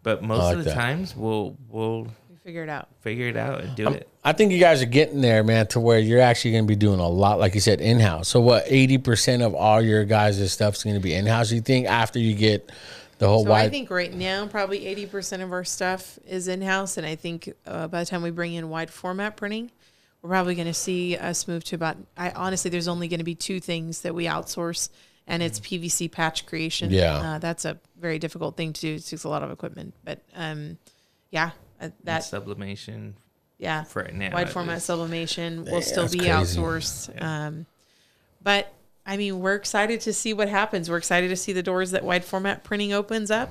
[0.03, 0.45] But most Mm-hmm.
[0.47, 0.75] like of the that.
[0.75, 2.09] times, we'll we'll We
[2.45, 2.87] figure it out.
[3.01, 4.07] figure it out and do it.
[4.23, 6.75] I think you guys are getting there, man, to where you're actually going to be
[6.75, 8.27] doing a lot, like you said, in house.
[8.27, 11.61] So, what, 80% of all your guys' stuff is going to be in house, you
[11.61, 12.71] think, after you get
[13.17, 13.65] the whole So wide.
[13.65, 17.51] I think right now probably 80% of our stuff is in house, and I think
[17.65, 19.71] uh, by the time we bring in wide format printing,
[20.21, 21.97] we're probably going to see us move to about.
[22.15, 24.89] I honestly, there's only going to be two things that we outsource,
[25.25, 26.91] and it's PVC patch creation.
[26.91, 27.15] Yeah.
[27.15, 28.95] uh, that's a very difficult thing to do.
[28.95, 30.77] It takes a lot of equipment, but um,
[31.31, 31.51] yeah,
[31.91, 33.15] uh, And that sublimation
[33.57, 34.33] yeah for right now.
[34.33, 36.31] wide format is- sublimation will Yeah, still be crazy.
[36.31, 37.21] outsourced.
[37.23, 37.65] Um,
[38.41, 38.71] but
[39.05, 40.89] I mean, we're excited to see what happens.
[40.89, 43.49] We're excited to see the doors that wide format printing opens up.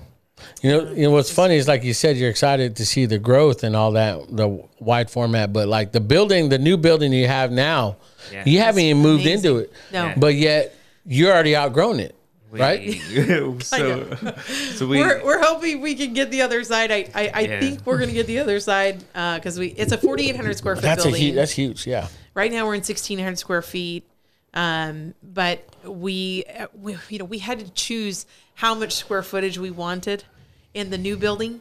[0.63, 3.21] You know, you know what's funny is like you said, you're excited to see the
[3.21, 5.53] growth and all that, the wide format.
[5.53, 7.97] But like the building, the new building you have now,
[8.33, 8.43] Yeah.
[8.45, 9.49] you haven't even moved amazing.
[9.51, 9.73] into it.
[9.93, 10.07] No.
[10.07, 10.15] Yeah.
[10.17, 10.75] But yet
[11.07, 12.19] you're already outgrown it, we-
[12.61, 12.93] right?
[13.63, 14.15] so
[14.75, 16.91] so we we're, we're hoping we can get the other side.
[16.93, 17.61] I I, I Yeah.
[17.61, 21.05] think we're gonna get the other side because we it's a 4,800 square foot That's
[21.05, 21.23] a building.
[21.23, 21.35] huge.
[21.35, 21.87] That's huge.
[21.87, 22.09] Yeah.
[22.35, 24.09] right now we're in 1,600 square feet.
[24.57, 28.25] Um, but we, uh, we you know we had to choose
[28.55, 30.23] how much square footage we wanted
[30.75, 31.61] in the new building.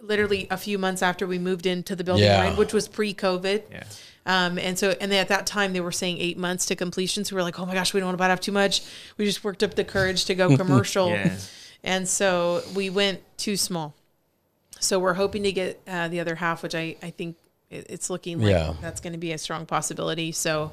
[0.00, 2.40] Literally a few months after we moved into the building, Yeah.
[2.50, 3.62] right, which was pre-COVID.
[3.70, 3.82] yeah.
[4.28, 7.24] Um, and so, and then at that time they were saying eight months to completion.
[7.24, 8.82] So we are like, oh my gosh, we don't want to bite off too much.
[9.16, 11.08] We just worked up the courage to go commercial.
[11.08, 11.34] Yeah.
[11.82, 13.94] And so we went too small.
[14.80, 17.36] So we're hoping to get uh, the other half, which I, I think
[17.70, 18.74] it, it's looking like Yeah.
[18.82, 20.30] that's going to be a strong possibility.
[20.32, 20.72] So,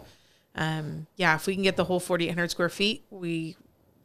[0.55, 3.55] um, yeah, if we can get the whole 4,800 square feet, we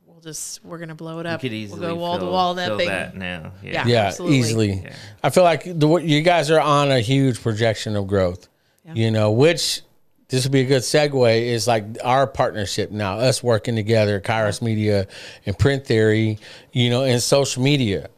[0.07, 1.41] will just, we're going to blow it We up.
[1.41, 2.89] could easily we'll go wall to wall that fill thing.
[2.89, 3.53] that now.
[3.63, 3.87] Yeah.
[3.87, 4.39] Yeah, Absolutely.
[4.39, 4.73] easily.
[4.85, 4.95] Yeah.
[5.25, 8.47] I feel like the you guys are on a huge projection of growth.
[8.85, 8.95] Yeah.
[8.95, 9.83] You know, which
[10.29, 14.63] this would be a good segue is like our partnership now, us working together, Kairos
[14.63, 15.07] Media
[15.45, 16.39] and Print Theory,
[16.73, 18.09] you know, and social media.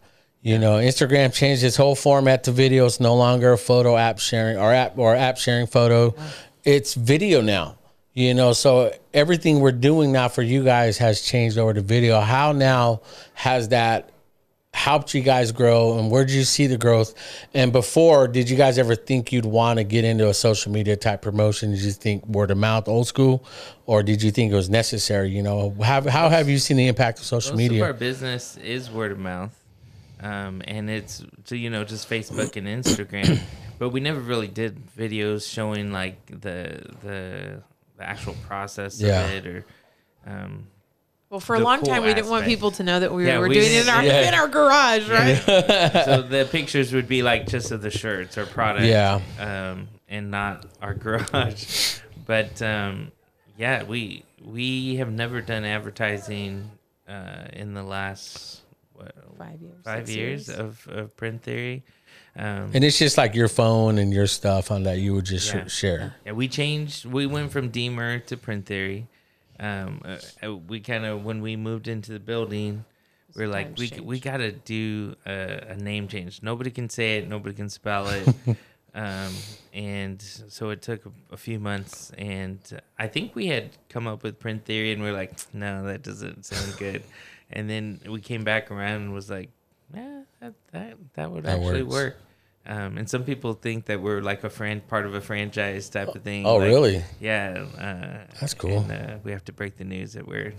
[0.43, 2.85] You know, Instagram changed its whole format to video.
[2.87, 6.15] It's no longer a photo app sharing or app or app sharing photo.
[6.65, 7.79] It's video now.
[8.15, 12.21] You know, so everything we're doing now for you guys has changed over to video.
[12.21, 13.01] How now
[13.33, 14.12] has that
[14.75, 17.15] helped you guys grow and where did you see the growth
[17.53, 20.97] and before did you guys ever think you'd want to get into a social media
[20.97, 23.45] type promotion did you think word of mouth old school
[23.85, 26.89] or did you think it was necessary you know how, how have you seen the
[26.89, 29.55] impact of social Most media of our business is word of mouth,
[30.21, 33.41] um, and it's you know just Facebook and Instagram.
[33.79, 37.63] but we never really did videos showing like the the
[37.99, 39.23] the actual process Yeah.
[39.25, 39.65] of it or.
[40.27, 40.67] Um,
[41.33, 42.51] Well, for a long cool time, we didn't want aspect.
[42.59, 44.49] people to know that we Yeah, were we doing it in our, didn't- in our
[44.49, 45.37] garage, right?
[46.05, 49.19] so the pictures would be like just of the shirts or product, Yeah.
[49.39, 52.01] um, and not our garage.
[52.27, 53.13] But um,
[53.57, 56.71] yeah, we we have never done advertising
[57.09, 58.61] uh, in the last
[58.93, 59.75] what, Five years.
[59.85, 61.83] five six years, of, of print theory.
[62.37, 65.49] Um, and it's just like your phone and your stuff on that you would just
[65.51, 65.67] sh- Yeah.
[65.67, 67.07] share yeah, we changed.
[67.07, 69.07] We went from Deemer to print theory.
[69.63, 72.85] Um, uh, uh, we kind of when we moved into the building,
[73.37, 74.03] we are like we change.
[74.03, 76.43] we got to do a, a name change.
[76.43, 77.29] Nobody can say it.
[77.29, 78.27] Nobody can spell it.
[78.95, 79.33] Um,
[79.73, 82.59] and so it took a, a few months, and
[82.99, 86.03] I think we had come up with print theory, and we are like, no, that
[86.03, 87.03] doesn't sound good.
[87.51, 89.49] and then we came back around and was like,
[89.95, 91.95] yeah, that that, that would That actually works.
[91.95, 92.17] work.
[92.65, 96.09] Um, and some people think that we're like a friend, part of a franchise type
[96.15, 96.47] of thing.
[96.47, 97.05] Oh, like, really?
[97.21, 97.65] Yeah.
[97.77, 98.79] Uh, That's cool.
[98.89, 100.55] And, uh, we have to break the news that we're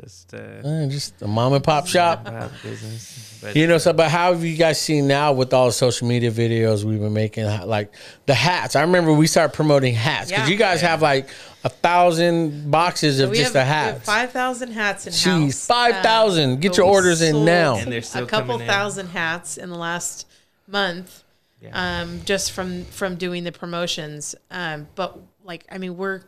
[0.00, 2.28] just uh, Eh, just a mom and pop shop.
[2.28, 3.40] about business.
[3.42, 6.06] But You know, so but how have you guys seen now with all the social
[6.06, 7.92] media videos we've been making, like
[8.26, 8.76] the hats?
[8.76, 10.52] I remember we started promoting hats because Yeah.
[10.52, 11.28] you guys have like
[11.64, 14.06] a thousand boxes of we just have, the we have hats.
[14.06, 15.66] 5,000 hats in Jeez, house.
[15.66, 16.60] 5,000.
[16.60, 17.76] Get your orders in now.
[17.78, 18.72] And they're still a couple coming in.
[18.72, 20.26] thousand hats in the last
[20.68, 21.24] month,
[21.60, 22.02] Yeah.
[22.02, 24.34] um, just from from doing the promotions.
[24.50, 26.22] Um, but like, I mean, we're,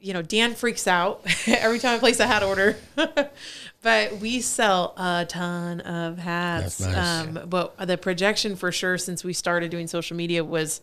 [0.00, 2.76] you know, Dan freaks out every time I place a hat order,
[3.82, 6.80] but we sell a ton of hats.
[6.80, 7.26] Nice.
[7.26, 10.80] Um, but the projection for sure, since we started doing social media, was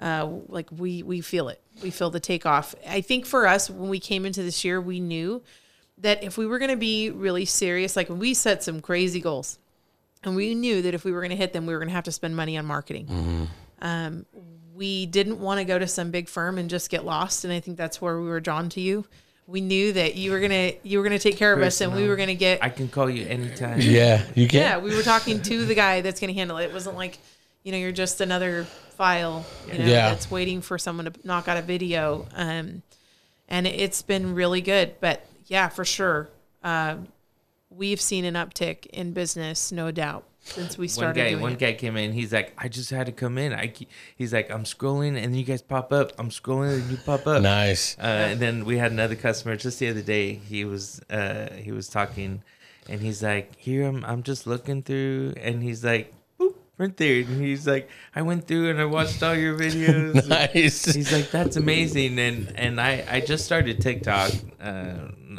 [0.00, 1.60] uh, like we we feel it.
[1.82, 2.74] We feel the takeoff.
[2.86, 5.42] I think for us, when we came into this year, we knew
[5.98, 9.58] that if we were going to be really serious, like we set some crazy goals,
[10.26, 11.94] and we knew that if we were going to hit them, we were going to
[11.94, 13.48] have to spend money on marketing.
[13.80, 14.26] Um,
[14.74, 17.60] we didn't want to go to some big firm and just get lost, and I
[17.60, 19.06] think that's where we were drawn to you.
[19.46, 22.08] We knew that you were gonna you were gonna take care of us, and we
[22.08, 23.80] were gonna get I can call you anytime.
[23.80, 24.60] yeah, you can.
[24.60, 26.64] yeah, we were talking to the guy that's going to handle it.
[26.64, 27.18] It wasn't like,
[27.62, 30.08] you know, you're just another file, you know, Yeah.
[30.10, 32.26] that's waiting for someone to knock out a video.
[32.34, 32.82] Um,
[33.48, 34.96] and it's been really good.
[35.00, 36.28] But yeah, for sure,
[36.64, 36.96] uh,
[37.76, 41.08] we've seen an uptick in business, no doubt, since we started.
[41.08, 41.58] One started guy, doing one it.
[41.58, 42.12] guy came in.
[42.12, 43.52] He's like, I just had to come in.
[43.52, 43.72] I,
[44.16, 46.12] he's like, I'm scrolling, and you guys pop up.
[46.18, 47.42] I'm scrolling, and you pop up.
[47.42, 47.96] Nice.
[47.98, 50.34] Uh, and then we had another customer just the other day.
[50.34, 52.42] He was uh, he was talking,
[52.88, 57.20] and he's like, "Here I'm I'm just looking through," and he's like, "Boop, print there."
[57.22, 60.84] And he's like, "I went through and I watched all your videos." Nice.
[60.94, 64.94] He's like, "That's amazing," and and I I just started TikTok, uh,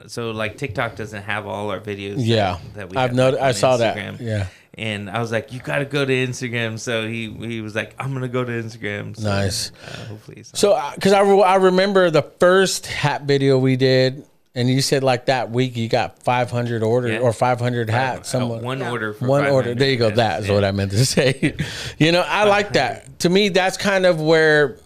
[0.07, 2.15] so like TikTok doesn't have all our videos.
[2.19, 3.41] Yeah, that we I've noticed.
[3.41, 4.17] like, I on saw Instagram.
[4.17, 4.21] that.
[4.23, 4.47] Yeah,
[4.77, 7.95] And I was like, "You got to go to Instagram." So he he was like,
[7.99, 9.71] "I'm gonna go to Instagram." So, Nice.
[9.85, 14.23] Uh, hopefully, it's So, because I, re- I remember the first hat video we did,
[14.55, 17.19] and you said like that week you got 500 orders Yeah.
[17.19, 18.29] or 500 hats.
[18.33, 18.91] Uh, Someone, one Yeah.
[18.91, 19.73] order for one order.
[19.75, 20.09] There you go.
[20.11, 20.53] That is yeah.
[20.53, 21.55] what I meant to say.
[21.97, 23.05] you know, I like that.
[23.19, 24.77] To me, that's kind of where,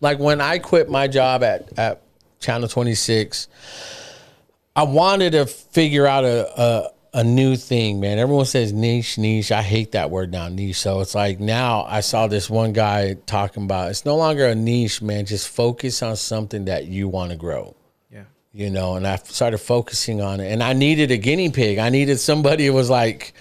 [0.00, 2.02] like, when I quit my job at at
[2.40, 3.46] Channel 26,
[4.76, 8.20] I wanted to figure out a, a a new thing, man.
[8.20, 9.50] Everyone says niche, niche.
[9.50, 10.76] I hate that word now, niche.
[10.76, 14.54] So it's like now I saw this one guy talking about it's no longer a
[14.54, 15.26] niche, man.
[15.26, 17.74] Just focus on something that you want to grow
[18.12, 18.22] Yeah.
[18.52, 20.52] you know, and I started focusing on it.
[20.52, 21.78] And I needed a guinea pig.
[21.78, 23.34] I needed somebody who was like,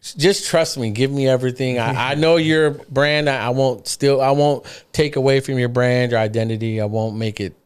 [0.00, 1.80] just trust me, give me everything.
[1.80, 3.28] I, I know your brand.
[3.28, 6.80] I, I won't still, I won't take away from your brand, your identity.
[6.80, 7.56] I won't make it,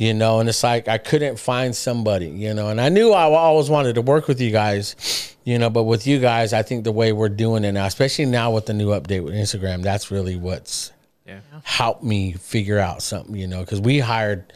[0.00, 0.40] you know.
[0.40, 2.68] And it's like I couldn't find somebody, you know.
[2.68, 5.68] And I knew I always wanted to work with you guys, you know.
[5.68, 8.66] But with you guys, I think the way we're doing it now, especially now with
[8.66, 10.92] the new update with Instagram, that's really what's
[11.26, 11.40] Yeah.
[11.62, 14.52] helped me figure out something, you know, because we hired,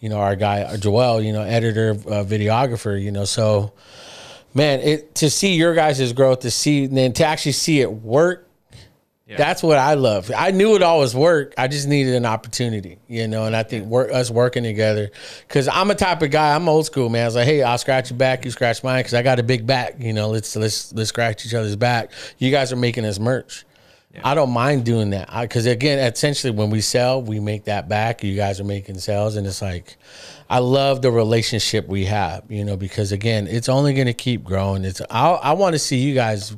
[0.00, 3.72] you know, our guy Joel, you know, editor, uh, videographer, you know, so
[4.52, 7.92] man, it to see your guys' growth, to see and then to actually see it
[7.92, 8.47] work.
[9.36, 10.30] That's what I love.
[10.34, 11.54] I knew it always worked.
[11.58, 13.44] I just needed an opportunity, you know.
[13.44, 15.10] And I think work, us working together,
[15.46, 16.54] because I'm a type of guy.
[16.54, 17.22] I'm old school, man.
[17.22, 19.42] I was like, hey, I'll scratch your back, you scratch mine, because I got a
[19.42, 19.96] big back.
[19.98, 22.12] You know, let's let's let's scratch each other's back.
[22.38, 23.64] You guys are making us merch.
[24.24, 28.24] I don't mind doing that because again, essentially, when we sell, we make that back.
[28.24, 29.96] You guys are making sales, and it's like,
[30.50, 34.42] I love the relationship we have, you know, because again, it's only going to keep
[34.42, 34.84] growing.
[34.84, 36.56] It's I, I want to see you guys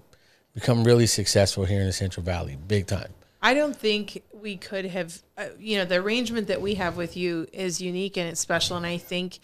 [0.54, 3.12] become really successful here in the Central Valley, big time.
[3.42, 7.16] I don't think we could have, uh, you know, the arrangement that we have with
[7.16, 8.76] you is unique and it's special.
[8.76, 9.38] And I think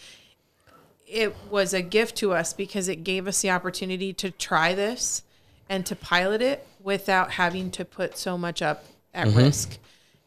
[1.07, 5.23] it was a gift to us because it gave us the opportunity to try this
[5.69, 8.85] and to pilot it without having to put so much up
[9.15, 9.79] at risk.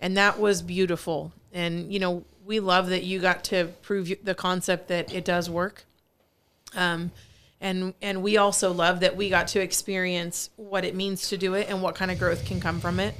[0.01, 1.31] And that was beautiful.
[1.53, 5.49] And, you know, we love that you got to prove the concept that it does
[5.49, 5.85] work.
[6.75, 7.11] Um,
[7.61, 11.53] and and we also love that we got to experience what it means to do
[11.55, 13.15] it and what kind of growth can come from it.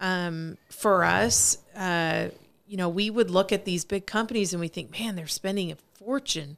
[0.00, 2.28] Um, for us, uh,
[2.66, 5.70] you know, we would look at these big companies and we think, man, they're spending
[5.70, 6.56] a fortune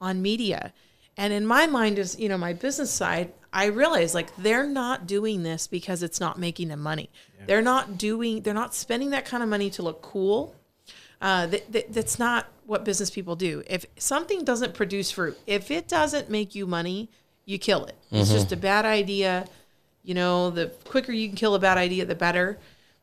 [0.00, 0.72] on media.
[1.16, 5.06] And in my mind, is you know, my business side, I realize like they're not
[5.06, 7.10] doing this because it's not making them money.
[7.46, 10.54] They're not doing, they're not spending that kind of money to look cool.
[11.20, 13.62] Uh, that, that, that's not what business people do.
[13.68, 17.10] If something doesn't produce fruit, if it doesn't make you money,
[17.44, 17.96] you kill it.
[18.10, 19.46] It's just a bad idea.
[20.02, 22.58] You know, the quicker you can kill a bad idea, the better.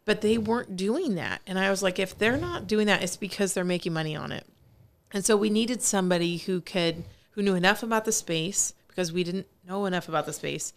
[0.06, 1.42] but they weren't doing that.
[1.48, 4.34] And I was like, if they're not doing that, it's because they're making money on
[4.34, 4.46] it.
[5.14, 9.24] And so we needed somebody who could, who knew enough about the space because we
[9.24, 10.74] didn't know enough about the space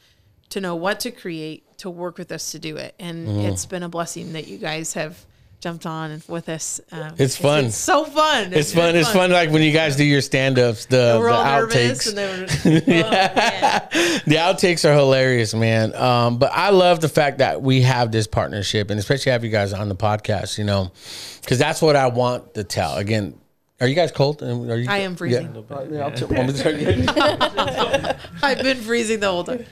[0.51, 2.95] to know what to create to work with us to do it.
[3.01, 3.41] And Mm-hmm.
[3.41, 5.25] it's been a blessing that you guys have
[5.67, 6.81] jumped on with us.
[6.93, 7.65] Um, It's fun.
[7.65, 8.53] It's, so fun.
[8.53, 8.95] It's fun.
[8.95, 9.33] It's fun.
[9.33, 12.09] Like when you guys do your stand ups, the, the outtakes.
[12.09, 13.89] and they were, oh,
[14.27, 15.93] the outtakes are hilarious, man.
[15.97, 19.51] Um, but I love the fact that we have this partnership, and especially have you
[19.51, 20.57] guys on the podcast.
[20.57, 20.93] You know,
[21.41, 22.97] because that's what I want to tell.
[22.97, 23.35] Again,
[23.81, 24.45] are you guys cold?
[24.45, 25.53] Are you, I am freezing.
[25.69, 25.83] Yeah.
[25.91, 29.67] Yeah, I'll t- want me to- I've been freezing the whole time.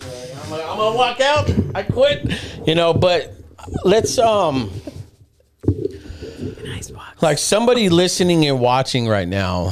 [0.00, 1.50] I'm like, I'm gonna walk out.
[1.74, 2.32] I quit.
[2.66, 3.34] You know, but
[3.84, 4.93] let's um Nice box.
[7.20, 9.68] Like somebody listening and watching right now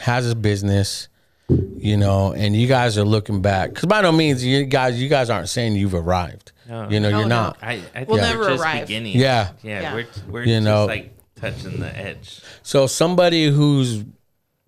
[0.00, 1.08] has a business,
[1.48, 5.08] you know, and you guys are looking back because by no means you guys you
[5.08, 6.52] guys aren't saying you've arrived.
[6.68, 6.88] No.
[6.90, 7.36] You know, No, you're no.
[7.42, 7.58] not.
[7.62, 8.86] I, I think We'll we're never just arrive.
[8.86, 9.16] beginning.
[9.16, 9.50] Yeah.
[9.62, 9.94] Yeah, Yeah.
[9.94, 12.40] we're we're You just know- like touching the edge.
[12.62, 14.04] So somebody who's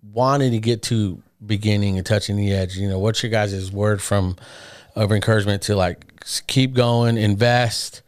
[0.01, 4.01] wanting to get to beginning and touching the edge, you know, what's your guys' word
[4.01, 4.35] from
[4.95, 6.05] of encouragement to like
[6.47, 8.01] keep going, invest.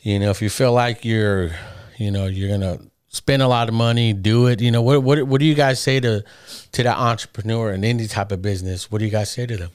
[0.00, 1.50] You know, if you feel like you're,
[1.96, 2.78] you know, you're gonna
[3.12, 4.60] spend a lot of money, do it.
[4.60, 6.24] You know, what what what do you guys say to
[6.72, 8.90] to that entrepreneur in any type of business?
[8.90, 9.70] What do you guys say to them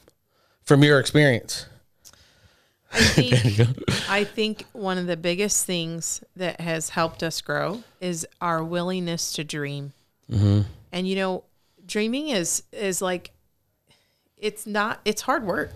[0.63, 1.67] from your experience?
[2.91, 8.27] I think I think one of the biggest things that has helped us grow is
[8.41, 9.93] our willingness to dream.
[10.31, 10.61] Mm-hmm.
[10.91, 11.43] And you know,
[11.85, 13.31] dreaming is is like
[14.37, 15.73] it's not it's hard work.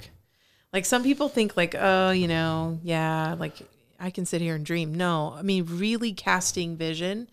[0.73, 3.57] Like some people think like, oh, you know, yeah, like
[3.99, 4.95] I can sit here and dream.
[4.95, 7.27] No, I mean really casting vision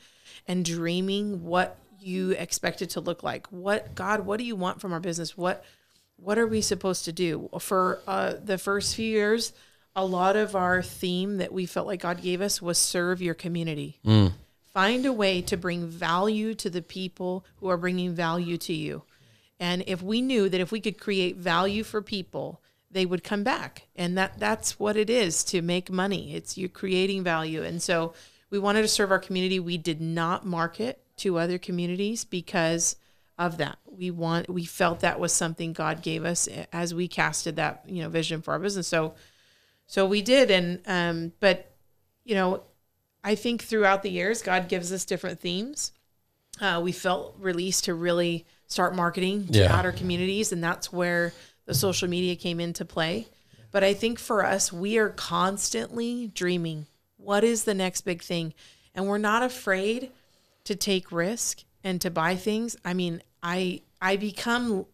[0.48, 3.46] and dreaming what you expect it to look like.
[3.48, 5.36] What God, what do you want from our business?
[5.36, 5.64] What
[6.16, 7.48] what are we supposed to do?
[7.60, 9.52] For uh, the first few years
[9.94, 13.34] a lot of our theme that we felt like god gave us was serve your
[13.34, 13.98] community.
[14.72, 19.02] Find a way to bring value to the people who are bringing value to you.
[19.58, 22.60] And if we knew that if we could create value for people
[22.90, 23.88] they would come back.
[23.96, 26.34] And that that's what it is to make money.
[26.34, 27.62] It's you're creating value.
[27.62, 28.14] And so
[28.50, 29.60] we wanted to serve our community.
[29.60, 32.96] We did not market to other communities because
[33.38, 33.78] of that.
[33.86, 38.02] We want we felt that was something god gave us as we casted that you
[38.02, 38.86] know vision for our business.
[38.88, 39.14] So
[39.86, 40.50] so we did.
[40.50, 41.70] And um but
[42.24, 42.62] you know
[43.24, 45.92] i think throughout the years god gives us different themes.
[46.60, 49.76] Uh, we felt released to really start marketing to Yeah.
[49.76, 51.32] outer communities and that's where
[51.66, 53.28] the social media came into play.
[53.70, 56.86] But i think for us we are constantly dreaming
[57.28, 58.54] what is the next big thing?
[58.94, 60.10] And we're not afraid
[60.64, 62.76] to take risk and to buy things.
[62.84, 64.86] I mean i i become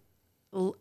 [0.52, 0.76] l-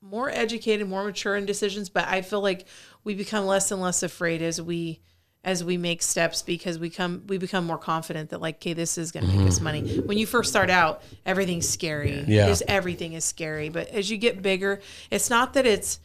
[0.00, 2.66] more educated more mature in decisions but i feel like
[3.04, 4.98] we become less and less afraid as we
[5.44, 8.98] as we make steps because we come we become more confident that like okay this
[8.98, 9.64] is going to make us mm-hmm.
[9.64, 10.00] money.
[10.00, 12.24] When you first start out everything's scary.
[12.26, 12.46] Yeah.
[12.46, 13.70] Just everything is scary.
[13.70, 14.80] But as you get bigger
[15.10, 15.98] it's not that it's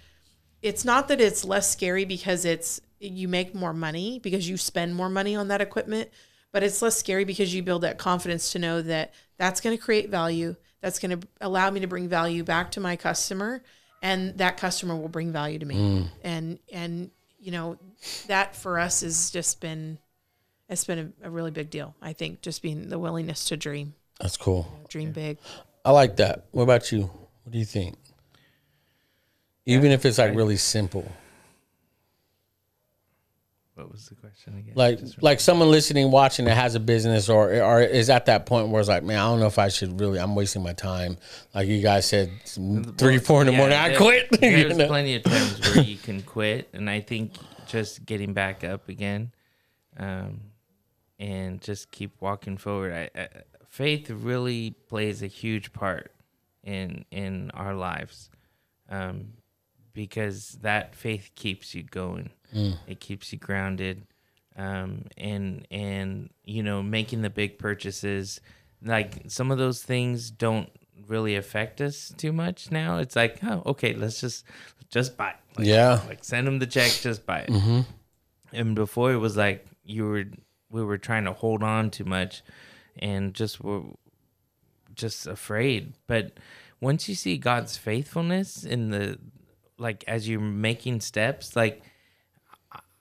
[0.61, 4.95] it's not that it's less scary because it's you make more money because you spend
[4.95, 6.09] more money on that equipment
[6.51, 9.81] but it's less scary because you build that confidence to know that that's going to
[9.81, 13.61] create value that's going to allow me to bring value back to my customer
[14.01, 16.07] and that customer will bring value to me mm.
[16.23, 17.77] and and you know
[18.27, 19.97] that for us has just been
[20.69, 23.93] it's been a, a really big deal i think just being the willingness to dream
[24.19, 24.67] That's cool.
[24.89, 25.37] dream big
[25.85, 26.45] I like that.
[26.51, 27.01] What about you?
[27.01, 27.95] What do you think?
[29.67, 31.09] Even if it's like really simple.
[33.75, 34.73] What was the question again?
[34.75, 38.69] like like someone listening watching that has a business or or is at that point
[38.69, 41.17] where it's like man i don't know if i should really i'm wasting my time
[41.53, 42.31] like you guys said
[42.97, 44.87] three four in the Yeah, morning i quit You There's know?
[44.87, 47.33] plenty of times where you can quit, and I think
[47.67, 49.31] just getting back up again,
[49.97, 50.39] um,
[51.19, 52.93] and just keep walking forward.
[52.93, 53.27] I, I,
[53.67, 56.11] faith really plays a huge part
[56.63, 58.29] in in our lives,
[58.89, 59.33] um,
[59.95, 62.29] because that faith keeps you going.
[62.87, 64.03] It keeps you grounded,
[64.55, 68.39] um, and and you know making the big purchases.
[68.83, 70.69] Like some of those things don't
[71.07, 72.99] really affect us too much now.
[72.99, 74.45] It's like, oh, okay, let's just
[74.89, 75.31] just buy.
[75.31, 75.35] it.
[75.57, 76.01] Like, Yeah.
[76.07, 77.85] like send them the check, just buy it.
[78.53, 80.25] And before it was like you were
[80.69, 82.41] we were trying to hold on too much,
[82.99, 83.81] and just were
[84.93, 85.93] just afraid.
[86.07, 86.33] But
[86.79, 89.19] once you see God's faithfulness in the
[89.77, 91.81] like as you're making steps, like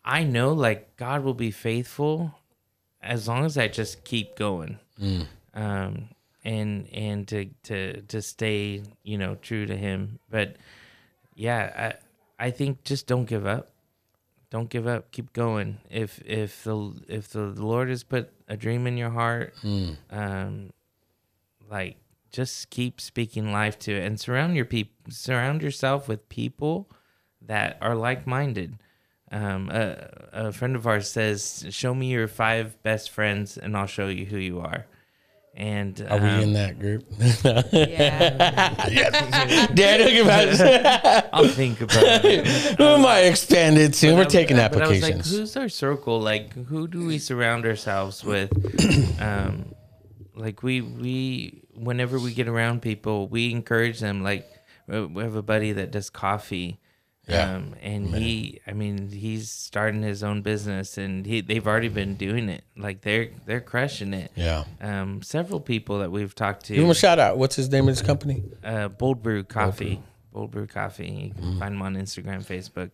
[0.05, 2.35] I- know like God will be faithful
[3.03, 4.79] as long as I just keep going.
[5.55, 6.09] Um
[6.45, 10.19] and and to to to stay, you know, true to him.
[10.31, 10.57] But
[11.35, 11.95] yeah,
[12.39, 13.71] I I think just don't give up.
[14.51, 15.11] don't give up.
[15.11, 15.79] Keep going.
[15.91, 16.77] If if the
[17.09, 19.97] if the Lord has put a dream in your heart, Mm.
[20.11, 20.71] um,
[21.71, 21.97] like
[22.35, 26.91] just keep speaking life to it, and surround your people, surround yourself with people
[27.41, 28.77] that are like minded.
[29.31, 33.87] Um, a, a friend of ours says, "Show me your five best friends, and I'll
[33.87, 34.87] show you who you are."
[35.57, 37.05] And Are we um, in that group?
[37.73, 38.75] Yeah.
[39.73, 42.45] Dad, look about I'll think about it.
[42.77, 44.15] Who am I expanded to?
[44.15, 45.31] We're I- taking but I was like, applications.
[45.31, 46.21] who's our circle?
[46.21, 48.51] Like, who do we surround ourselves with?
[49.23, 49.74] um,
[50.35, 54.23] like we we whenever we get around people, we encourage them.
[54.23, 54.49] Like
[54.87, 56.81] we have a buddy that does coffee.
[57.27, 57.55] Yeah.
[57.55, 62.17] Um, and he, I mean, he's starting his own business, and he they've already been
[62.17, 62.65] doing it.
[62.77, 64.31] Like they're they're crushing it.
[64.37, 64.65] yeah.
[64.81, 66.75] Um, several people that we've talked to.
[66.75, 67.39] Give him a shout out.
[67.39, 68.43] What's his name of his company?
[68.63, 70.03] Uh, Bold Brew Coffee.
[70.35, 71.09] Bold Brew Coffee.
[71.09, 71.59] You can Mm-hmm.
[71.61, 72.91] find them on Instagram, Facebook.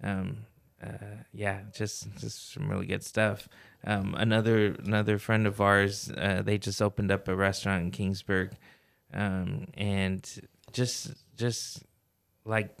[0.00, 0.36] Um,
[0.80, 0.88] uh,
[1.32, 3.48] yeah, just just some really good stuff.
[3.84, 8.52] Um, another another friend of ours, uh, they just opened up a restaurant in Kingsburg,
[9.12, 10.28] um, and
[10.72, 11.82] just just
[12.44, 12.76] like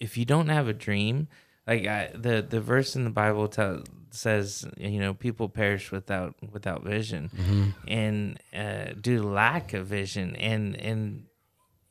[0.00, 1.28] if you don't have a dream,
[1.66, 6.34] like I, the the verse in the Bible tell, says, you know, people perish without
[6.52, 11.24] without vision, and uh, due lack of vision, and and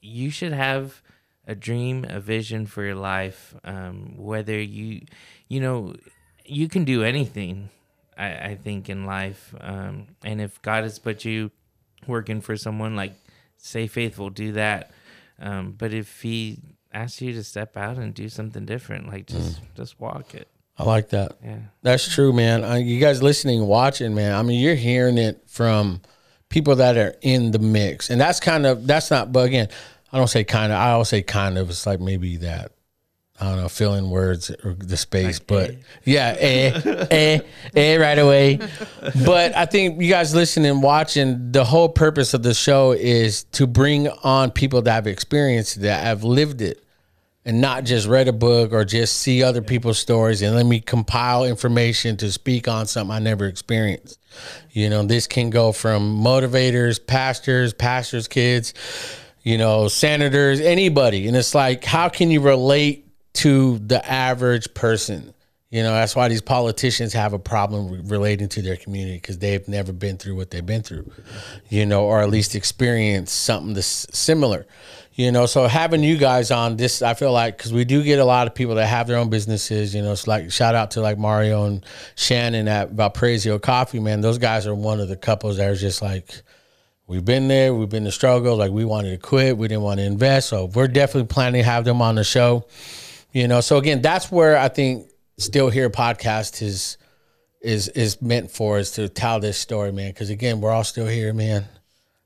[0.01, 1.01] you should have
[1.45, 3.55] a dream, a vision for your life.
[3.63, 5.05] Um, whether you,
[5.47, 5.95] you know,
[6.45, 7.69] you can do anything.
[8.17, 11.51] I, I think in life, um, and if God has put you
[12.07, 13.13] working for someone, like
[13.57, 14.91] stay faithful, do that.
[15.39, 16.59] Um, but if He
[16.93, 20.47] asks you to step out and do something different, like just just walk it.
[20.77, 21.37] I like that.
[21.43, 21.57] Yeah.
[21.81, 22.63] That's true, man.
[22.63, 24.35] Uh, you guys listening, watching, man.
[24.35, 26.01] I mean, you're hearing it from
[26.49, 29.31] people that are in the mix, and that's kind of that's not.
[29.31, 29.71] bugging.
[30.11, 30.79] I don't say kind of.
[30.79, 31.69] I always say kind of.
[31.69, 32.71] It's like maybe that.
[33.39, 37.39] I don't know, fill in words or the space, but yeah, eh, eh,
[37.75, 38.59] eh, right away.
[39.25, 43.67] But I think you guys listening, watching, the whole purpose of the show is to
[43.67, 46.83] bring on people that have experienced it, that have lived it
[47.47, 50.81] and not just read a book or just see other people's stories and let me
[50.81, 54.19] compile information to speak on something I never experienced.
[54.71, 58.73] You know, this can go from motivators, pastors, pastors' kids,
[59.43, 61.27] you know, senators, anybody.
[61.27, 63.06] And it's like, how can you relate
[63.37, 65.33] to the average person?
[65.69, 69.37] You know, that's why these politicians have a problem re- relating to their community because
[69.39, 71.11] they've never been through what they've been through,
[71.69, 74.65] you know, or at least experienced something this similar,
[75.15, 75.45] you know.
[75.45, 78.47] So having you guys on this, I feel like because we do get a lot
[78.47, 80.13] of people that have their own businesses, you know.
[80.13, 81.85] It's like shout out to like Mario and
[82.15, 84.21] Shannon at Valparaiso Coffee, man.
[84.21, 86.43] Those guys are one of the couples that are just like,
[87.07, 89.99] we've been there, we've been the struggle, like we wanted to quit, we didn't want
[89.99, 92.65] to invest, so we're definitely planning to have them on the show,
[93.37, 93.61] you know.
[93.61, 96.97] So again, that's where I think Still Here podcast is
[97.61, 100.09] is is meant for is to tell this story, man.
[100.09, 101.65] Because again, we're all still here, man.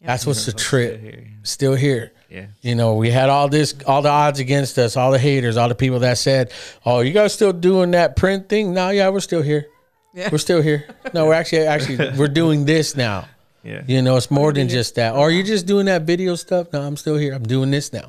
[0.01, 1.01] That's what's the trip.
[1.01, 1.27] here.
[1.43, 2.11] Still here.
[2.29, 2.45] Yeah.
[2.61, 5.67] You know, we had all this, all the odds against us, all the haters, all
[5.67, 6.51] the people that said,
[6.85, 9.67] "Oh, you guys still doing that print thing?" No, yeah, we're still here.
[10.13, 10.29] Yeah.
[10.31, 10.87] We're still here.
[11.13, 13.27] No, we're actually actually we're doing this now.
[13.63, 13.83] Yeah.
[13.85, 15.15] You know, it's more than just that.
[15.15, 16.71] Or you just doing that video stuff?
[16.73, 17.33] No, I'm still here.
[17.33, 18.07] I'm doing this now.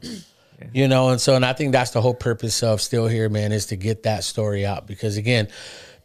[0.73, 3.53] You know, and so and I think that's the whole purpose of still here, man,
[3.53, 5.49] is to get that story out because again,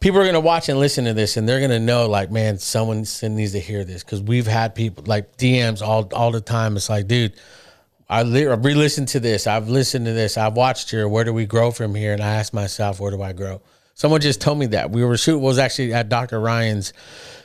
[0.00, 2.98] people are gonna watch and listen to this and they're gonna know like, man, someone
[3.22, 6.76] needs to hear this because we've had people like DMs all all the time.
[6.76, 7.34] It's like, dude,
[8.08, 9.46] I re-listened to this.
[9.46, 10.38] I've listened to this.
[10.38, 11.08] I've watched your.
[11.08, 12.14] Where do we grow from here?
[12.14, 13.60] And I asked myself, where do I grow?
[13.94, 16.40] Someone just told me that we were shoot was actually at Dr.
[16.40, 16.92] Ryan's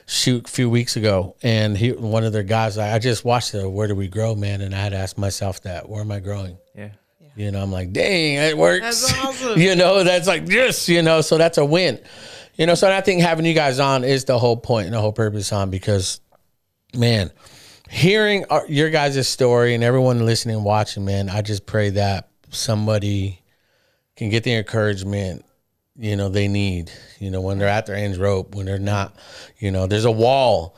[0.06, 2.78] shoot a few weeks ago, and he one of their guys.
[2.78, 5.62] I, I just watched the Where Do We Grow, man, and I had asked myself
[5.64, 5.90] that.
[5.90, 6.58] Where am I growing?
[6.76, 6.90] Yeah.
[7.36, 9.02] You know, I'm like, dang, it works.
[9.02, 9.60] That's awesome.
[9.60, 12.00] you know, that's like yes, you know, so that's a win.
[12.56, 15.02] You know, so I think having you guys on is the whole point and the
[15.02, 16.22] whole purpose on because,
[16.96, 17.32] man,
[17.90, 22.30] hearing our, your guys' story and everyone listening and watching, man, I just pray that
[22.50, 23.42] somebody
[24.16, 25.44] can get the encouragement,
[25.98, 29.16] you know, they need, you know, when they're at their ends rope, when they're not,
[29.58, 30.76] you know, there's a wall.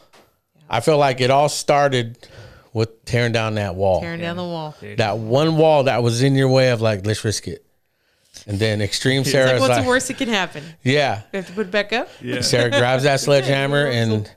[0.69, 2.27] I feel like it all started
[2.75, 4.75] with tearing down that wall Tearing down the wall.
[4.79, 4.97] Dude.
[4.99, 7.65] that one wall that was in your way of like let's risk it
[8.45, 10.63] and then extreme It's sarah's like, what's like, the worst that can happen?
[10.83, 12.09] yeah We have to put it back up.
[12.41, 14.29] sarah grabs that sledgehammer and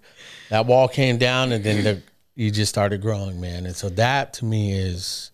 [0.51, 2.03] that wall came down and then the,
[2.37, 5.33] you just started growing man and so that to me is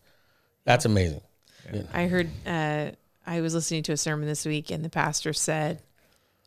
[0.65, 1.21] that's amazing
[1.93, 2.29] I heard.
[2.47, 2.91] Uh,
[3.27, 5.81] I was listening to a sermon this week, and the pastor said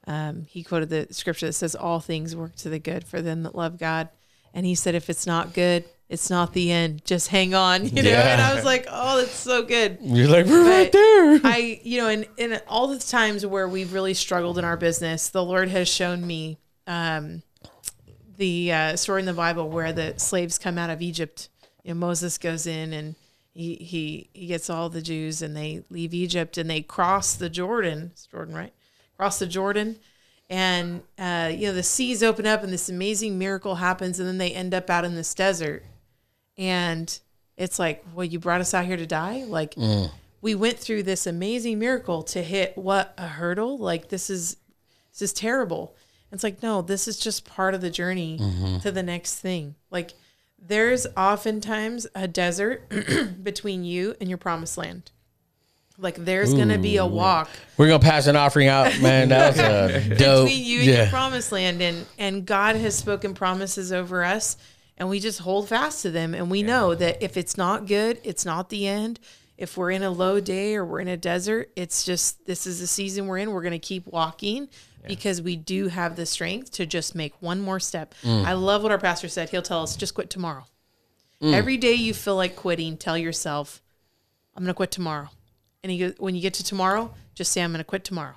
[0.06, 3.42] um, he quoted the scripture that says, "All things work to the good for them
[3.42, 4.10] that love God."
[4.54, 7.04] And he said, "If it's not good, It's not the end.
[7.04, 8.10] Just hang on, you know.
[8.10, 8.34] Yeah.
[8.34, 11.42] And I was like, "Oh, that's so good." You're like, we're right there.
[11.44, 15.30] I, you know, and in all the times where we've really struggled in our business,
[15.30, 17.44] the Lord has shown me um,
[18.38, 21.50] the uh, story in the Bible where the slaves come out of Egypt.
[21.84, 23.16] You know, Moses goes in and
[23.54, 27.50] he, he he gets all the Jews and they leave Egypt and they cross the
[27.50, 28.12] Jordan.
[28.14, 28.74] It's Jordan, right?
[29.18, 29.98] Cross the Jordan,
[30.50, 34.38] and uh, you know the seas open up and this amazing miracle happens, and then
[34.38, 35.84] they end up out in this desert,
[36.58, 37.20] and
[37.58, 40.12] it's like, well, you brought us out here to die, like mm.
[40.42, 43.78] we went through this amazing miracle to hit what a hurdle?
[43.78, 44.58] Like this is
[45.12, 45.96] this is terrible.
[46.32, 48.80] It's like no this is just part of the journey mm-hmm.
[48.80, 49.76] to the next thing.
[49.90, 50.12] Like
[50.60, 52.92] there's oftentimes a desert
[53.44, 55.12] between you and your promised land.
[56.00, 57.50] Like there's gonna be a walk.
[57.76, 59.30] We're gonna pass an offering out, man.
[59.30, 60.46] That was a dope.
[60.46, 64.58] between you and your promised land and and God has spoken promises over us
[64.98, 68.20] and we just hold fast to them and we know that if it's not good
[68.24, 69.20] it's not the end.
[69.58, 72.80] If we're in a low day or we're in a desert it's just this is
[72.80, 73.52] the season we're in.
[73.52, 74.70] We're going to keep walking
[75.08, 78.14] because we do have the strength to just make one more step.
[78.24, 78.46] Mm.
[78.46, 79.50] i love what our pastor said.
[79.50, 80.66] He'll tell us just quit tomorrow.
[81.42, 83.82] Every day you feel like quitting tell yourself
[84.56, 85.30] i'm going to quit tomorrow.
[85.84, 88.36] And he goes, when you get to tomorrow just say i'm going to quit tomorrow.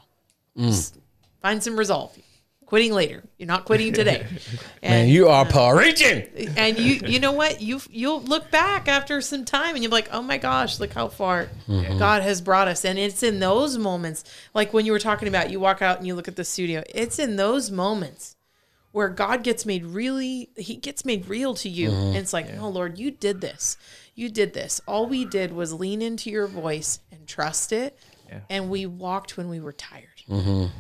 [0.56, 0.98] Just
[1.40, 2.16] find some resolve
[2.70, 3.24] quitting later.
[3.36, 4.24] You're not quitting today.
[4.82, 6.26] And, Man, you are uh, Paul reaching.
[6.56, 7.60] and you you know what?
[7.60, 10.92] You you'll look back after some time and you'll be like oh my gosh look
[10.92, 11.98] how far mm-hmm.
[11.98, 12.84] god has brought us.
[12.84, 14.24] And it's in those moments
[14.54, 16.82] like when you were talking about you walk out and you look at the studio
[16.94, 18.36] it's in those moments
[18.92, 21.90] where god gets made really he gets made real to you.
[21.90, 22.06] Mm-hmm.
[22.06, 23.76] And it's like oh lord you did this.
[24.14, 24.80] You did this.
[24.86, 27.98] All we did was lean into your voice and trust it.
[28.28, 28.40] Yeah.
[28.48, 30.09] and we walked when we were tired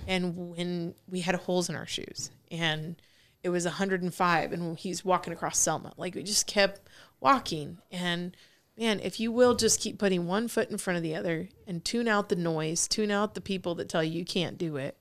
[0.06, 2.96] and when we had holes in our shoes and
[3.42, 5.92] it was 105 and he's walking across Selma.
[5.96, 6.80] Like we just kept
[7.20, 8.36] walking and
[8.78, 11.84] man if you will just keep putting one foot in front of the other and
[11.84, 14.96] tune out the noise tune out the people that tell you you can't do it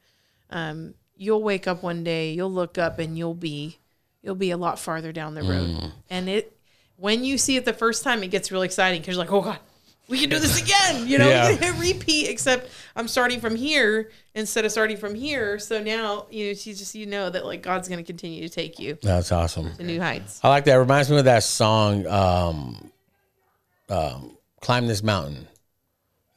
[0.49, 3.77] um, you'll wake up one day you'll look up and you'll be
[4.21, 5.69] you'll be a lot farther down the road.
[6.09, 6.57] And it
[6.97, 9.41] when you see it the first time it gets really exciting because you're like oh
[9.41, 9.59] god
[10.09, 11.49] we can do this again you know Yeah.
[11.51, 16.25] we can repeat except i'm starting from here instead of starting from here so now
[16.31, 18.97] you know you just you know that like god's going to continue to take you
[19.01, 19.73] That's awesome.
[19.75, 20.75] to new heights I like that.
[20.75, 22.91] It reminds me of that song, um,
[23.89, 25.47] um, "Climb This Mountain."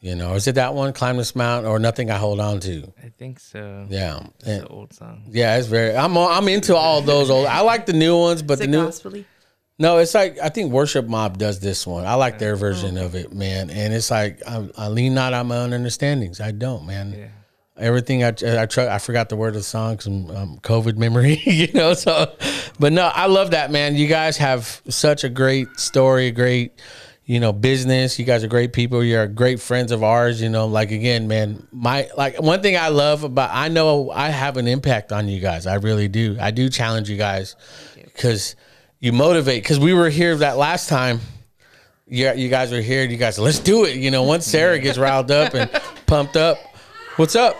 [0.00, 0.92] You know, is it that one?
[0.92, 2.92] "Climb This Mountain" or "Nothing I Hold On to"?
[3.02, 3.86] I think so.
[3.88, 5.24] Yeah, It's And- an old song.
[5.30, 5.56] yeah.
[5.56, 5.94] It's very.
[5.96, 7.46] I'm I'm into all those old.
[7.46, 9.12] I like the new ones, but is the it new gospel
[9.78, 12.04] no, it's like I think Worship Mob does this one.
[12.04, 13.70] I like their version of it, man.
[13.70, 16.40] And it's like I, I lean not on my own understandings.
[16.40, 17.12] I don't, man.
[17.12, 17.28] Yeah.
[17.78, 21.40] Everything I I try, I forgot the word of the song because um, COVID memory,
[21.46, 21.94] you know.
[21.94, 22.32] So,
[22.78, 23.96] but no, I love that, man.
[23.96, 26.78] You guys have such a great story, great,
[27.24, 28.18] you know, business.
[28.18, 29.02] You guys are great people.
[29.02, 30.40] You're great friends of ours.
[30.42, 34.28] You know, like again, man, my like one thing I love about I know I
[34.28, 35.66] have an impact on you guys.
[35.66, 36.36] I really do.
[36.38, 37.56] I do challenge you guys
[37.96, 38.54] because
[39.02, 39.62] you motivate.
[39.62, 41.20] Because we were here that last time.
[42.06, 43.04] Yeah, you guys were here.
[43.04, 43.96] You guys, let's do it.
[43.96, 45.68] You know, once Sarah gets riled up and
[46.06, 46.56] pumped up,
[47.16, 47.56] what's up?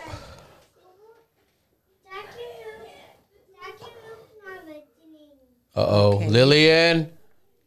[5.74, 6.28] Uh oh, Okay.
[6.28, 7.10] Lillian.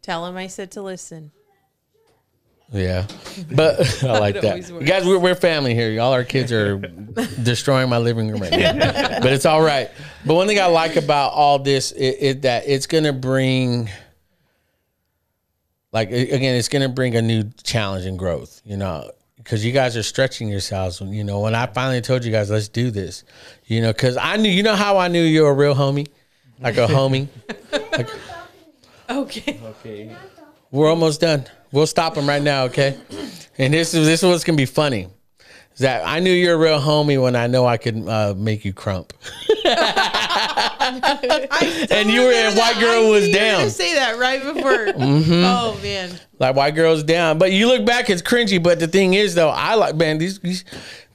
[0.04, 1.32] tell him i said to listen
[2.72, 3.06] Yeah,
[3.52, 4.70] but I like that.
[4.72, 4.86] works.
[4.86, 6.02] guys, we're, we're family here.
[6.02, 6.78] All our kids are
[7.44, 9.90] destroying my living room right now, but it's all right.
[10.26, 13.90] But one thing I like about all this is, is that it's gonna bring,
[15.92, 18.62] like again, it's gonna bring a new challenge and growth.
[18.66, 21.00] You know, because you guys are stretching yourselves.
[21.02, 23.24] You know, when I finally told you guys, let's do this.
[23.66, 24.50] You know, because I knew.
[24.50, 26.08] You know how I knew you were a real homie,
[26.60, 27.28] like a homie.
[27.94, 28.20] okay
[29.10, 30.16] Okay.
[30.72, 31.46] We're almost done.
[31.76, 32.98] We'll stop him right now, okay?
[33.58, 35.10] And this is this is what's gonna be funny.
[35.74, 38.64] Is that I knew you're a real homie when I know I could uh, make
[38.64, 39.12] you krump.
[40.86, 42.80] I And you were in White.
[42.80, 43.70] Girl I Was knew you were Down.
[43.70, 45.44] say that right before Mm-hmm.
[45.45, 47.38] oh man Like white girls down.
[47.38, 48.62] But you look back, it's cringy.
[48.62, 50.64] But the thing is though, I like man, these these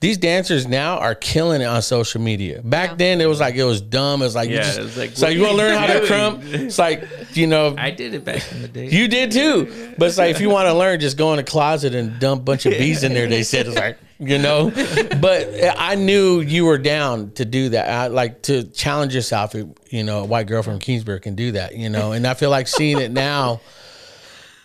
[0.01, 2.63] these dancers now are killing it on social media.
[2.63, 2.97] Back Yeah.
[2.97, 4.23] then it was like it was dumb.
[4.23, 5.77] It was like you Yeah, just it was like, it's like what you wanna learn
[5.77, 6.11] how to doing?
[6.11, 6.53] krump.
[6.55, 7.05] It's like,
[7.37, 8.89] you know, I did it back in the day.
[8.89, 9.95] You did too.
[9.99, 12.41] But it's like if you want to learn, just go in the closet and dump
[12.41, 13.27] a bunch of bees in there.
[13.29, 14.71] They said it's like you know.
[15.21, 17.91] But I knew you were down to do that.
[17.91, 19.55] I like to challenge yourself.
[19.55, 21.77] You know, a white girl from Kingsburg can do that.
[21.77, 23.61] You know, and I feel like seeing it now.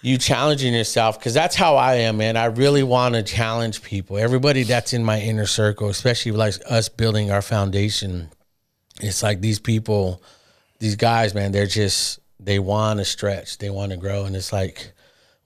[0.01, 2.37] You challenging yourself because that's how I am, man.
[2.37, 4.19] I really want to challenge people.
[4.19, 8.29] Everybody that's in my inner circle, especially like us building our foundation.
[9.01, 10.21] It's like these people,
[10.77, 11.51] these guys, man.
[11.51, 14.93] They're just they want to stretch, they want to grow, and it's like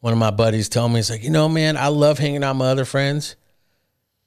[0.01, 2.55] one of my buddies told me, it's like, you know, man, I love hanging out
[2.55, 3.35] with my other friends,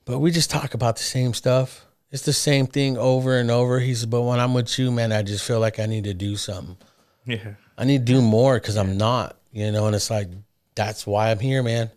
[0.05, 1.87] but we just talk about the same stuff.
[2.11, 3.81] It's the same thing over and over.
[3.81, 6.15] He said, but when I'm with you, man, I just feel like I need to
[6.15, 6.77] do something.
[7.25, 7.55] Yeah.
[7.79, 10.29] I need to do more because I'm not, you know, and it's like
[10.75, 11.91] that's why I'm here, man.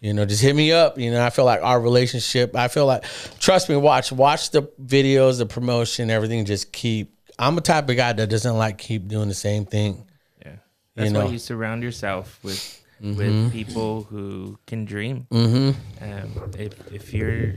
[0.00, 0.98] You know, just hit me up.
[0.98, 2.56] You know, I feel like our relationship.
[2.56, 3.04] I feel like,
[3.38, 6.44] trust me, watch, watch the videos, the promotion, everything.
[6.44, 7.16] Just keep.
[7.38, 10.04] I'm a type of guy that doesn't like keep doing the same thing.
[10.44, 10.56] Yeah.
[10.96, 11.24] That's know.
[11.24, 15.26] why you surround yourself with with people who can dream.
[15.30, 16.04] Mm-hmm.
[16.04, 17.54] Um, if if you're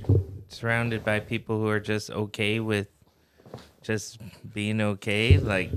[0.50, 2.88] surrounded by people who are just okay with
[3.84, 4.20] just
[4.54, 5.72] being okay, like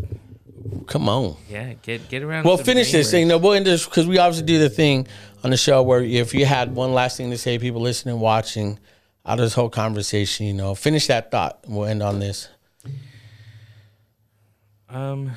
[0.87, 1.37] Come on.
[1.49, 2.45] yeah, get get around.
[2.45, 3.29] Well, finish this thing.
[3.29, 5.07] No, we'll end this because we obviously do the thing
[5.45, 8.79] on the show where if you had one last thing to say, people listening, watching,
[9.27, 11.61] out of this whole conversation, you know, finish that thought.
[11.69, 12.49] We'll end on this.
[14.89, 15.33] Um,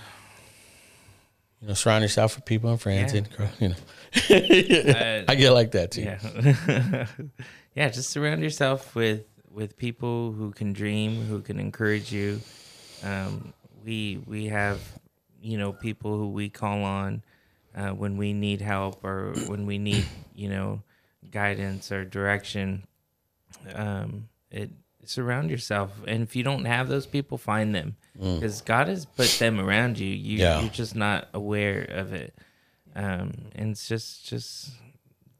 [1.61, 3.19] You know, surround yourself with people and friends, Yeah.
[3.19, 3.75] and you know,
[4.15, 6.01] uh, I get like that too.
[6.03, 7.07] yeah,
[7.75, 7.89] yeah.
[7.89, 12.41] Just surround yourself with with people who can dream, who can encourage you.
[13.03, 14.79] Um, we we have
[15.41, 17.23] you know people who we call on
[17.75, 20.05] uh, when we need help or when we need
[20.35, 20.81] you know
[21.31, 22.83] guidance or direction.
[23.73, 24.71] Um, it
[25.05, 29.29] surround yourself, and if you don't have those people, find them because God has put
[29.39, 30.07] them around you.
[30.07, 30.61] You Yeah.
[30.61, 32.35] you're just not aware of it.
[32.95, 34.71] Um, and just just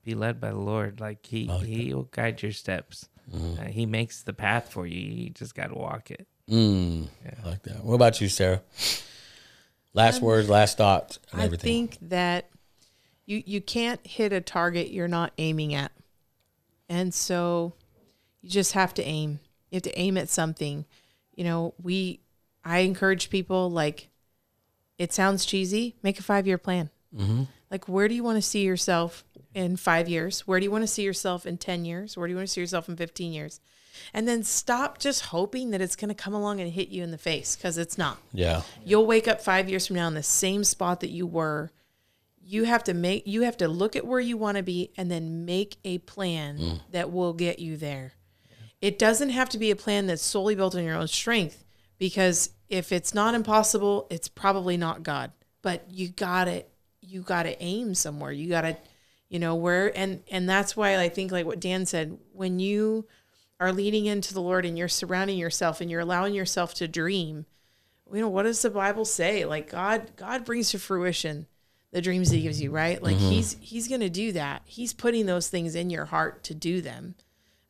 [0.04, 1.00] be led by the Lord.
[1.00, 3.08] Like He He will guide your steps.
[3.34, 5.00] Uh, he makes the path for you.
[5.00, 6.28] You just got to walk it.
[6.50, 7.82] Mm, I like that.
[7.84, 8.62] What about you, Sarah?
[9.94, 11.88] Last words, last thoughts, and Um, I everything.
[11.90, 12.50] think that
[13.26, 15.92] you you can't hit a target you're not aiming at.
[16.90, 17.74] And so
[18.42, 19.40] you just have to aim.
[19.70, 20.86] You have to aim at something.
[21.36, 22.20] You know, we
[22.66, 24.10] I encourage people like
[24.98, 26.90] it sounds cheesy, make a 5-year plan.
[27.16, 27.44] Mm-hmm.
[27.70, 29.24] Like where do you want to see yourself
[29.54, 30.48] in 5 years?
[30.48, 32.18] Where do you want to see yourself in 10 years?
[32.18, 33.60] Where do you want to see yourself in 15 years?
[34.14, 37.12] And then stop just hoping that it's going to come along and hit you in
[37.12, 38.18] the face cuz it's not.
[38.34, 41.72] Yeah, you'll wake up five years from now in the same spot that you were.
[42.44, 45.12] You have to make you have to look at where you want to be and
[45.12, 46.82] then make a plan mm.
[46.92, 48.14] that will get you there.
[48.82, 51.64] It doesn't have to be a plan that's solely built on your own strength
[52.00, 55.32] because if it's not impossible it's probably not god.
[55.62, 56.66] But you gotta
[57.12, 58.32] you gotta aim somewhere.
[58.32, 58.78] You gotta
[59.30, 63.06] you know where and and that's why i think like what dan said when you
[63.62, 67.46] are leading into the lord and you're surrounding yourself and you're allowing yourself to dream
[68.12, 69.46] you know what does the bible say?
[69.46, 71.48] Like god god brings to fruition
[71.94, 73.02] the dreams that he gives you right?
[73.02, 74.64] Like he's he's gonna do that.
[74.66, 77.16] He's putting those things in your heart to do them.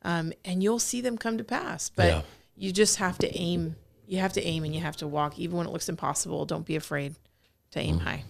[0.02, 2.22] Um, and you'll see them come to pass but Yeah.
[2.56, 3.76] you just have to aim
[4.08, 6.44] you have to aim and you have to walk even when it looks impossible.
[6.44, 7.14] Don't be afraid
[7.70, 8.24] to aim high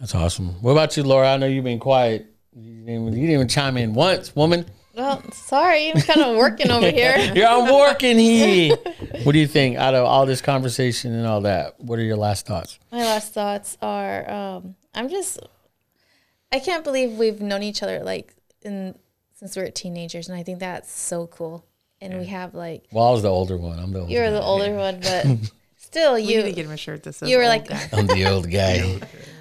[0.00, 0.48] that's awesome.
[0.62, 1.32] What about you, Laura?
[1.32, 2.26] I know you've been quiet.
[2.56, 4.66] You didn't, even, you didn't even chime in once, woman.
[4.94, 7.14] Well, sorry, I'm kind of working over here.
[7.34, 8.76] Yeah, I'm working here.
[9.22, 11.78] what do you think out of all this conversation and all that?
[11.80, 12.78] What are your last thoughts?
[12.90, 15.38] My last thoughts are um, I'm just
[16.52, 18.96] I can't believe we've known each other like in
[19.34, 21.64] since we were teenagers and I think that's so cool.
[22.00, 23.78] And we have like Well, I was the older one.
[23.78, 24.12] I'm the older.
[24.12, 24.30] you're guy.
[24.32, 25.26] the older one, but
[25.76, 27.68] still you need to you get him a shirt that says you were old like
[27.68, 27.88] guy.
[27.92, 29.00] I'm the old guy.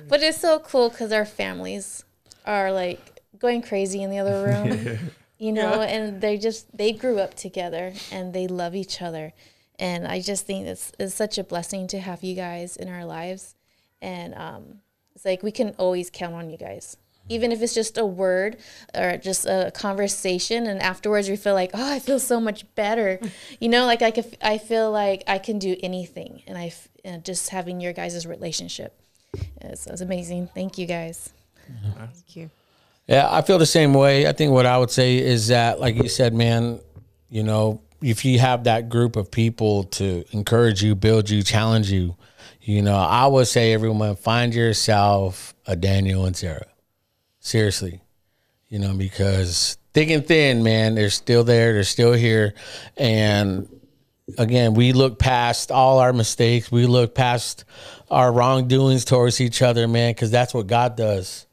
[0.10, 2.04] But it's so cool cuz our families
[2.46, 5.12] are like going crazy in the other room.
[5.38, 9.32] You know, and they just they grew up together and they love each other.
[9.80, 13.06] And I just think it's it's such a blessing to have you guys in our
[13.06, 13.56] lives.
[14.02, 14.82] And um
[15.16, 16.98] it's like we can always count on you guys.
[17.30, 18.58] Even if it's just a word
[18.96, 23.20] or just a conversation, and afterwards you feel like, oh, I feel so much better.
[23.60, 26.72] You know, like I could, I feel like I can do anything, and i
[27.06, 29.00] and just having your guys' relationship
[29.62, 30.50] is, is amazing.
[30.54, 31.34] Thank you guys.
[31.96, 32.50] Thank you.
[33.08, 34.28] Yeah, I feel the same way.
[34.28, 36.80] I think what I would say is that, like you said, man,
[37.30, 41.92] you know, if you have that group of people to encourage you, build you, challenge
[41.92, 42.16] you,
[42.62, 46.68] you know, I would say everyone find yourself a Daniel and Sarah.
[47.40, 48.02] Seriously,
[48.68, 51.74] you know, because thick and thin, man, they're still there.
[51.74, 52.54] They're still here.
[52.96, 53.68] And
[54.38, 56.72] again, we look past all our mistakes.
[56.72, 57.66] We look past
[58.10, 61.46] our wrongdoings towards each other, man, because that's what God does.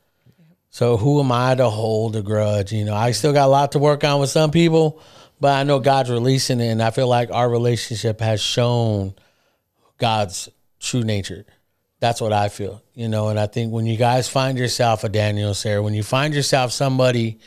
[0.70, 2.72] So who am I to hold a grudge?
[2.72, 5.00] You know, I still got a lot to work on with some people,
[5.40, 9.14] but I know God's releasing it, and I feel like our relationship has shown
[9.98, 10.48] God's
[10.80, 11.46] true nature.
[12.00, 13.28] That's what I feel, you know.
[13.28, 16.72] And I think when you guys find yourself a Daniel, Sarah, when you find yourself
[16.72, 17.38] somebody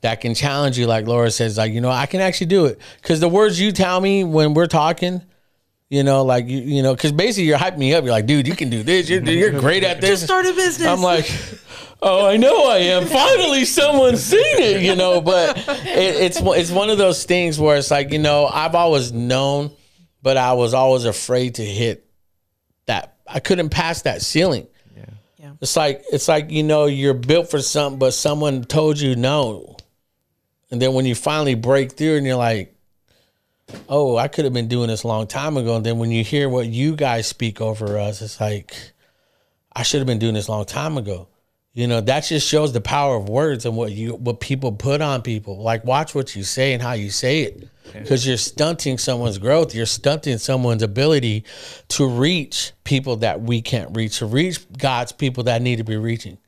[0.00, 2.80] that can challenge you, like Laura says, like you know, I can actually do it
[3.00, 5.22] because the words you tell me when we're talking,
[5.92, 8.02] You know, like you, you know, because basically you're hyping me up.
[8.02, 9.10] You're like, dude, you can do this.
[9.10, 10.24] You're, you're great at this.
[10.24, 10.88] Start a business.
[10.88, 11.30] I'm like,
[12.00, 13.04] oh, I know I am.
[13.06, 15.20] Finally, someone's seen it, you know.
[15.20, 19.12] But it, it's it's one of those things where it's like, you know, I've always
[19.12, 19.70] known,
[20.22, 22.06] but I was always afraid to hit
[22.86, 23.18] that.
[23.26, 24.68] I couldn't pass that ceiling.
[24.96, 25.52] Yeah.
[25.60, 29.76] It's like it's like you know you're built for something, but someone told you no,
[30.70, 32.71] and then when you finally break through, and you're like,
[33.88, 35.76] oh, I could have been doing this a long time ago.
[35.76, 38.74] And then when you hear what you guys speak over us, it's like,
[39.74, 41.28] I should have been doing this a long time ago.
[41.74, 45.00] You know, that just shows the power of words and what you what people put
[45.00, 45.62] on people.
[45.62, 47.68] Like watch what you say and how you say it.
[47.94, 49.74] Because you're stunting someone's growth.
[49.74, 51.44] You're stunting someone's ability
[51.88, 55.96] to reach people that we can't reach, to reach God's people that need to be
[55.96, 56.38] reaching.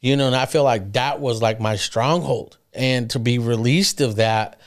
[0.00, 2.58] You know, and I feel like that was like my stronghold.
[2.74, 4.60] And to be released of that,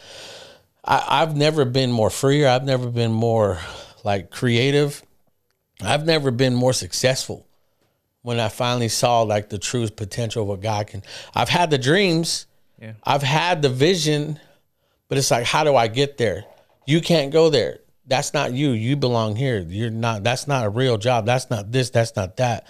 [0.87, 2.47] I, I've never been more freer.
[2.47, 3.59] I've never been more
[4.03, 5.03] like creative.
[5.81, 7.45] I've never been more successful
[8.21, 11.03] when I finally saw like the true potential of what God can.
[11.35, 12.47] I've had the dreams,
[12.81, 12.93] Yeah.
[13.03, 14.39] I've had the vision,
[15.07, 16.45] but it's like, how do I get there?
[16.85, 17.79] You can't go there.
[18.05, 18.69] That's not you.
[18.71, 19.59] You belong here.
[19.59, 20.23] You're not.
[20.23, 21.25] That's not a real job.
[21.25, 21.89] That's not this.
[21.89, 22.65] That's not that.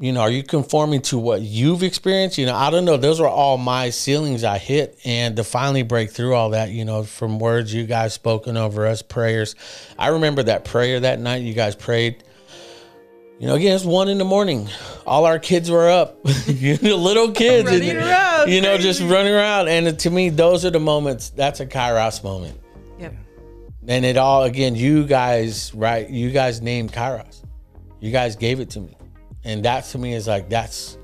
[0.00, 2.38] You know, are you conforming to what you've experienced?
[2.38, 2.96] You know, I don't know.
[2.96, 6.86] Those were all my ceilings I hit, and to finally break through all that, you
[6.86, 9.54] know, from words you guys spoken over us, prayers.
[9.98, 12.24] I remember that prayer that night you guys prayed.
[13.38, 14.70] You know, again, it's one in the morning.
[15.06, 19.68] All our kids were up, little kids, and, around, you know, just running around.
[19.68, 21.28] And to me, those are the moments.
[21.28, 22.58] That's a Kairos moment.
[22.98, 23.14] Yep.
[23.86, 26.08] And it all again, you guys, right?
[26.08, 27.44] You guys named Kairos.
[28.00, 28.96] You guys gave it to me.
[29.44, 30.98] And that to me is like that's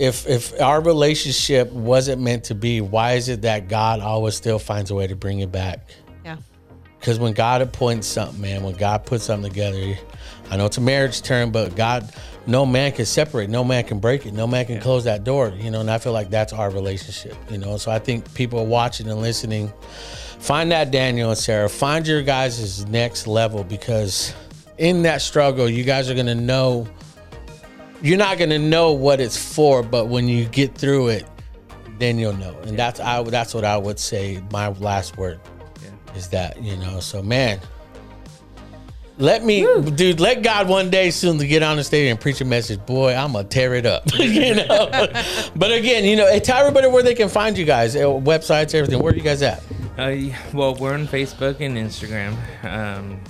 [0.00, 4.58] if if our relationship wasn't meant to be, why is it that God always still
[4.58, 5.90] finds a way to bring it back?
[6.24, 6.38] Yeah.
[6.98, 9.98] Because when God appoints something, man, when God puts something together,
[10.50, 12.12] I know it's a marriage term, but God,
[12.46, 15.50] no man can separate, no man can break it, no man can close that door,
[15.50, 15.80] you know.
[15.80, 17.76] And I feel like that's our relationship, you know.
[17.76, 19.70] So I think people watching and listening,
[20.38, 24.34] find that Daniel and Sarah, find your guys' next level because
[24.80, 26.88] in that struggle, you guys are gonna know.
[28.02, 31.28] You're not gonna know what it's for, but when you get through it,
[31.98, 32.58] then you'll know.
[32.62, 33.22] And that's I.
[33.22, 34.42] That's what I would say.
[34.50, 35.38] My last word
[36.16, 37.60] is that you know so man
[39.18, 39.60] let me
[39.94, 42.84] dude let god one day soon to get on the stage and preach a message
[42.86, 44.88] boy i'm gonna tear it up you know
[45.56, 48.74] but again you know hey, tell everybody where they can find you guys uh, websites
[48.74, 49.62] everything where are you guys at
[49.98, 50.16] Uh,
[50.54, 52.32] well, we're on Facebook and Instagram,
[52.64, 53.20] um,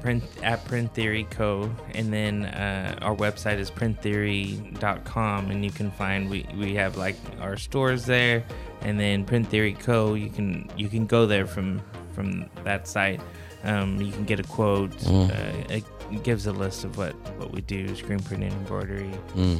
[0.00, 1.70] print at Print Theory Co.
[1.94, 7.16] And then uh, our website is printtheory.com, and you can find we, we have like
[7.40, 8.44] our stores there,
[8.82, 10.14] and then Print Theory Co.
[10.14, 11.80] You can you can go there from
[12.14, 13.20] from that site.
[13.64, 14.92] Um, you can get a quote.
[15.06, 15.30] Uh,
[15.68, 15.84] it
[16.22, 19.10] gives a list of what what we do: screen printing, embroidery,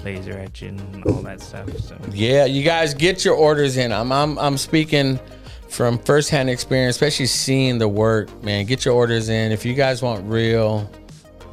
[0.05, 1.69] laser etching, all that stuff.
[1.79, 5.19] So yeah you guys get your orders in i'm i'm, I'm speaking
[5.69, 9.53] from firsthand experience especially seeing the work man get your orders in.
[9.53, 10.91] If you guys want real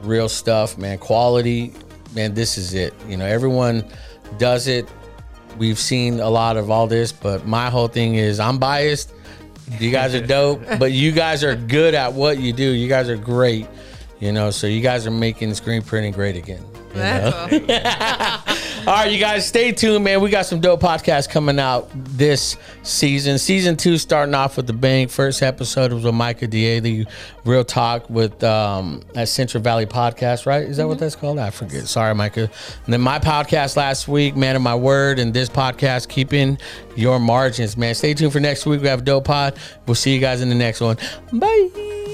[0.01, 1.73] real stuff man quality
[2.13, 2.93] man this is it.
[3.07, 3.85] You know everyone
[4.37, 4.87] does it.
[5.57, 9.13] We've seen a lot of all this but my whole thing is i'm biased.
[9.79, 12.71] You guys are dope but you guys are good at what you do.
[12.71, 13.67] You guys are great
[14.19, 16.63] you know so you guys are making screen printing great again
[16.93, 18.41] you know?
[18.87, 18.93] All.
[18.93, 20.21] Right, you guys, stay tuned, man.
[20.21, 23.39] We got some dope podcasts coming out this season.
[23.39, 25.07] Season two starting off with the bang.
[25.07, 27.07] First episode was with Micah Daly,
[27.45, 30.63] Real Talk with um, at Central Valley Podcast, right?
[30.63, 31.39] Is that what that's called?
[31.39, 31.87] I forget.
[31.87, 32.49] Sorry, Micah.
[32.85, 36.59] And then my podcast last week, Man of My Word, and this podcast, Keeping
[36.95, 37.95] Your Margins, man.
[37.95, 38.81] Stay tuned for next week.
[38.81, 39.57] We have a dope pod.
[39.87, 40.97] We'll see you guys in the next one.
[41.33, 42.04] Bye.